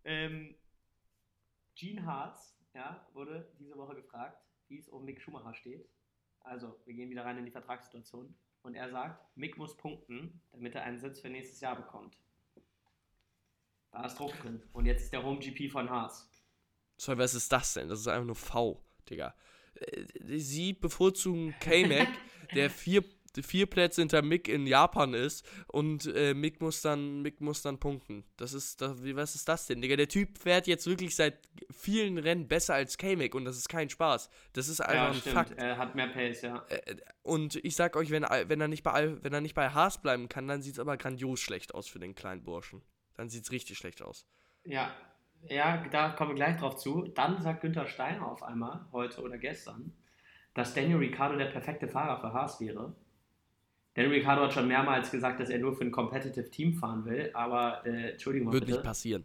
Ähm, 0.05 0.55
Gene 1.75 2.05
Hartz 2.05 2.57
ja, 2.75 3.07
wurde 3.12 3.51
diese 3.59 3.77
Woche 3.77 3.95
gefragt, 3.95 4.43
wie 4.69 4.79
es 4.79 4.88
um 4.88 5.05
Mick 5.05 5.21
Schumacher 5.21 5.55
steht. 5.55 5.88
Also, 6.41 6.81
wir 6.85 6.95
gehen 6.95 7.11
wieder 7.11 7.25
rein 7.25 7.38
in 7.38 7.45
die 7.45 7.51
Vertragssituation. 7.51 8.35
Und 8.62 8.75
er 8.75 8.91
sagt, 8.91 9.37
Mick 9.37 9.59
muss 9.59 9.77
punkten, 9.77 10.41
damit 10.53 10.75
er 10.75 10.85
einen 10.85 10.99
Sitz 10.99 11.21
für 11.21 11.29
nächstes 11.29 11.61
Jahr 11.61 11.77
bekommt. 11.77 12.17
Da 13.91 14.07
ist 14.07 14.19
Druck 14.19 14.38
drin. 14.41 14.62
Und 14.73 14.87
jetzt 14.87 15.03
ist 15.03 15.12
der 15.12 15.23
Home 15.23 15.38
GP 15.38 15.71
von 15.71 15.91
Haas. 15.91 16.31
So, 16.97 17.17
was 17.19 17.35
ist 17.35 17.51
das 17.53 17.75
denn? 17.75 17.88
Das 17.88 18.01
ist 18.01 18.09
einfach 18.09 18.27
nur 18.27 18.37
V, 18.37 18.83
Digga. 19.09 19.35
Äh, 19.75 20.38
Sie 20.38 20.73
bevorzugen 20.73 21.55
K-Mac, 21.61 22.09
der 22.55 22.71
vier, 22.71 23.05
vier 23.40 23.66
Plätze 23.66 24.03
hinter 24.03 24.21
Mick 24.23 24.49
in 24.49 24.66
Japan 24.66 25.14
ist 25.14 25.49
und 25.68 26.07
äh, 26.14 26.35
Mick 26.35 26.61
muss 26.61 26.83
dann 26.83 27.23
Mick 27.23 27.40
muss 27.40 27.62
dann 27.62 27.79
punkten. 27.79 28.25
Das 28.37 28.53
ist 28.53 28.81
das, 28.83 29.03
wie 29.03 29.16
was 29.16 29.35
ist 29.35 29.49
das 29.49 29.66
denn, 29.66 29.81
Digga? 29.81 29.97
Der 29.97 30.09
Typ 30.09 30.37
fährt 30.37 30.66
jetzt 30.66 30.87
wirklich 30.87 31.16
seit 31.16 31.38
vielen 31.71 32.18
Rennen 32.18 32.49
besser 32.49 32.75
als 32.75 32.99
K-Mac 32.99 33.35
und 33.35 33.45
das 33.47 33.57
ist 33.57 33.68
kein 33.68 33.88
Spaß. 33.88 34.29
Das 34.53 34.68
ist 34.68 34.81
einfach 34.81 34.95
Ja, 34.95 35.09
ein 35.09 35.14
stimmt. 35.14 35.35
Fakt. 35.35 35.53
Er 35.59 35.79
hat 35.79 35.95
mehr 35.95 36.09
Pace, 36.09 36.42
ja. 36.42 36.64
Äh, 36.68 36.97
Und 37.23 37.57
ich 37.64 37.77
sag 37.77 37.97
euch, 37.97 38.11
wenn, 38.11 38.25
wenn, 38.25 38.61
er 38.61 38.68
nicht 38.68 38.83
bei, 38.83 39.16
wenn 39.23 39.33
er 39.33 39.40
nicht 39.40 39.55
bei 39.55 39.71
Haas 39.71 40.03
bleiben 40.03 40.29
kann, 40.29 40.47
dann 40.49 40.61
sieht 40.61 40.75
es 40.75 40.79
aber 40.79 40.97
grandios 40.97 41.40
schlecht 41.40 41.75
aus 41.75 41.88
für 41.88 41.99
den 41.99 42.14
kleinen 42.14 42.42
Burschen. 42.45 42.83
Dann 43.14 43.29
sieht 43.29 43.45
es 43.45 43.53
richtig 43.53 43.79
schlecht 43.79 44.03
aus. 44.03 44.27
Ja, 44.64 44.92
ja, 45.49 45.85
da 45.90 46.11
kommen 46.11 46.31
wir 46.31 46.35
gleich 46.37 46.59
drauf 46.59 46.77
zu. 46.77 47.09
Dann 47.14 47.40
sagt 47.42 47.62
Günther 47.62 47.87
Steiner 47.87 48.27
auf 48.27 48.42
einmal, 48.42 48.87
heute 48.92 49.23
oder 49.23 49.38
gestern, 49.38 49.92
dass 50.55 50.75
Daniel 50.75 50.99
Ricciardo 50.99 51.37
der 51.37 51.47
perfekte 51.47 51.88
Fahrer 51.88 52.21
für 52.21 52.33
Haas 52.33 52.61
wäre. 52.61 52.95
Daniel 53.94 54.14
Ricciardo 54.14 54.42
hat 54.42 54.55
schon 54.55 54.68
mehrmals 54.68 55.11
gesagt, 55.11 55.40
dass 55.40 55.50
er 55.50 55.59
nur 55.59 55.74
für 55.74 55.85
ein 55.85 55.90
competitive 55.90 56.50
Team 56.50 56.72
fahren 56.74 57.05
will, 57.05 57.31
aber 57.35 57.83
äh, 57.85 58.12
Entschuldigung 58.12 58.52
Wird 58.52 58.64
bitte. 58.64 58.78
nicht 58.78 58.85
passieren. 58.85 59.24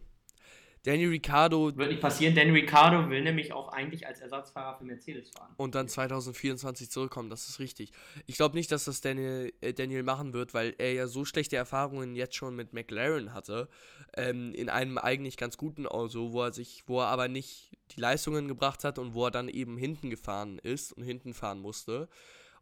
Daniel 0.84 1.08
Ricciardo 1.10 1.76
Wird 1.76 1.90
nicht 1.90 2.00
passieren, 2.00 2.34
denn 2.34 2.52
Ricciardo 2.52 3.10
will 3.10 3.22
nämlich 3.22 3.52
auch 3.52 3.68
eigentlich 3.72 4.06
als 4.06 4.20
Ersatzfahrer 4.20 4.78
für 4.78 4.84
Mercedes 4.84 5.30
fahren. 5.30 5.52
und 5.56 5.74
dann 5.74 5.88
2024 5.88 6.90
zurückkommen, 6.90 7.30
das 7.30 7.48
ist 7.48 7.58
richtig. 7.58 7.92
Ich 8.26 8.36
glaube 8.36 8.56
nicht, 8.56 8.70
dass 8.70 8.84
das 8.84 9.00
Daniel, 9.00 9.52
äh, 9.60 9.72
Daniel 9.72 10.02
machen 10.02 10.32
wird, 10.32 10.54
weil 10.54 10.74
er 10.78 10.92
ja 10.92 11.06
so 11.06 11.24
schlechte 11.24 11.56
Erfahrungen 11.56 12.14
jetzt 12.14 12.36
schon 12.36 12.54
mit 12.54 12.72
McLaren 12.72 13.34
hatte, 13.34 13.68
ähm, 14.16 14.54
in 14.54 14.68
einem 14.68 14.98
eigentlich 14.98 15.36
ganz 15.36 15.56
guten 15.56 15.86
Auto, 15.86 16.32
wo 16.32 16.42
er 16.42 16.52
sich, 16.52 16.84
wo 16.86 17.00
er 17.00 17.08
aber 17.08 17.28
nicht 17.28 17.76
die 17.96 18.00
Leistungen 18.00 18.48
gebracht 18.48 18.84
hat 18.84 18.98
und 18.98 19.14
wo 19.14 19.24
er 19.26 19.30
dann 19.30 19.48
eben 19.48 19.76
hinten 19.76 20.10
gefahren 20.10 20.58
ist 20.58 20.92
und 20.92 21.02
hinten 21.02 21.34
fahren 21.34 21.60
musste. 21.60 22.08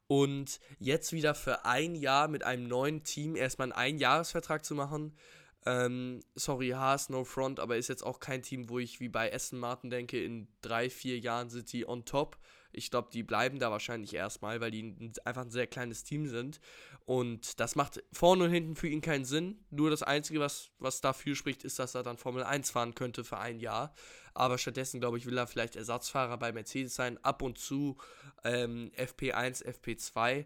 Und 0.08 0.60
jetzt 0.78 1.12
wieder 1.12 1.34
für 1.34 1.64
ein 1.64 1.94
Jahr 1.94 2.28
mit 2.28 2.44
einem 2.44 2.68
neuen 2.68 3.02
Team 3.02 3.34
erstmal 3.34 3.72
einen 3.72 3.96
Einjahresvertrag 3.96 4.64
zu 4.64 4.74
machen, 4.74 5.16
ähm, 5.66 6.22
sorry, 6.36 6.70
Haas, 6.70 7.08
no 7.08 7.24
front, 7.24 7.58
aber 7.58 7.76
ist 7.76 7.88
jetzt 7.88 8.04
auch 8.04 8.20
kein 8.20 8.42
Team, 8.42 8.68
wo 8.68 8.78
ich 8.78 9.00
wie 9.00 9.08
bei 9.08 9.34
Aston 9.34 9.58
Martin 9.58 9.90
denke, 9.90 10.22
in 10.22 10.46
drei, 10.62 10.88
vier 10.88 11.18
Jahren 11.18 11.50
sind 11.50 11.72
die 11.72 11.88
on 11.88 12.04
top. 12.04 12.38
Ich 12.76 12.90
glaube, 12.90 13.08
die 13.12 13.22
bleiben 13.22 13.58
da 13.58 13.70
wahrscheinlich 13.70 14.14
erstmal, 14.14 14.60
weil 14.60 14.70
die 14.70 14.82
ein, 14.82 15.12
einfach 15.24 15.42
ein 15.42 15.50
sehr 15.50 15.66
kleines 15.66 16.04
Team 16.04 16.28
sind. 16.28 16.60
Und 17.06 17.58
das 17.58 17.74
macht 17.74 18.02
vorne 18.12 18.44
und 18.44 18.50
hinten 18.50 18.76
für 18.76 18.88
ihn 18.88 19.00
keinen 19.00 19.24
Sinn. 19.24 19.64
Nur 19.70 19.90
das 19.90 20.02
Einzige, 20.02 20.40
was, 20.40 20.70
was 20.78 21.00
dafür 21.00 21.34
spricht, 21.34 21.64
ist, 21.64 21.78
dass 21.78 21.94
er 21.94 22.02
dann 22.02 22.18
Formel 22.18 22.44
1 22.44 22.70
fahren 22.70 22.94
könnte 22.94 23.24
für 23.24 23.38
ein 23.38 23.60
Jahr. 23.60 23.94
Aber 24.34 24.58
stattdessen, 24.58 25.00
glaube 25.00 25.16
ich, 25.16 25.24
will 25.24 25.38
er 25.38 25.46
vielleicht 25.46 25.76
Ersatzfahrer 25.76 26.36
bei 26.36 26.52
Mercedes 26.52 26.94
sein. 26.94 27.18
Ab 27.24 27.40
und 27.42 27.56
zu 27.58 27.96
ähm, 28.44 28.92
FP1, 28.96 29.64
FP2, 29.64 30.44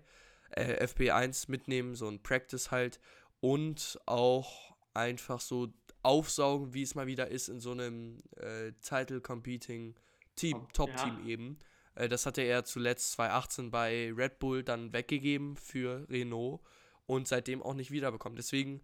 äh, 0.53 0.87
FP1 0.87 1.51
mitnehmen, 1.51 1.97
so 1.97 2.09
ein 2.09 2.23
Practice 2.23 2.71
halt. 2.71 3.01
Und 3.40 3.99
auch 4.07 4.77
einfach 4.95 5.40
so 5.40 5.73
aufsaugen, 6.03 6.75
wie 6.75 6.83
es 6.83 6.95
mal 6.95 7.07
wieder 7.07 7.29
ist 7.29 7.49
in 7.49 7.61
so 7.61 7.73
einem 7.73 8.23
äh, 8.37 8.73
Title-Competing 8.83 9.97
Team, 10.37 10.59
Top- 10.73 10.73
Top-Team 10.73 11.19
ja. 11.25 11.29
eben. 11.29 11.59
Äh, 12.01 12.09
das 12.09 12.27
hatte 12.27 12.43
er 12.43 12.65
zuletzt 12.65 13.13
2018 13.13 13.71
bei 13.71 14.13
Red 14.17 14.39
Bull 14.39 14.63
dann 14.63 14.93
weggegeben 14.93 15.57
für 15.57 16.07
Renault 16.09 16.61
und 17.07 17.29
seitdem 17.29 17.63
auch 17.63 17.75
nicht 17.75 17.91
wiederbekommen. 17.91 18.37
Deswegen, 18.37 18.81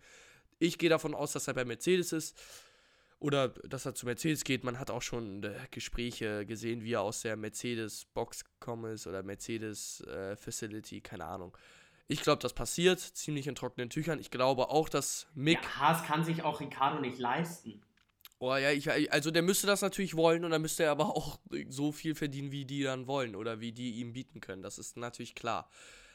ich 0.59 0.79
gehe 0.79 0.91
davon 0.91 1.15
aus, 1.15 1.33
dass 1.33 1.49
er 1.49 1.55
bei 1.55 1.65
Mercedes 1.65 2.13
ist 2.13 2.39
oder 3.19 3.49
dass 3.49 3.87
er 3.87 3.95
zu 3.95 4.07
Mercedes 4.07 4.45
geht. 4.45 4.65
Man 4.65 4.79
hat 4.79 4.91
auch 4.91 5.03
schon 5.03 5.43
äh, 5.43 5.55
Gespräche 5.71 6.45
gesehen, 6.45 6.83
wie 6.83 6.93
er 6.93 7.03
aus 7.03 7.23
der 7.23 7.37
Mercedes-Box 7.37 8.45
gekommen 8.45 8.93
ist 8.93 9.07
oder 9.07 9.23
Mercedes-Facility, 9.23 11.01
keine 11.01 11.25
Ahnung. 11.25 11.57
Ich 12.09 12.21
glaube, 12.21 12.41
das 12.41 12.53
passiert 12.53 13.01
ziemlich 13.01 13.49
in 13.49 13.57
trockenen 13.57 13.91
Tüchern. 13.91 14.21
Ich 14.21 14.31
glaube 14.31 14.69
auch, 14.69 14.89
dass 14.89 15.27
Mick 15.35 15.59
Ja, 15.61 15.81
Haas 15.81 16.05
kann 16.05 16.23
sich 16.23 16.43
auch 16.43 16.61
Ricciardo 16.61 17.01
nicht 17.01 17.19
leisten. 17.19 17.83
Oh 18.39 18.55
ja, 18.55 18.71
ich, 18.71 19.13
also 19.13 19.31
der 19.31 19.43
müsste 19.43 19.67
das 19.67 19.81
natürlich 19.83 20.15
wollen 20.17 20.45
und 20.45 20.51
dann 20.51 20.61
müsste 20.63 20.85
er 20.85 20.91
aber 20.91 21.07
auch 21.17 21.39
so 21.69 21.93
viel 21.93 22.15
verdienen, 22.15 22.53
wie 22.53 22.65
die 22.65 22.83
dann 22.83 23.07
wollen 23.07 23.35
oder 23.35 23.61
wie 23.61 23.73
die 23.73 23.93
ihm 24.01 24.13
bieten 24.13 24.41
können. 24.41 24.63
Das 24.63 24.79
ist 24.79 24.97
natürlich 24.97 25.35
klar. 25.35 25.71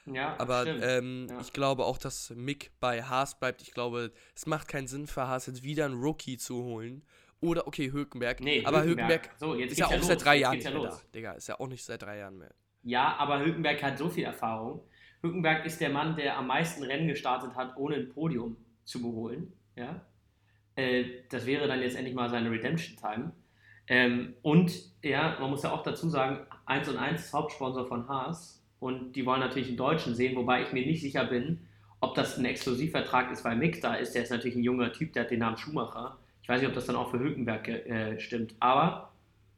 Ja, 0.08 0.36
Aber 0.40 0.66
ähm, 0.66 1.28
Ja. 1.30 1.40
ich 1.42 1.54
glaube 1.54 1.86
auch, 1.86 2.00
dass 2.00 2.32
Mick 2.32 2.72
bei 2.80 3.04
Haas 3.04 3.38
bleibt. 3.40 3.62
Ich 3.62 3.72
glaube, 3.72 4.12
es 4.36 4.48
macht 4.48 4.68
keinen 4.68 4.88
Sinn 4.88 5.06
für 5.06 5.28
Haas 5.28 5.46
jetzt 5.46 5.62
wieder 5.64 5.86
einen 5.86 6.02
Rookie 6.02 6.38
zu 6.38 6.64
holen. 6.64 7.04
Oder 7.40 7.68
okay, 7.68 7.92
Hülkenberg. 7.92 8.40
Nee, 8.40 8.66
aber 8.66 8.84
Hülkenberg. 8.84 9.26
Hülkenberg 9.26 9.40
So, 9.40 9.56
jetzt 9.56 9.72
ist 9.74 9.78
ja 9.80 9.88
auch 9.88 9.92
ja 9.92 10.02
seit 10.02 10.16
los. 10.16 10.24
drei 10.24 10.36
Jetzt 10.36 10.42
Jahren 10.42 10.56
nicht 10.56 10.64
ja 10.66 10.72
mehr 10.72 10.80
los. 10.82 10.98
da. 11.00 11.08
Digga, 11.14 11.32
ist 11.34 11.48
ja 11.48 11.60
auch 11.60 11.68
nicht 11.68 11.84
seit 11.86 12.02
drei 12.02 12.18
Jahren 12.18 12.38
mehr. 12.38 12.52
Ja, 12.84 13.16
aber 13.18 13.40
Hülkenberg 13.42 13.82
hat 13.84 13.98
so 14.00 14.10
viel 14.10 14.24
Erfahrung. 14.24 14.82
Hülkenberg 15.22 15.66
ist 15.68 15.80
der 15.82 15.90
Mann, 15.90 16.16
der 16.16 16.36
am 16.38 16.48
meisten 16.48 16.82
Rennen 16.84 17.08
gestartet 17.08 17.54
hat, 17.56 17.78
ohne 17.78 17.96
ein 17.96 18.10
Podium 18.10 18.58
zu 18.84 19.02
beholen. 19.04 19.54
Ja? 19.76 20.04
Äh, 20.76 21.04
das 21.30 21.46
wäre 21.46 21.68
dann 21.68 21.82
jetzt 21.82 21.96
endlich 21.96 22.16
mal 22.16 22.30
seine 22.30 22.52
Redemption 22.52 22.98
Time. 22.98 23.32
Ähm, 23.88 24.36
und 24.42 24.72
ja, 25.04 25.38
man 25.40 25.50
muss 25.50 25.64
ja 25.64 25.72
auch 25.72 25.84
dazu 25.84 26.08
sagen, 26.08 26.46
1 26.66 26.88
und 26.90 26.98
1 26.98 27.26
ist 27.26 27.34
Hauptsponsor 27.34 27.88
von 27.88 28.08
Haas 28.08 28.64
und 28.80 29.14
die 29.16 29.26
wollen 29.26 29.42
natürlich 29.42 29.68
einen 29.68 29.78
Deutschen 29.78 30.16
sehen, 30.16 30.36
wobei 30.36 30.64
ich 30.64 30.72
mir 30.72 30.86
nicht 30.86 31.02
sicher 31.02 31.26
bin, 31.26 31.68
ob 32.00 32.16
das 32.16 32.38
ein 32.38 32.46
Exklusivvertrag 32.46 33.32
ist, 33.32 33.44
weil 33.44 33.56
Mick 33.56 33.82
da 33.82 33.96
ist. 33.96 34.14
Der 34.14 34.24
ist 34.24 34.32
natürlich 34.32 34.56
ein 34.56 34.64
junger 34.64 34.92
Typ, 34.92 35.14
der 35.14 35.24
hat 35.24 35.32
den 35.32 35.40
Namen 35.40 35.58
Schumacher. 35.58 36.18
Ich 36.42 36.50
weiß 36.50 36.62
nicht, 36.62 36.70
ob 36.70 36.76
das 36.76 36.86
dann 36.86 36.96
auch 36.96 37.12
für 37.12 37.20
Hülkenberg 37.20 37.68
äh, 37.68 38.20
stimmt, 38.20 38.56
aber 38.60 39.12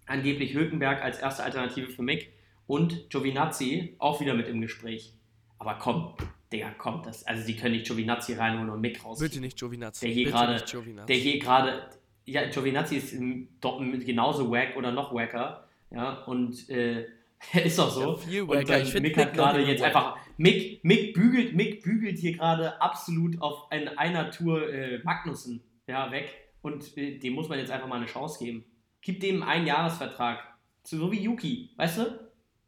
angeblich 0.06 0.54
Hülkenberg 0.54 1.02
als 1.02 1.20
erste 1.20 1.44
Alternative 1.44 1.88
für 1.88 2.04
Mick 2.04 2.34
und 2.68 3.10
Giovinazzi 3.10 3.96
auch 4.00 4.20
wieder 4.20 4.34
mit 4.34 4.48
im 4.48 4.62
Gespräch. 4.62 5.14
Aber 5.60 5.76
komm, 5.76 6.14
Digga, 6.54 6.72
komm, 6.78 7.02
das, 7.04 7.26
also 7.26 7.46
die 7.46 7.56
können 7.56 7.74
nicht 7.74 7.88
Giovinazzi 7.88 8.34
reinholen 8.34 8.70
und 8.70 8.80
Mick 8.80 9.04
raus. 9.04 9.20
Bitte 9.20 9.40
nicht 9.40 9.58
Giovinazzi. 9.58 10.06
Der 10.06 10.14
hier 10.14 10.30
gerade-. 10.30 11.06
Der 11.08 11.16
hier 11.16 11.40
gerade, 11.40 11.90
ja, 12.26 12.48
Giovinazzi 12.48 12.98
ist 12.98 13.16
doch 13.60 13.80
genauso 13.80 14.52
wack 14.52 14.76
oder 14.78 14.92
noch 14.92 15.14
wacker, 15.14 15.68
ja, 15.90 16.24
und 16.26 16.70
äh, 16.70 17.08
ist 17.66 17.80
doch 17.80 17.90
so. 17.90 18.12
Ja, 18.12 18.18
viel 18.18 18.42
und 18.44 18.70
dann 18.70 18.82
Ich 18.84 18.94
Mick 18.94 19.18
hat 19.18 19.34
gerade 19.34 19.62
jetzt 19.62 19.82
wack. 19.82 19.88
einfach, 19.88 20.18
Mick, 20.38 20.84
Mick, 20.84 21.14
bügelt, 21.14 21.56
Mick 21.56 21.84
bügelt 21.84 22.20
hier 22.20 22.34
gerade 22.34 22.80
absolut 22.82 23.42
auf 23.42 23.72
ein, 23.72 23.88
einer 23.98 24.30
Tour 24.30 24.72
äh, 24.72 25.00
Magnussen, 25.04 25.64
ja, 25.88 26.12
weg 26.12 26.32
und 26.62 26.96
äh, 26.98 27.18
dem 27.18 27.34
muss 27.34 27.50
man 27.50 27.58
jetzt 27.60 27.72
einfach 27.72 27.88
mal 27.88 27.98
eine 27.98 28.06
Chance 28.06 28.44
geben. 28.44 28.64
Gib 29.02 29.20
dem 29.20 29.44
einen 29.44 29.62
Einjahresvertrag, 29.62 30.40
so 30.84 31.12
wie 31.12 31.20
Yuki, 31.20 31.72
weißt 31.78 31.98
du? 31.98 32.23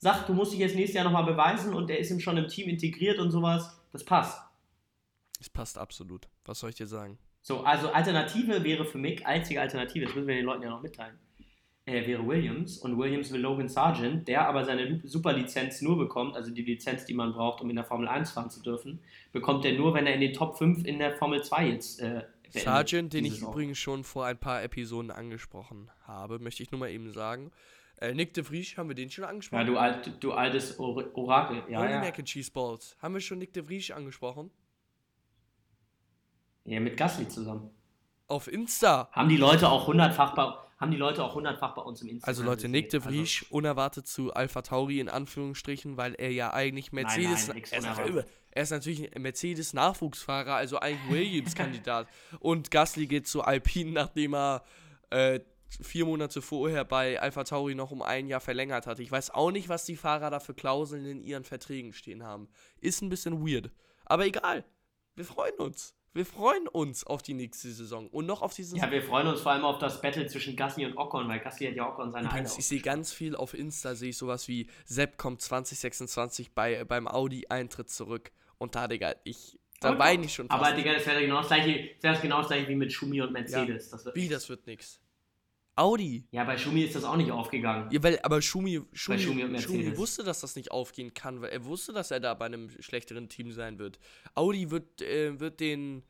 Sag, 0.05 0.27
du 0.27 0.33
musst 0.35 0.53
dich 0.53 0.59
jetzt 0.59 0.75
nächstes 0.75 0.93
Jahr 0.93 1.03
nochmal 1.03 1.25
beweisen 1.25 1.73
und 1.73 1.89
er 1.89 1.97
ist 1.97 2.11
ihm 2.11 2.19
schon 2.19 2.37
im 2.37 2.47
Team 2.47 2.69
integriert 2.69 3.17
und 3.17 3.31
sowas, 3.31 3.75
das 3.91 4.03
passt. 4.03 4.39
Es 5.41 5.49
passt 5.49 5.79
absolut. 5.79 6.27
Was 6.45 6.59
soll 6.59 6.69
ich 6.69 6.75
dir 6.75 6.85
sagen? 6.85 7.17
So, 7.41 7.61
also 7.61 7.89
Alternative 7.89 8.63
wäre 8.63 8.85
für 8.85 8.99
mich, 8.99 9.25
einzige 9.25 9.59
Alternative, 9.59 10.05
das 10.05 10.13
müssen 10.13 10.27
wir 10.27 10.35
den 10.35 10.45
Leuten 10.45 10.61
ja 10.61 10.69
noch 10.69 10.83
mitteilen, 10.83 11.17
äh, 11.87 12.05
wäre 12.05 12.23
Williams. 12.27 12.77
Und 12.77 12.99
Williams 12.99 13.31
will 13.31 13.41
Logan 13.41 13.67
Sargent, 13.67 14.27
der 14.27 14.47
aber 14.47 14.63
seine 14.63 15.01
Superlizenz 15.05 15.81
nur 15.81 15.97
bekommt, 15.97 16.35
also 16.35 16.51
die 16.51 16.61
Lizenz, 16.61 17.05
die 17.05 17.15
man 17.15 17.33
braucht, 17.33 17.61
um 17.61 17.71
in 17.71 17.75
der 17.75 17.85
Formel 17.85 18.07
1 18.07 18.29
fahren 18.29 18.51
zu 18.51 18.61
dürfen, 18.61 18.99
bekommt 19.31 19.65
er 19.65 19.73
nur, 19.73 19.95
wenn 19.95 20.05
er 20.05 20.13
in 20.13 20.21
den 20.21 20.33
Top 20.33 20.55
5 20.59 20.85
in 20.85 20.99
der 20.99 21.15
Formel 21.15 21.43
2 21.43 21.67
jetzt 21.69 21.99
äh, 21.99 22.21
Sargent, 22.51 23.13
den 23.13 23.25
ich 23.25 23.41
übrigens 23.41 23.79
schon 23.79 24.03
vor 24.03 24.27
ein 24.27 24.37
paar 24.37 24.61
Episoden 24.61 25.09
angesprochen 25.09 25.89
habe, 26.03 26.37
möchte 26.37 26.63
ich 26.63 26.71
nur 26.71 26.79
mal 26.79 26.91
eben 26.91 27.11
sagen. 27.11 27.51
Äh, 27.97 28.13
Nick 28.13 28.33
de 28.33 28.43
Vries, 28.43 28.75
haben 28.77 28.89
wir 28.89 28.95
den 28.95 29.09
schon 29.09 29.23
Ja, 29.23 29.29
angesprochen? 29.29 29.65
du, 29.67 29.77
alt, 29.77 30.11
du 30.23 30.33
altes 30.33 30.77
Or 30.79 31.15
Orakel. 31.15 31.63
Ja, 31.69 31.79
Only 31.79 31.91
ja. 31.93 31.99
Mac 31.99 32.19
and 32.19 32.27
Cheese 32.27 32.51
Balls. 32.51 32.95
Haben 33.01 33.13
wir 33.13 33.21
schon 33.21 33.37
Nick 33.39 33.53
de 33.53 33.63
Vries 33.63 33.91
angesprochen? 33.91 34.51
ja, 36.65 36.79
mit 36.79 36.97
Gasly 36.97 37.27
zusammen. 37.27 37.69
Auf 38.27 38.47
Insta. 38.51 39.07
Haben 39.11 39.29
die 39.29 39.37
Leute 39.37 39.69
auch 39.69 39.85
hundertfach 39.87 40.33
bei, 40.33 40.51
haben 40.79 40.89
die 40.91 40.97
Leute 40.97 41.23
auch 41.23 41.35
hundertfach 41.35 41.75
bei 41.75 41.81
uns 41.83 42.01
im 42.01 42.07
Instagram 42.09 42.27
Also 42.29 42.43
Leute, 42.43 42.67
Nick 42.67 42.89
de. 42.89 42.99
Vries 42.99 43.45
unerwartet 43.51 44.07
zu 44.07 44.33
Alpha 44.33 44.63
Tauri 44.63 44.99
in 44.99 45.07
Anführungsstrichen, 45.09 45.95
weil 45.95 46.15
er 46.15 46.31
ja 46.31 46.51
eigentlich 46.53 46.91
Mercedes, 46.91 47.47
nein, 47.47 47.57
nix 47.57 47.71
er, 47.71 47.79
ist 47.79 48.25
er 48.51 48.63
ist 48.63 48.71
natürlich 48.71 49.15
ein 49.15 49.21
Mercedes 49.21 49.73
Nachwuchsfahrer, 49.73 50.55
also 50.55 50.79
eigentlich 50.79 51.11
Williams 51.11 51.53
Kandidat 51.55 52.07
und 52.39 52.71
Gasly 52.71 53.05
geht 53.05 53.27
zu 53.27 53.43
Alpine, 53.43 53.91
nachdem 53.91 54.33
er 54.33 54.63
äh, 55.11 55.39
vier 55.81 56.05
Monate 56.05 56.41
vorher 56.41 56.85
bei 56.85 57.19
Alpha 57.19 57.43
Tauri 57.43 57.75
noch 57.75 57.91
um 57.91 58.01
ein 58.01 58.27
Jahr 58.27 58.39
verlängert 58.39 58.87
hat. 58.87 58.99
Ich 58.99 59.11
weiß 59.11 59.31
auch 59.31 59.51
nicht, 59.51 59.69
was 59.69 59.85
die 59.85 59.95
Fahrer 59.95 60.29
da 60.29 60.39
für 60.39 60.53
Klauseln 60.53 61.05
in 61.05 61.23
ihren 61.23 61.43
Verträgen 61.43 61.93
stehen 61.93 62.23
haben. 62.23 62.47
Ist 62.81 63.01
ein 63.01 63.09
bisschen 63.09 63.45
weird, 63.45 63.71
aber 64.05 64.25
egal. 64.25 64.65
Wir 65.15 65.25
freuen 65.25 65.55
uns. 65.55 65.95
Wir 66.15 66.25
freuen 66.25 66.69
uns 66.69 67.05
auf 67.05 67.21
die 67.21 67.33
nächste 67.33 67.69
Saison 67.71 68.07
und 68.07 68.25
noch 68.25 68.41
auf 68.41 68.53
diesen 68.53 68.77
Ja, 68.77 68.89
wir 68.89 69.03
freuen 69.03 69.27
uns 69.27 69.41
vor 69.41 69.51
allem 69.51 69.65
auf 69.65 69.79
das 69.79 69.99
Battle 69.99 70.25
zwischen 70.27 70.55
Gasly 70.55 70.85
und 70.85 70.97
Ocon, 70.97 71.27
weil 71.27 71.41
Gasly 71.41 71.67
hat 71.67 71.75
ja 71.75 71.89
Ocon 71.89 72.09
seine 72.09 72.29
Übrigens, 72.29 72.57
ich 72.57 72.65
sehe 72.65 72.79
ganz 72.79 73.11
viel 73.11 73.35
auf 73.35 73.53
Insta, 73.53 73.95
sehe 73.95 74.11
ich 74.11 74.17
sowas 74.17 74.47
wie 74.47 74.69
Sepp 74.85 75.17
kommt 75.17 75.41
2026 75.41 76.53
bei, 76.53 76.85
beim 76.85 77.09
Audi-Eintritt 77.09 77.89
zurück. 77.89 78.31
Und 78.57 78.75
da, 78.75 78.87
Digga, 78.87 79.13
ich, 79.25 79.59
da 79.81 79.99
weine 79.99 80.23
ich 80.23 80.33
schon 80.33 80.47
fast. 80.47 80.63
Aber 80.63 80.73
Digga, 80.73 80.93
das 80.93 81.05
wäre 81.05 81.19
genau 81.19 81.39
das 81.39 81.47
gleiche, 81.47 81.89
das 82.01 82.13
wäre 82.13 82.21
genau 82.21 82.37
das 82.37 82.47
gleiche 82.47 82.69
wie 82.69 82.75
mit 82.75 82.93
Schumi 82.93 83.21
und 83.21 83.33
Mercedes. 83.33 83.89
Das 83.89 84.05
wird, 84.05 84.15
wie, 84.15 84.29
das 84.29 84.47
wird 84.47 84.65
nix. 84.67 85.01
Audi. 85.75 86.25
ja, 86.31 86.43
bei 86.45 86.57
Schumi 86.57 86.83
ist 86.83 86.95
das 86.95 87.03
auch 87.03 87.17
nicht 87.17 87.31
aufgegangen. 87.31 87.91
Ja, 87.91 88.01
weil, 88.01 88.19
aber 88.23 88.41
Schumi, 88.41 88.81
Schumi, 88.93 89.19
Schumi 89.19 89.59
Schumi 89.59 89.97
wusste, 89.97 90.23
dass 90.23 90.39
das 90.39 90.55
nicht 90.55 90.71
aufgehen 90.71 91.13
kann, 91.13 91.41
weil 91.41 91.49
er 91.49 91.65
wusste, 91.65 91.91
dass 91.91 92.11
er 92.11 92.21
da 92.21 92.33
bei 92.33 92.45
einem 92.45 92.69
schlechteren 92.81 93.27
Team 93.27 93.51
sein 93.51 93.77
wird. 93.77 93.99
Audi 94.35 94.71
wird, 94.71 95.01
äh, 95.01 95.37
wird 95.39 95.59
den, 95.59 96.03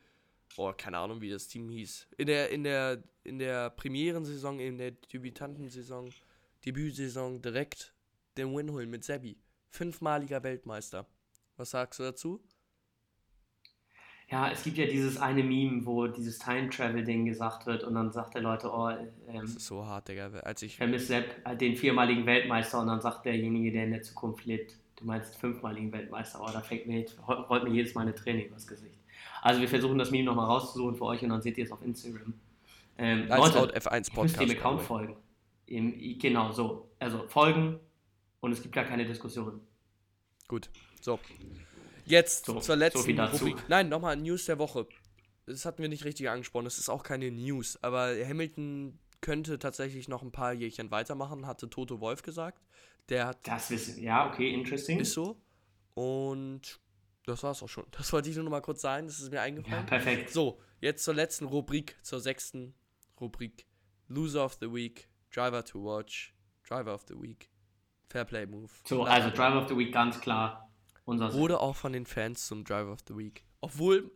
oh, 0.58 0.72
keine 0.78 1.00
Ahnung, 1.00 1.22
wie 1.22 1.32
das 1.32 1.48
Team 1.48 1.70
hieß, 1.70 2.08
in 2.18 2.28
der, 2.28 2.50
in 2.52 2.64
der, 2.64 3.04
in 3.24 3.40
der 3.40 3.72
Premierensaison, 3.72 4.60
in 4.60 4.78
der 4.78 4.92
Debütantensaison, 4.92 6.14
Debütsaison 6.64 7.42
direkt 7.42 7.94
den 8.38 8.56
Win 8.56 8.72
holen 8.72 8.90
mit 8.90 9.04
Sebi. 9.04 9.38
Fünfmaliger 9.70 10.44
Weltmeister. 10.44 11.08
Was 11.58 11.72
sagst 11.72 12.00
du 12.00 12.04
dazu? 12.04 12.44
Ja, 14.30 14.50
es 14.50 14.64
gibt 14.64 14.78
ja 14.78 14.88
dieses 14.88 15.18
eine 15.18 15.44
Meme, 15.44 15.86
wo 15.86 16.08
dieses 16.08 16.40
Time-Travel-Ding 16.40 17.26
gesagt 17.26 17.68
wird 17.68 17.84
und 17.84 17.94
dann 17.94 18.12
sagt 18.12 18.34
der 18.34 18.42
Leute, 18.42 18.72
oh, 18.72 18.90
Das 18.90 19.36
ähm, 19.36 19.44
ist 19.44 19.60
so 19.60 19.86
hart, 19.86 20.08
Digga. 20.08 20.32
Als 20.40 20.64
ich. 20.64 20.78
vermisst 20.78 21.08
Sepp 21.08 21.46
äh, 21.46 21.56
den 21.56 21.76
viermaligen 21.76 22.26
Weltmeister 22.26 22.80
und 22.80 22.88
dann 22.88 23.02
sagt 23.02 23.26
derjenige, 23.26 23.72
der 23.72 23.86
in 23.86 23.92
der 23.92 24.02
Zukunft 24.02 24.46
lebt, 24.46 24.78
du 24.96 25.06
meinst 25.06 25.36
fünfmaligen 25.36 25.92
Weltmeister, 25.92 26.40
oh, 26.42 26.50
da 26.52 26.62
fängt 26.62 26.88
mir, 26.88 27.06
rollt 27.28 27.66
mir 27.66 27.70
jedes 27.70 27.94
Mal 27.94 28.02
eine 28.02 28.16
Träne 28.16 28.46
übers 28.46 28.66
Gesicht. 28.66 28.98
Also 29.44 29.62
wir 29.62 29.70
versuchen 29.70 30.00
das 30.00 30.10
Meme 30.10 30.24
nochmal 30.24 30.48
rauszusuchen 30.48 30.96
für 30.96 31.06
euch 31.06 31.22
und 31.22 31.30
dann 31.30 31.42
seht 31.44 31.58
ihr 31.60 31.66
es 31.66 31.72
auf 31.72 31.84
Instagram. 31.84 32.34
Ähm, 32.98 33.28
Leute, 33.28 33.60
Out 33.60 33.76
F1 33.76 33.92
ihr 33.94 34.00
müsst 34.00 34.14
Podcast. 34.14 34.42
dem 34.42 34.50
Account 34.58 34.82
folgen. 34.82 35.18
Im, 35.68 36.18
genau, 36.18 36.52
so. 36.52 36.90
Also 36.98 37.28
folgen 37.28 37.80
und 38.40 38.52
es 38.52 38.62
gibt 38.62 38.74
gar 38.74 38.86
keine 38.86 39.06
Diskussion. 39.06 39.62
Gut. 40.48 40.70
So. 41.02 41.20
Jetzt 42.06 42.46
So, 42.46 42.60
zur 42.60 42.76
letzten 42.76 43.00
so 43.00 43.06
viel 43.06 43.16
dazu. 43.16 43.46
Rubrik. 43.46 43.64
Nein, 43.70 43.90
nochmal 43.90 44.16
News 44.18 44.46
der 44.46 44.60
Woche. 44.60 44.88
Das 45.48 45.66
hatten 45.66 45.82
wir 45.82 45.90
nicht 45.90 46.06
richtig 46.06 46.30
angesprochen. 46.30 46.66
Das 46.66 46.78
ist 46.78 46.90
auch 46.90 47.04
keine 47.04 47.30
News. 47.32 47.78
Aber 47.84 48.14
Hamilton 48.16 49.00
könnte 49.22 49.60
tatsächlich 49.60 50.08
noch 50.08 50.22
ein 50.22 50.32
paar 50.32 50.54
Jährchen 50.54 50.92
weitermachen, 50.92 51.46
hatte 51.48 51.70
Toto 51.70 52.00
Wolf 52.00 52.22
gesagt. 52.22 52.62
Der 53.10 53.28
hat 53.28 53.48
Das 53.48 53.70
wissen 53.70 54.02
Ja, 54.02 54.28
okay, 54.28 54.52
interesting. 54.54 55.00
ist 55.00 55.14
so. 55.14 55.40
Und 55.94 56.80
das 57.26 57.42
war's 57.44 57.62
auch 57.64 57.70
schon. 57.70 57.86
Das 57.92 58.12
wollte 58.14 58.30
ich 58.30 58.36
nur 58.36 58.44
noch 58.46 58.52
mal 58.52 58.62
kurz 58.62 58.82
sagen. 58.82 59.08
Das 59.08 59.20
ist 59.20 59.30
mir 59.30 59.38
ja, 59.38 59.42
eingefallen. 59.44 59.86
perfekt. 59.86 60.32
So, 60.32 60.60
jetzt 60.82 61.04
zur 61.04 61.14
letzten 61.14 61.46
Rubrik, 61.46 61.96
zur 62.04 62.20
sechsten 62.20 62.74
Rubrik. 63.20 63.66
Loser 64.08 64.46
of 64.46 64.58
the 64.60 64.72
Week, 64.72 65.08
Driver 65.34 65.64
to 65.66 65.84
Watch, 65.84 66.36
Driver 66.68 66.94
of 66.94 67.06
the 67.08 67.16
Week, 67.20 67.50
Fairplay 68.10 68.46
Move. 68.46 68.70
So, 68.84 69.04
also. 69.06 69.30
Driver 69.32 69.62
of 69.64 69.68
the 69.70 69.76
Week 69.78 69.92
ganz 69.92 70.20
klar. 70.20 70.65
Unser 71.06 71.34
Wurde 71.34 71.60
auch 71.60 71.76
von 71.76 71.94
den 71.94 72.06
Fans 72.06 72.48
zum 72.48 72.64
Driver 72.64 72.92
of 72.92 73.00
the 73.08 73.16
Week. 73.16 73.44
Obwohl, 73.62 74.12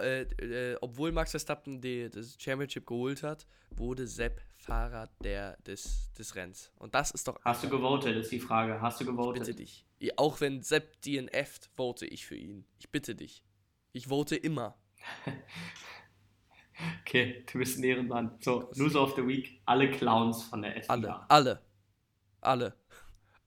äh, 0.00 0.22
äh, 0.22 0.76
obwohl 0.80 1.12
Max 1.12 1.30
Verstappen 1.30 1.80
die, 1.80 2.08
das 2.10 2.36
Championship 2.38 2.86
geholt 2.86 3.22
hat, 3.22 3.46
wurde 3.70 4.06
Sepp 4.06 4.40
Fahrer 4.56 5.08
der, 5.22 5.56
des, 5.58 6.12
des 6.18 6.34
Renns. 6.34 6.70
Und 6.76 6.94
das 6.94 7.10
ist 7.10 7.28
doch. 7.28 7.38
Hast 7.44 7.64
du 7.64 7.68
gewotet, 7.68 8.16
ist 8.16 8.32
die 8.32 8.40
Frage. 8.40 8.80
Hast 8.80 9.00
du 9.00 9.06
gewotet? 9.06 9.44
Bitte 9.44 9.54
dich. 9.54 9.86
Auch 10.16 10.40
wenn 10.40 10.62
Sepp 10.62 11.00
DNF, 11.02 11.60
vote 11.76 12.06
ich 12.06 12.26
für 12.26 12.36
ihn. 12.36 12.64
Ich 12.78 12.90
bitte 12.90 13.14
dich. 13.14 13.44
Ich 13.92 14.08
vote 14.08 14.36
immer. 14.36 14.76
Okay, 17.02 17.44
du 17.52 17.58
bist 17.58 17.78
ein 17.78 17.84
Ehrenmann. 17.84 18.38
So, 18.40 18.70
Loser 18.74 19.02
of 19.02 19.14
the 19.14 19.26
Week, 19.26 19.60
alle 19.66 19.90
Clowns 19.90 20.44
von 20.44 20.62
der 20.62 20.82
FIA. 20.82 20.88
Alle. 20.88 21.30
Alle. 21.30 21.62
Alle. 22.40 22.74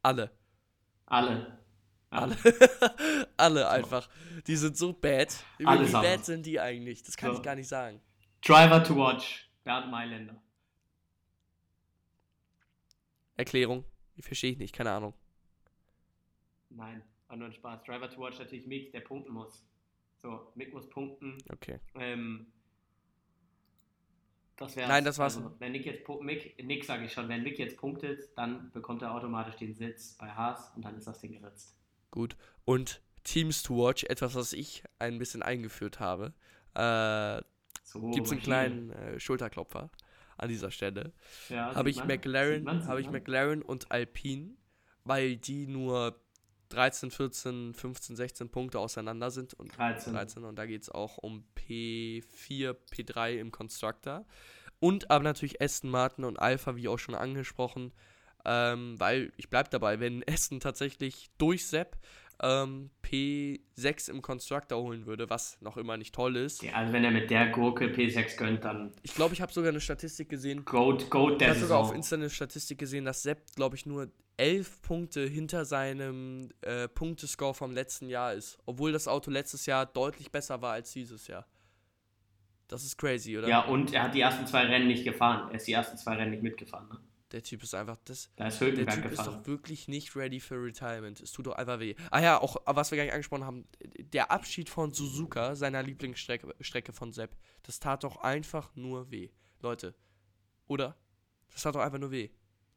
Alle. 0.04 0.32
Alle. 1.08 1.63
Alle. 2.14 2.38
Alle 3.38 3.70
einfach. 3.70 4.10
Die 4.48 4.56
sind 4.56 4.78
so 4.78 4.94
bad. 4.94 5.34
Wie 5.58 5.66
Allesamt. 5.66 6.04
bad 6.04 6.26
sind 6.26 6.46
die 6.46 6.60
eigentlich? 6.60 7.04
Das 7.04 7.18
kann 7.18 7.32
So. 7.32 7.38
ich 7.38 7.44
gar 7.44 7.56
nicht 7.56 7.68
sagen. 7.68 8.02
Driver 8.46 8.84
to 8.84 8.96
watch, 8.96 9.50
Bernd 9.64 9.90
Mailänder. 9.90 10.42
Erklärung. 13.36 13.86
Ich 14.16 14.26
verstehe 14.26 14.52
ich 14.52 14.58
nicht, 14.58 14.74
keine 14.76 14.92
Ahnung. 14.92 15.14
Nein, 16.70 17.04
war 17.28 17.38
nur 17.38 17.48
ein 17.48 17.54
Spaß. 17.54 17.84
Driver 17.84 18.10
to 18.10 18.20
watch 18.20 18.40
natürlich 18.40 18.68
Mick, 18.68 18.92
der 18.92 19.02
punkten 19.02 19.34
muss. 19.34 19.66
So, 20.18 20.52
Mick 20.56 20.74
muss 20.74 20.90
punkten. 20.90 21.38
Okay. 21.52 21.80
Ähm, 21.96 22.48
das 24.56 24.76
wär's. 24.76 24.88
Nein, 24.88 25.04
das 25.04 25.18
war's. 25.18 25.38
Also, 25.38 25.54
wenn 25.60 25.72
Nick 25.72 25.86
jetzt 25.86 26.08
Mick, 26.22 26.64
Nick 26.64 26.86
sage 26.86 27.06
ich 27.06 27.14
schon, 27.14 27.28
wenn 27.30 27.44
Mick 27.44 27.58
jetzt 27.60 27.78
punktet, 27.78 28.30
dann 28.38 28.72
bekommt 28.72 29.02
er 29.02 29.14
automatisch 29.14 29.56
den 29.56 29.74
Sitz 29.74 30.16
bei 30.18 30.30
Haas 30.30 30.72
und 30.76 30.84
dann 30.86 30.96
ist 30.98 31.08
das 31.08 31.20
Ding 31.20 31.34
geritzt. 31.34 31.76
Gut. 32.14 32.38
Und 32.64 33.02
Teams 33.24 33.64
to 33.64 33.76
Watch, 33.76 34.04
etwas, 34.04 34.36
was 34.36 34.54
ich 34.54 34.84
ein 35.00 35.18
bisschen 35.18 35.42
eingeführt 35.42 36.00
habe. 36.00 36.32
Äh, 36.76 37.42
So, 37.84 38.12
Gibt 38.12 38.28
es 38.28 38.32
einen 38.32 38.42
kleinen 38.42 38.92
äh, 38.92 39.20
Schulterklopfer 39.20 39.90
an 40.38 40.48
dieser 40.48 40.70
Stelle. 40.70 41.12
Ja, 41.50 41.74
Habe 41.74 41.90
ich 41.90 41.98
man, 41.98 42.08
McLaren, 42.08 42.64
man, 42.64 42.86
habe 42.86 43.02
ich 43.02 43.08
man. 43.08 43.16
McLaren 43.16 43.64
und 43.64 43.92
Alpine, 43.92 44.52
weil 45.04 45.38
die 45.38 45.66
nur 45.66 46.22
13, 46.70 47.10
14, 47.10 47.74
15, 47.74 48.16
16 48.16 48.50
Punkte 48.50 48.78
auseinander 48.78 49.32
sind 49.32 49.56
und 49.56 49.76
13. 49.76 50.14
13 50.14 50.44
und 50.44 50.56
da 50.56 50.68
geht 50.68 50.84
es 50.84 50.90
auch 50.90 51.18
um 51.18 51.46
P4, 51.56 52.76
P3 52.92 53.38
im 53.40 53.52
Constructor. 53.52 54.24
Und 54.80 55.10
aber 55.10 55.24
natürlich 55.24 55.60
Aston 55.62 55.90
Martin 55.90 56.26
und 56.26 56.38
Alpha, 56.38 56.76
wie 56.76 56.88
auch 56.90 57.00
schon 57.00 57.16
angesprochen, 57.16 57.92
ähm, 58.46 59.00
weil 59.00 59.32
ich 59.38 59.50
bleibe 59.50 59.70
dabei, 59.70 60.00
wenn 60.00 60.24
Aston 60.30 60.60
tatsächlich 60.60 61.30
durch 61.38 61.66
Sepp 61.66 61.98
ähm, 62.42 62.90
P6 63.04 64.10
im 64.10 64.22
Constructor 64.22 64.82
holen 64.82 65.06
würde, 65.06 65.30
was 65.30 65.60
noch 65.62 65.78
immer 65.78 65.98
nicht 65.98 66.14
toll 66.14 66.36
ist. 66.36 66.62
Ja, 66.64 66.74
also 66.74 66.92
wenn 66.92 67.04
er 67.04 67.12
mit 67.12 67.30
der 67.30 67.50
Gurke 67.50 67.86
P6 67.86 68.38
gönnt, 68.38 68.66
dann 68.66 68.92
Ich 69.04 69.14
glaube, 69.16 69.34
ich 69.34 69.42
habe 69.42 69.54
sogar 69.54 69.70
eine 69.70 69.80
Statistik 69.80 70.30
gesehen, 70.30 70.66
Goat, 70.66 71.10
Goat 71.10 71.34
ich 71.34 71.38
der 71.40 71.50
habe 71.50 71.60
sogar 71.60 71.80
auf. 71.80 71.94
Insta 71.94 72.16
eine 72.16 72.30
Statistik 72.30 72.80
gesehen, 72.80 73.06
dass 73.06 73.24
Sepp, 73.24 73.56
glaube 73.56 73.76
ich, 73.76 73.86
nur 73.86 74.12
11 74.38 74.82
Punkte 74.82 75.26
hinter 75.26 75.64
seinem 75.64 76.50
äh, 76.62 76.88
Punktescore 76.88 77.54
vom 77.54 77.72
letzten 77.72 78.10
Jahr 78.10 78.34
ist. 78.34 78.58
Obwohl 78.66 78.92
das 78.92 79.08
Auto 79.08 79.30
letztes 79.30 79.66
Jahr 79.66 79.86
deutlich 79.86 80.32
besser 80.32 80.62
war 80.62 80.74
als 80.74 80.92
dieses 80.92 81.28
Jahr. 81.28 81.46
Das 82.68 82.84
ist 82.84 82.98
crazy, 82.98 83.38
oder? 83.38 83.48
Ja, 83.48 83.66
und 83.66 83.94
er 83.94 84.04
hat 84.04 84.16
die 84.16 84.22
ersten 84.22 84.48
zwei 84.48 84.66
Rennen 84.66 84.88
nicht 84.88 85.04
gefahren. 85.04 85.50
Er 85.50 85.58
ist 85.58 85.68
die 85.68 85.74
ersten 85.74 85.98
zwei 85.98 86.16
Rennen 86.16 86.32
nicht 86.32 86.42
mitgefahren. 86.42 86.90
Ne? 86.90 86.98
Der 87.34 87.42
Typ 87.42 87.64
ist 87.64 87.74
einfach 87.74 87.98
das. 88.06 88.30
Da 88.36 88.48
ist 88.48 88.62
Der 88.62 88.76
Typ 88.88 89.12
ist 89.12 89.26
doch 89.26 89.46
wirklich 89.48 89.88
nicht 89.88 90.16
ready 90.16 90.40
für 90.40 90.56
Retirement. 90.64 91.20
Es 91.20 91.32
tut 91.32 91.48
doch 91.48 91.56
einfach 91.56 91.80
weh. 91.80 91.96
Ah 92.12 92.22
ja, 92.22 92.40
auch 92.40 92.58
was 92.66 92.92
wir 92.92 92.98
gar 92.98 93.04
nicht 93.06 93.14
angesprochen 93.14 93.44
haben, 93.44 93.66
der 94.14 94.32
Abschied 94.32 94.70
von 94.70 94.94
Suzuka, 94.94 95.56
seiner 95.56 95.82
Lieblingsstrecke 95.82 96.54
Strecke 96.62 96.94
von 96.94 97.12
Sepp, 97.12 97.36
das 97.64 97.80
tat 97.80 98.04
doch 98.04 98.18
einfach 98.18 98.70
nur 98.76 99.10
weh. 99.10 99.30
Leute, 99.62 99.96
oder? 100.68 100.96
Das 101.52 101.64
tat 101.64 101.74
doch 101.74 101.82
einfach 101.82 101.98
nur 102.00 102.12
weh. 102.12 102.30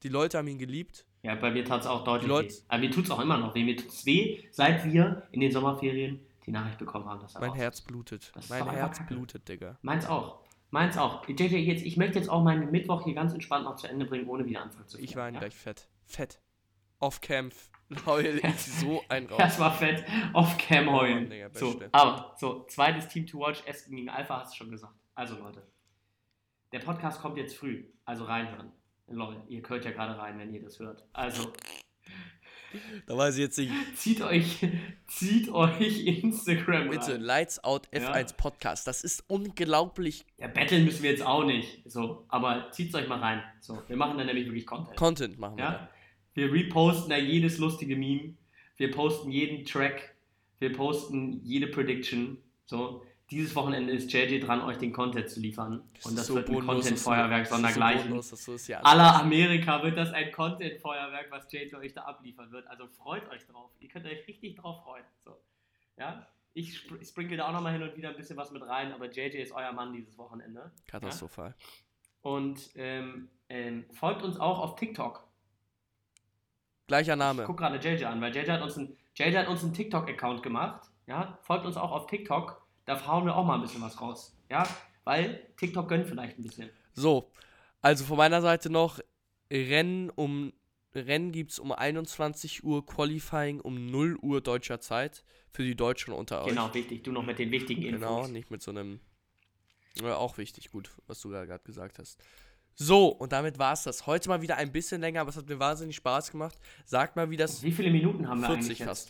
Die 0.02 0.08
Leute 0.08 0.38
haben 0.38 0.48
ihn 0.48 0.58
geliebt. 0.58 1.06
Ja, 1.22 1.34
bei 1.34 1.50
mir 1.50 1.64
tat 1.64 1.82
es 1.82 1.86
auch 1.86 2.04
deutlich 2.04 2.28
Leute- 2.28 2.54
weh. 2.54 2.60
Aber 2.68 2.78
mir 2.80 2.90
tut 2.90 3.04
es 3.04 3.10
auch 3.10 3.20
immer 3.20 3.36
noch 3.36 3.54
weh. 3.54 3.62
Mir 3.62 3.76
tut 3.76 3.88
es 3.90 4.06
weh, 4.06 4.42
seit 4.52 4.84
wir 4.84 5.26
in 5.32 5.40
den 5.40 5.52
Sommerferien 5.52 6.20
die 6.46 6.50
Nachricht 6.52 6.78
bekommen 6.78 7.06
haben, 7.06 7.20
dass 7.20 7.34
er 7.34 7.40
Mein 7.42 7.54
Herz 7.54 7.82
blutet. 7.82 8.32
Mein 8.48 8.70
Herz 8.70 9.04
blutet, 9.06 9.48
Digga. 9.48 9.78
Meins 9.82 10.06
auch. 10.06 10.45
Meins 10.70 10.98
auch. 10.98 11.26
JJ, 11.28 11.56
jetzt, 11.56 11.84
ich 11.84 11.96
möchte 11.96 12.18
jetzt 12.18 12.28
auch 12.28 12.42
meinen 12.42 12.70
Mittwoch 12.70 13.04
hier 13.04 13.14
ganz 13.14 13.32
entspannt 13.32 13.64
noch 13.64 13.76
zu 13.76 13.86
Ende 13.88 14.04
bringen, 14.04 14.28
ohne 14.28 14.44
wieder 14.46 14.62
anfangen 14.62 14.88
zu 14.88 14.98
Ich 14.98 15.12
feiern, 15.12 15.26
war 15.26 15.32
ja? 15.34 15.38
gleich 15.40 15.54
fett. 15.54 15.88
Fett. 16.04 16.40
Off 16.98 17.20
Kampf. 17.20 17.70
Heul 18.04 18.40
ich 18.42 18.58
so 18.58 19.02
ein 19.08 19.26
raus. 19.26 19.38
Das 19.38 19.60
war 19.60 19.72
fett. 19.72 20.04
Auf 20.32 20.58
Cam 20.58 20.90
heulen. 20.90 21.28
Mann, 21.28 21.50
so, 21.52 21.80
aber, 21.92 22.34
so, 22.36 22.64
zweites 22.64 23.08
Team 23.08 23.26
to 23.26 23.38
watch, 23.38 23.62
Aston 23.68 23.94
gegen 23.94 24.08
Alpha, 24.08 24.40
hast 24.40 24.54
du 24.54 24.56
schon 24.56 24.70
gesagt. 24.70 24.94
Also, 25.14 25.36
Leute. 25.38 25.62
Der 26.72 26.80
Podcast 26.80 27.20
kommt 27.20 27.36
jetzt 27.36 27.56
früh. 27.56 27.84
Also 28.04 28.24
reinhören. 28.24 28.72
Leute, 29.08 29.40
ihr 29.48 29.62
hört 29.68 29.84
ja 29.84 29.92
gerade 29.92 30.18
rein, 30.18 30.36
wenn 30.38 30.52
ihr 30.52 30.62
das 30.62 30.80
hört. 30.80 31.04
Also, 31.12 31.52
Da 33.06 33.16
weiß 33.16 33.34
ich 33.36 33.40
jetzt 33.40 33.58
nicht. 33.58 33.72
zieht 33.96 34.20
euch, 34.22 34.66
zieht 35.06 35.48
euch 35.50 36.06
Instagram 36.06 36.90
Bitte, 36.90 37.12
rein. 37.14 37.20
Lights 37.20 37.62
Out 37.64 37.88
Ja. 37.92 38.12
F1 38.12 38.36
Podcast. 38.36 38.86
Das 38.86 39.04
ist 39.04 39.24
unglaublich 39.28 40.24
Ja, 40.38 40.48
betteln 40.48 40.84
müssen 40.84 41.02
wir 41.02 41.10
jetzt 41.10 41.24
auch 41.24 41.44
nicht. 41.44 41.82
So, 41.84 42.24
aber 42.28 42.70
zieht's 42.72 42.94
euch 42.94 43.08
mal 43.08 43.18
rein. 43.18 43.42
So, 43.60 43.82
wir 43.88 43.96
machen 43.96 44.18
dann 44.18 44.26
nämlich 44.26 44.46
wirklich 44.46 44.66
Content. 44.66 44.96
Content 44.96 45.38
machen 45.38 45.56
wir. 45.56 45.64
da. 45.64 45.72
Ja? 45.72 45.88
Wir 46.34 46.52
reposten 46.52 47.08
da 47.10 47.16
jedes 47.16 47.58
lustige 47.58 47.96
Meme. 47.96 48.34
Wir 48.76 48.90
posten 48.90 49.30
jeden 49.30 49.64
Track. 49.64 50.14
Wir 50.58 50.72
posten 50.72 51.40
jede 51.44 51.66
Prediction. 51.66 52.38
So, 52.66 53.02
dieses 53.30 53.56
Wochenende 53.56 53.92
ist 53.92 54.12
JJ 54.12 54.40
dran, 54.40 54.60
euch 54.62 54.78
den 54.78 54.92
Content 54.92 55.28
zu 55.28 55.40
liefern. 55.40 55.82
Das 55.94 56.06
Und 56.06 56.16
das 56.18 56.26
so 56.28 56.36
wird 56.36 56.48
ein 56.48 56.64
Content-Feuerwerk 56.64 57.46
so 57.46 57.54
sondergleichen. 57.54 58.14
das 58.14 58.66
hier 58.66 58.86
Aller. 58.86 59.20
Amerika 59.20 59.82
wird 59.82 59.96
das 59.96 60.12
ein 60.12 60.30
Content-Feuerwerk, 60.30 61.30
was 61.30 61.50
JJ 61.50 61.74
euch 61.74 61.92
da 61.92 62.02
abliefern 62.02 62.52
wird. 62.52 62.68
Also 62.68 62.86
freut 62.86 63.28
euch 63.30 63.44
drauf. 63.46 63.72
Ihr 63.80 63.88
könnt 63.88 64.06
euch 64.06 64.26
richtig 64.28 64.56
drauf 64.56 64.84
freuen. 64.84 65.04
So. 65.24 65.36
Ja? 65.96 66.26
Ich 66.54 66.78
spr 66.78 67.04
sprinkle 67.04 67.36
da 67.36 67.48
auch 67.48 67.52
nochmal 67.52 67.72
hin 67.72 67.82
und 67.82 67.96
wieder 67.96 68.10
ein 68.10 68.16
bisschen 68.16 68.36
was 68.36 68.50
mit 68.52 68.62
rein, 68.62 68.92
aber 68.92 69.10
JJ 69.10 69.38
ist 69.38 69.52
euer 69.52 69.72
Mann 69.72 69.92
dieses 69.92 70.16
Wochenende. 70.16 70.70
Katastrophal. 70.86 71.54
Und 72.22 72.70
ähm, 72.76 73.28
ähm, 73.48 73.84
folgt 73.92 74.22
uns 74.22 74.38
auch 74.38 74.60
auf 74.60 74.76
TikTok. 74.76 75.26
Gleicher 76.86 77.14
Ich 77.14 77.18
Name. 77.18 77.44
guck 77.44 77.58
gerade 77.58 77.76
JJ 77.78 78.04
an, 78.04 78.20
weil 78.20 78.34
JJ 78.34 78.50
hat 78.52 78.62
uns 78.62 78.78
einen, 78.78 78.96
JJ 79.16 79.36
hat 79.36 79.48
uns 79.48 79.64
einen 79.64 79.74
TikTok-Account 79.74 80.42
gemacht. 80.42 80.88
Ja, 81.06 81.38
folgt 81.42 81.66
uns 81.66 81.76
auch 81.76 81.90
auf 81.90 82.06
TikTok. 82.06 82.65
Da 82.86 83.06
hauen 83.06 83.26
wir 83.26 83.36
auch 83.36 83.44
mal 83.44 83.56
ein 83.56 83.60
bisschen 83.60 83.82
was 83.82 84.00
raus. 84.00 84.34
Ja, 84.48 84.66
weil 85.04 85.46
TikTok 85.56 85.88
gönnt 85.88 86.06
vielleicht 86.08 86.38
ein 86.38 86.42
bisschen. 86.42 86.70
So, 86.94 87.30
also 87.82 88.04
von 88.04 88.16
meiner 88.16 88.40
Seite 88.40 88.70
noch 88.70 89.00
Rennen 89.50 90.10
um 90.10 90.52
Rennen 90.94 91.30
gibt 91.30 91.52
es 91.52 91.58
um 91.58 91.72
21 91.72 92.64
Uhr, 92.64 92.86
Qualifying 92.86 93.60
um 93.60 93.90
0 93.90 94.16
Uhr 94.22 94.40
deutscher 94.40 94.80
Zeit 94.80 95.24
für 95.52 95.62
die 95.62 95.74
Deutschen 95.76 96.14
unter 96.14 96.42
euch. 96.42 96.48
Genau, 96.48 96.72
wichtig. 96.72 97.04
Du 97.04 97.12
noch 97.12 97.24
mit 97.24 97.38
den 97.38 97.50
wichtigen 97.50 97.82
Infos. 97.82 98.00
Genau, 98.00 98.26
nicht 98.28 98.50
mit 98.50 98.62
so 98.62 98.70
einem. 98.70 99.00
Ja, 100.00 100.16
auch 100.16 100.38
wichtig, 100.38 100.70
gut, 100.70 100.90
was 101.06 101.20
du 101.20 101.28
gerade 101.28 101.58
gesagt 101.64 101.98
hast. 101.98 102.22
So, 102.74 103.08
und 103.08 103.32
damit 103.32 103.58
war 103.58 103.72
es 103.72 103.82
das. 103.82 104.06
Heute 104.06 104.28
mal 104.28 104.42
wieder 104.42 104.56
ein 104.56 104.70
bisschen 104.70 105.00
länger, 105.00 105.22
aber 105.22 105.30
es 105.30 105.36
hat 105.36 105.48
mir 105.48 105.58
wahnsinnig 105.58 105.96
Spaß 105.96 106.30
gemacht. 106.30 106.58
Sag 106.84 107.16
mal, 107.16 107.30
wie 107.30 107.36
das 107.36 107.62
Wie 107.62 107.72
viele 107.72 107.90
Minuten 107.90 108.28
haben 108.28 108.40
wir 108.40 108.48
40 108.48 108.66
eigentlich 108.66 108.84
fast. 108.86 109.08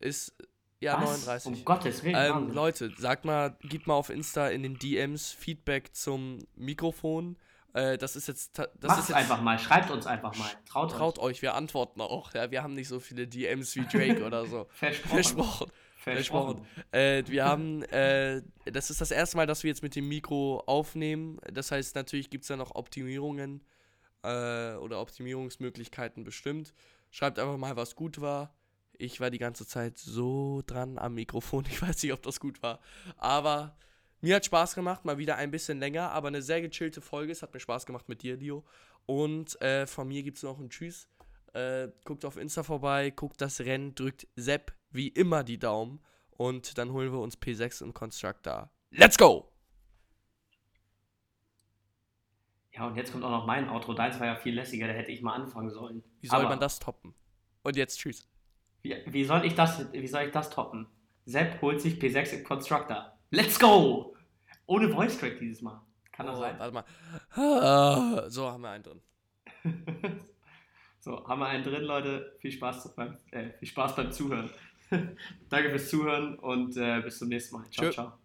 jetzt? 0.00 0.30
ist. 0.30 0.51
Ja, 0.82 1.00
Was? 1.00 1.26
39. 1.26 1.46
Um 1.46 1.64
Gottes 1.64 2.02
Willen. 2.02 2.16
Ähm. 2.16 2.52
Leute, 2.52 2.92
sagt 2.98 3.24
mal, 3.24 3.56
gebt 3.62 3.86
mal 3.86 3.94
auf 3.94 4.10
Insta 4.10 4.48
in 4.48 4.64
den 4.64 4.78
DMs 4.78 5.30
Feedback 5.30 5.94
zum 5.94 6.40
Mikrofon. 6.56 7.36
Äh, 7.72 7.96
das 7.98 8.16
ist 8.16 8.26
jetzt. 8.26 8.58
Das 8.58 8.68
Macht's 8.82 9.02
ist 9.04 9.08
jetzt, 9.10 9.16
einfach 9.16 9.40
mal, 9.40 9.58
schreibt 9.60 9.92
uns 9.92 10.06
einfach 10.06 10.36
mal. 10.36 10.50
Traut, 10.66 10.90
Traut 10.90 11.18
euch. 11.20 11.24
euch, 11.24 11.42
wir 11.42 11.54
antworten 11.54 12.00
auch. 12.00 12.34
Ja, 12.34 12.50
wir 12.50 12.64
haben 12.64 12.74
nicht 12.74 12.88
so 12.88 12.98
viele 12.98 13.28
DMs 13.28 13.76
wie 13.76 13.86
Drake 13.86 14.24
oder 14.24 14.44
so. 14.46 14.66
Versprochen. 14.72 15.12
Versprochen. 15.14 15.70
Versprochen. 15.96 16.66
Äh, 16.90 17.22
wir 17.28 17.44
haben, 17.44 17.82
äh, 17.84 18.42
das 18.64 18.90
ist 18.90 19.00
das 19.00 19.12
erste 19.12 19.36
Mal, 19.36 19.46
dass 19.46 19.62
wir 19.62 19.68
jetzt 19.68 19.84
mit 19.84 19.94
dem 19.94 20.08
Mikro 20.08 20.64
aufnehmen. 20.66 21.38
Das 21.52 21.70
heißt, 21.70 21.94
natürlich 21.94 22.28
gibt 22.28 22.42
es 22.42 22.48
da 22.48 22.56
noch 22.56 22.74
Optimierungen 22.74 23.62
äh, 24.24 24.74
oder 24.74 25.00
Optimierungsmöglichkeiten 25.00 26.24
bestimmt. 26.24 26.74
Schreibt 27.12 27.38
einfach 27.38 27.56
mal, 27.56 27.76
was 27.76 27.94
gut 27.94 28.20
war. 28.20 28.52
Ich 28.98 29.20
war 29.20 29.30
die 29.30 29.38
ganze 29.38 29.66
Zeit 29.66 29.98
so 29.98 30.62
dran 30.66 30.98
am 30.98 31.14
Mikrofon. 31.14 31.64
Ich 31.70 31.82
weiß 31.82 32.02
nicht, 32.02 32.12
ob 32.12 32.22
das 32.22 32.40
gut 32.40 32.62
war. 32.62 32.80
Aber 33.16 33.76
mir 34.20 34.36
hat 34.36 34.44
Spaß 34.44 34.74
gemacht. 34.74 35.04
Mal 35.04 35.18
wieder 35.18 35.36
ein 35.36 35.50
bisschen 35.50 35.78
länger, 35.78 36.10
aber 36.10 36.28
eine 36.28 36.42
sehr 36.42 36.60
gechillte 36.60 37.00
Folge. 37.00 37.32
Es 37.32 37.42
hat 37.42 37.52
mir 37.52 37.60
Spaß 37.60 37.86
gemacht 37.86 38.08
mit 38.08 38.22
dir, 38.22 38.36
Leo. 38.36 38.64
Und 39.06 39.60
äh, 39.60 39.86
von 39.86 40.08
mir 40.08 40.22
gibt 40.22 40.36
es 40.36 40.42
noch 40.42 40.58
ein 40.58 40.70
Tschüss. 40.70 41.08
Äh, 41.54 41.88
guckt 42.04 42.24
auf 42.24 42.36
Insta 42.36 42.62
vorbei, 42.62 43.10
guckt 43.10 43.40
das 43.40 43.60
Rennen, 43.60 43.94
drückt 43.94 44.26
Sepp 44.36 44.72
wie 44.90 45.08
immer 45.08 45.44
die 45.44 45.58
Daumen 45.58 46.00
und 46.30 46.78
dann 46.78 46.92
holen 46.92 47.12
wir 47.12 47.20
uns 47.20 47.36
P6 47.36 47.82
und 47.82 47.92
Constructor. 47.94 48.70
Let's 48.90 49.18
go! 49.18 49.48
Ja, 52.72 52.86
und 52.86 52.96
jetzt 52.96 53.12
kommt 53.12 53.22
auch 53.22 53.30
noch 53.30 53.46
mein 53.46 53.68
Outro. 53.68 53.92
Deins 53.92 54.18
war 54.18 54.26
ja 54.26 54.36
viel 54.36 54.54
lässiger, 54.54 54.86
da 54.86 54.94
hätte 54.94 55.12
ich 55.12 55.20
mal 55.20 55.34
anfangen 55.34 55.68
sollen. 55.68 56.02
Wie 56.20 56.26
soll 56.28 56.40
Aber 56.40 56.48
man 56.48 56.60
das 56.60 56.78
toppen? 56.78 57.14
Und 57.62 57.76
jetzt 57.76 57.98
tschüss. 57.98 58.26
Wie, 58.82 58.96
wie, 59.06 59.24
soll 59.24 59.44
ich 59.44 59.54
das, 59.54 59.92
wie 59.92 60.06
soll 60.06 60.22
ich 60.24 60.32
das 60.32 60.50
toppen? 60.50 60.86
Sepp 61.24 61.60
holt 61.62 61.80
sich 61.80 61.94
P6 62.00 62.38
im 62.38 62.44
Constructor. 62.44 63.16
Let's 63.30 63.58
go! 63.58 64.16
Ohne 64.66 64.88
Voice 64.88 65.18
Track 65.18 65.38
dieses 65.38 65.62
Mal. 65.62 65.80
Kann 66.12 66.26
das 66.26 66.36
Oh, 66.36 66.40
sein? 66.40 66.58
warte 66.58 66.74
mal. 66.74 68.30
So 68.30 68.50
haben 68.50 68.62
wir 68.62 68.70
einen 68.70 68.84
drin. 68.84 69.00
So, 71.04 71.26
haben 71.26 71.40
wir 71.40 71.46
einen 71.48 71.64
drin, 71.64 71.82
Leute. 71.82 72.36
Viel 72.38 72.52
Spaß 72.52 72.94
beim, 72.94 73.18
äh, 73.32 73.50
viel 73.58 73.66
Spaß 73.66 73.96
beim 73.96 74.12
Zuhören. 74.12 74.48
Danke 75.48 75.70
fürs 75.70 75.90
Zuhören 75.90 76.38
und 76.38 76.76
äh, 76.76 77.00
bis 77.00 77.18
zum 77.18 77.26
nächsten 77.28 77.56
Mal. 77.56 77.68
Ciao, 77.70 77.86
Tschö. 77.86 77.92
ciao. 77.92 78.21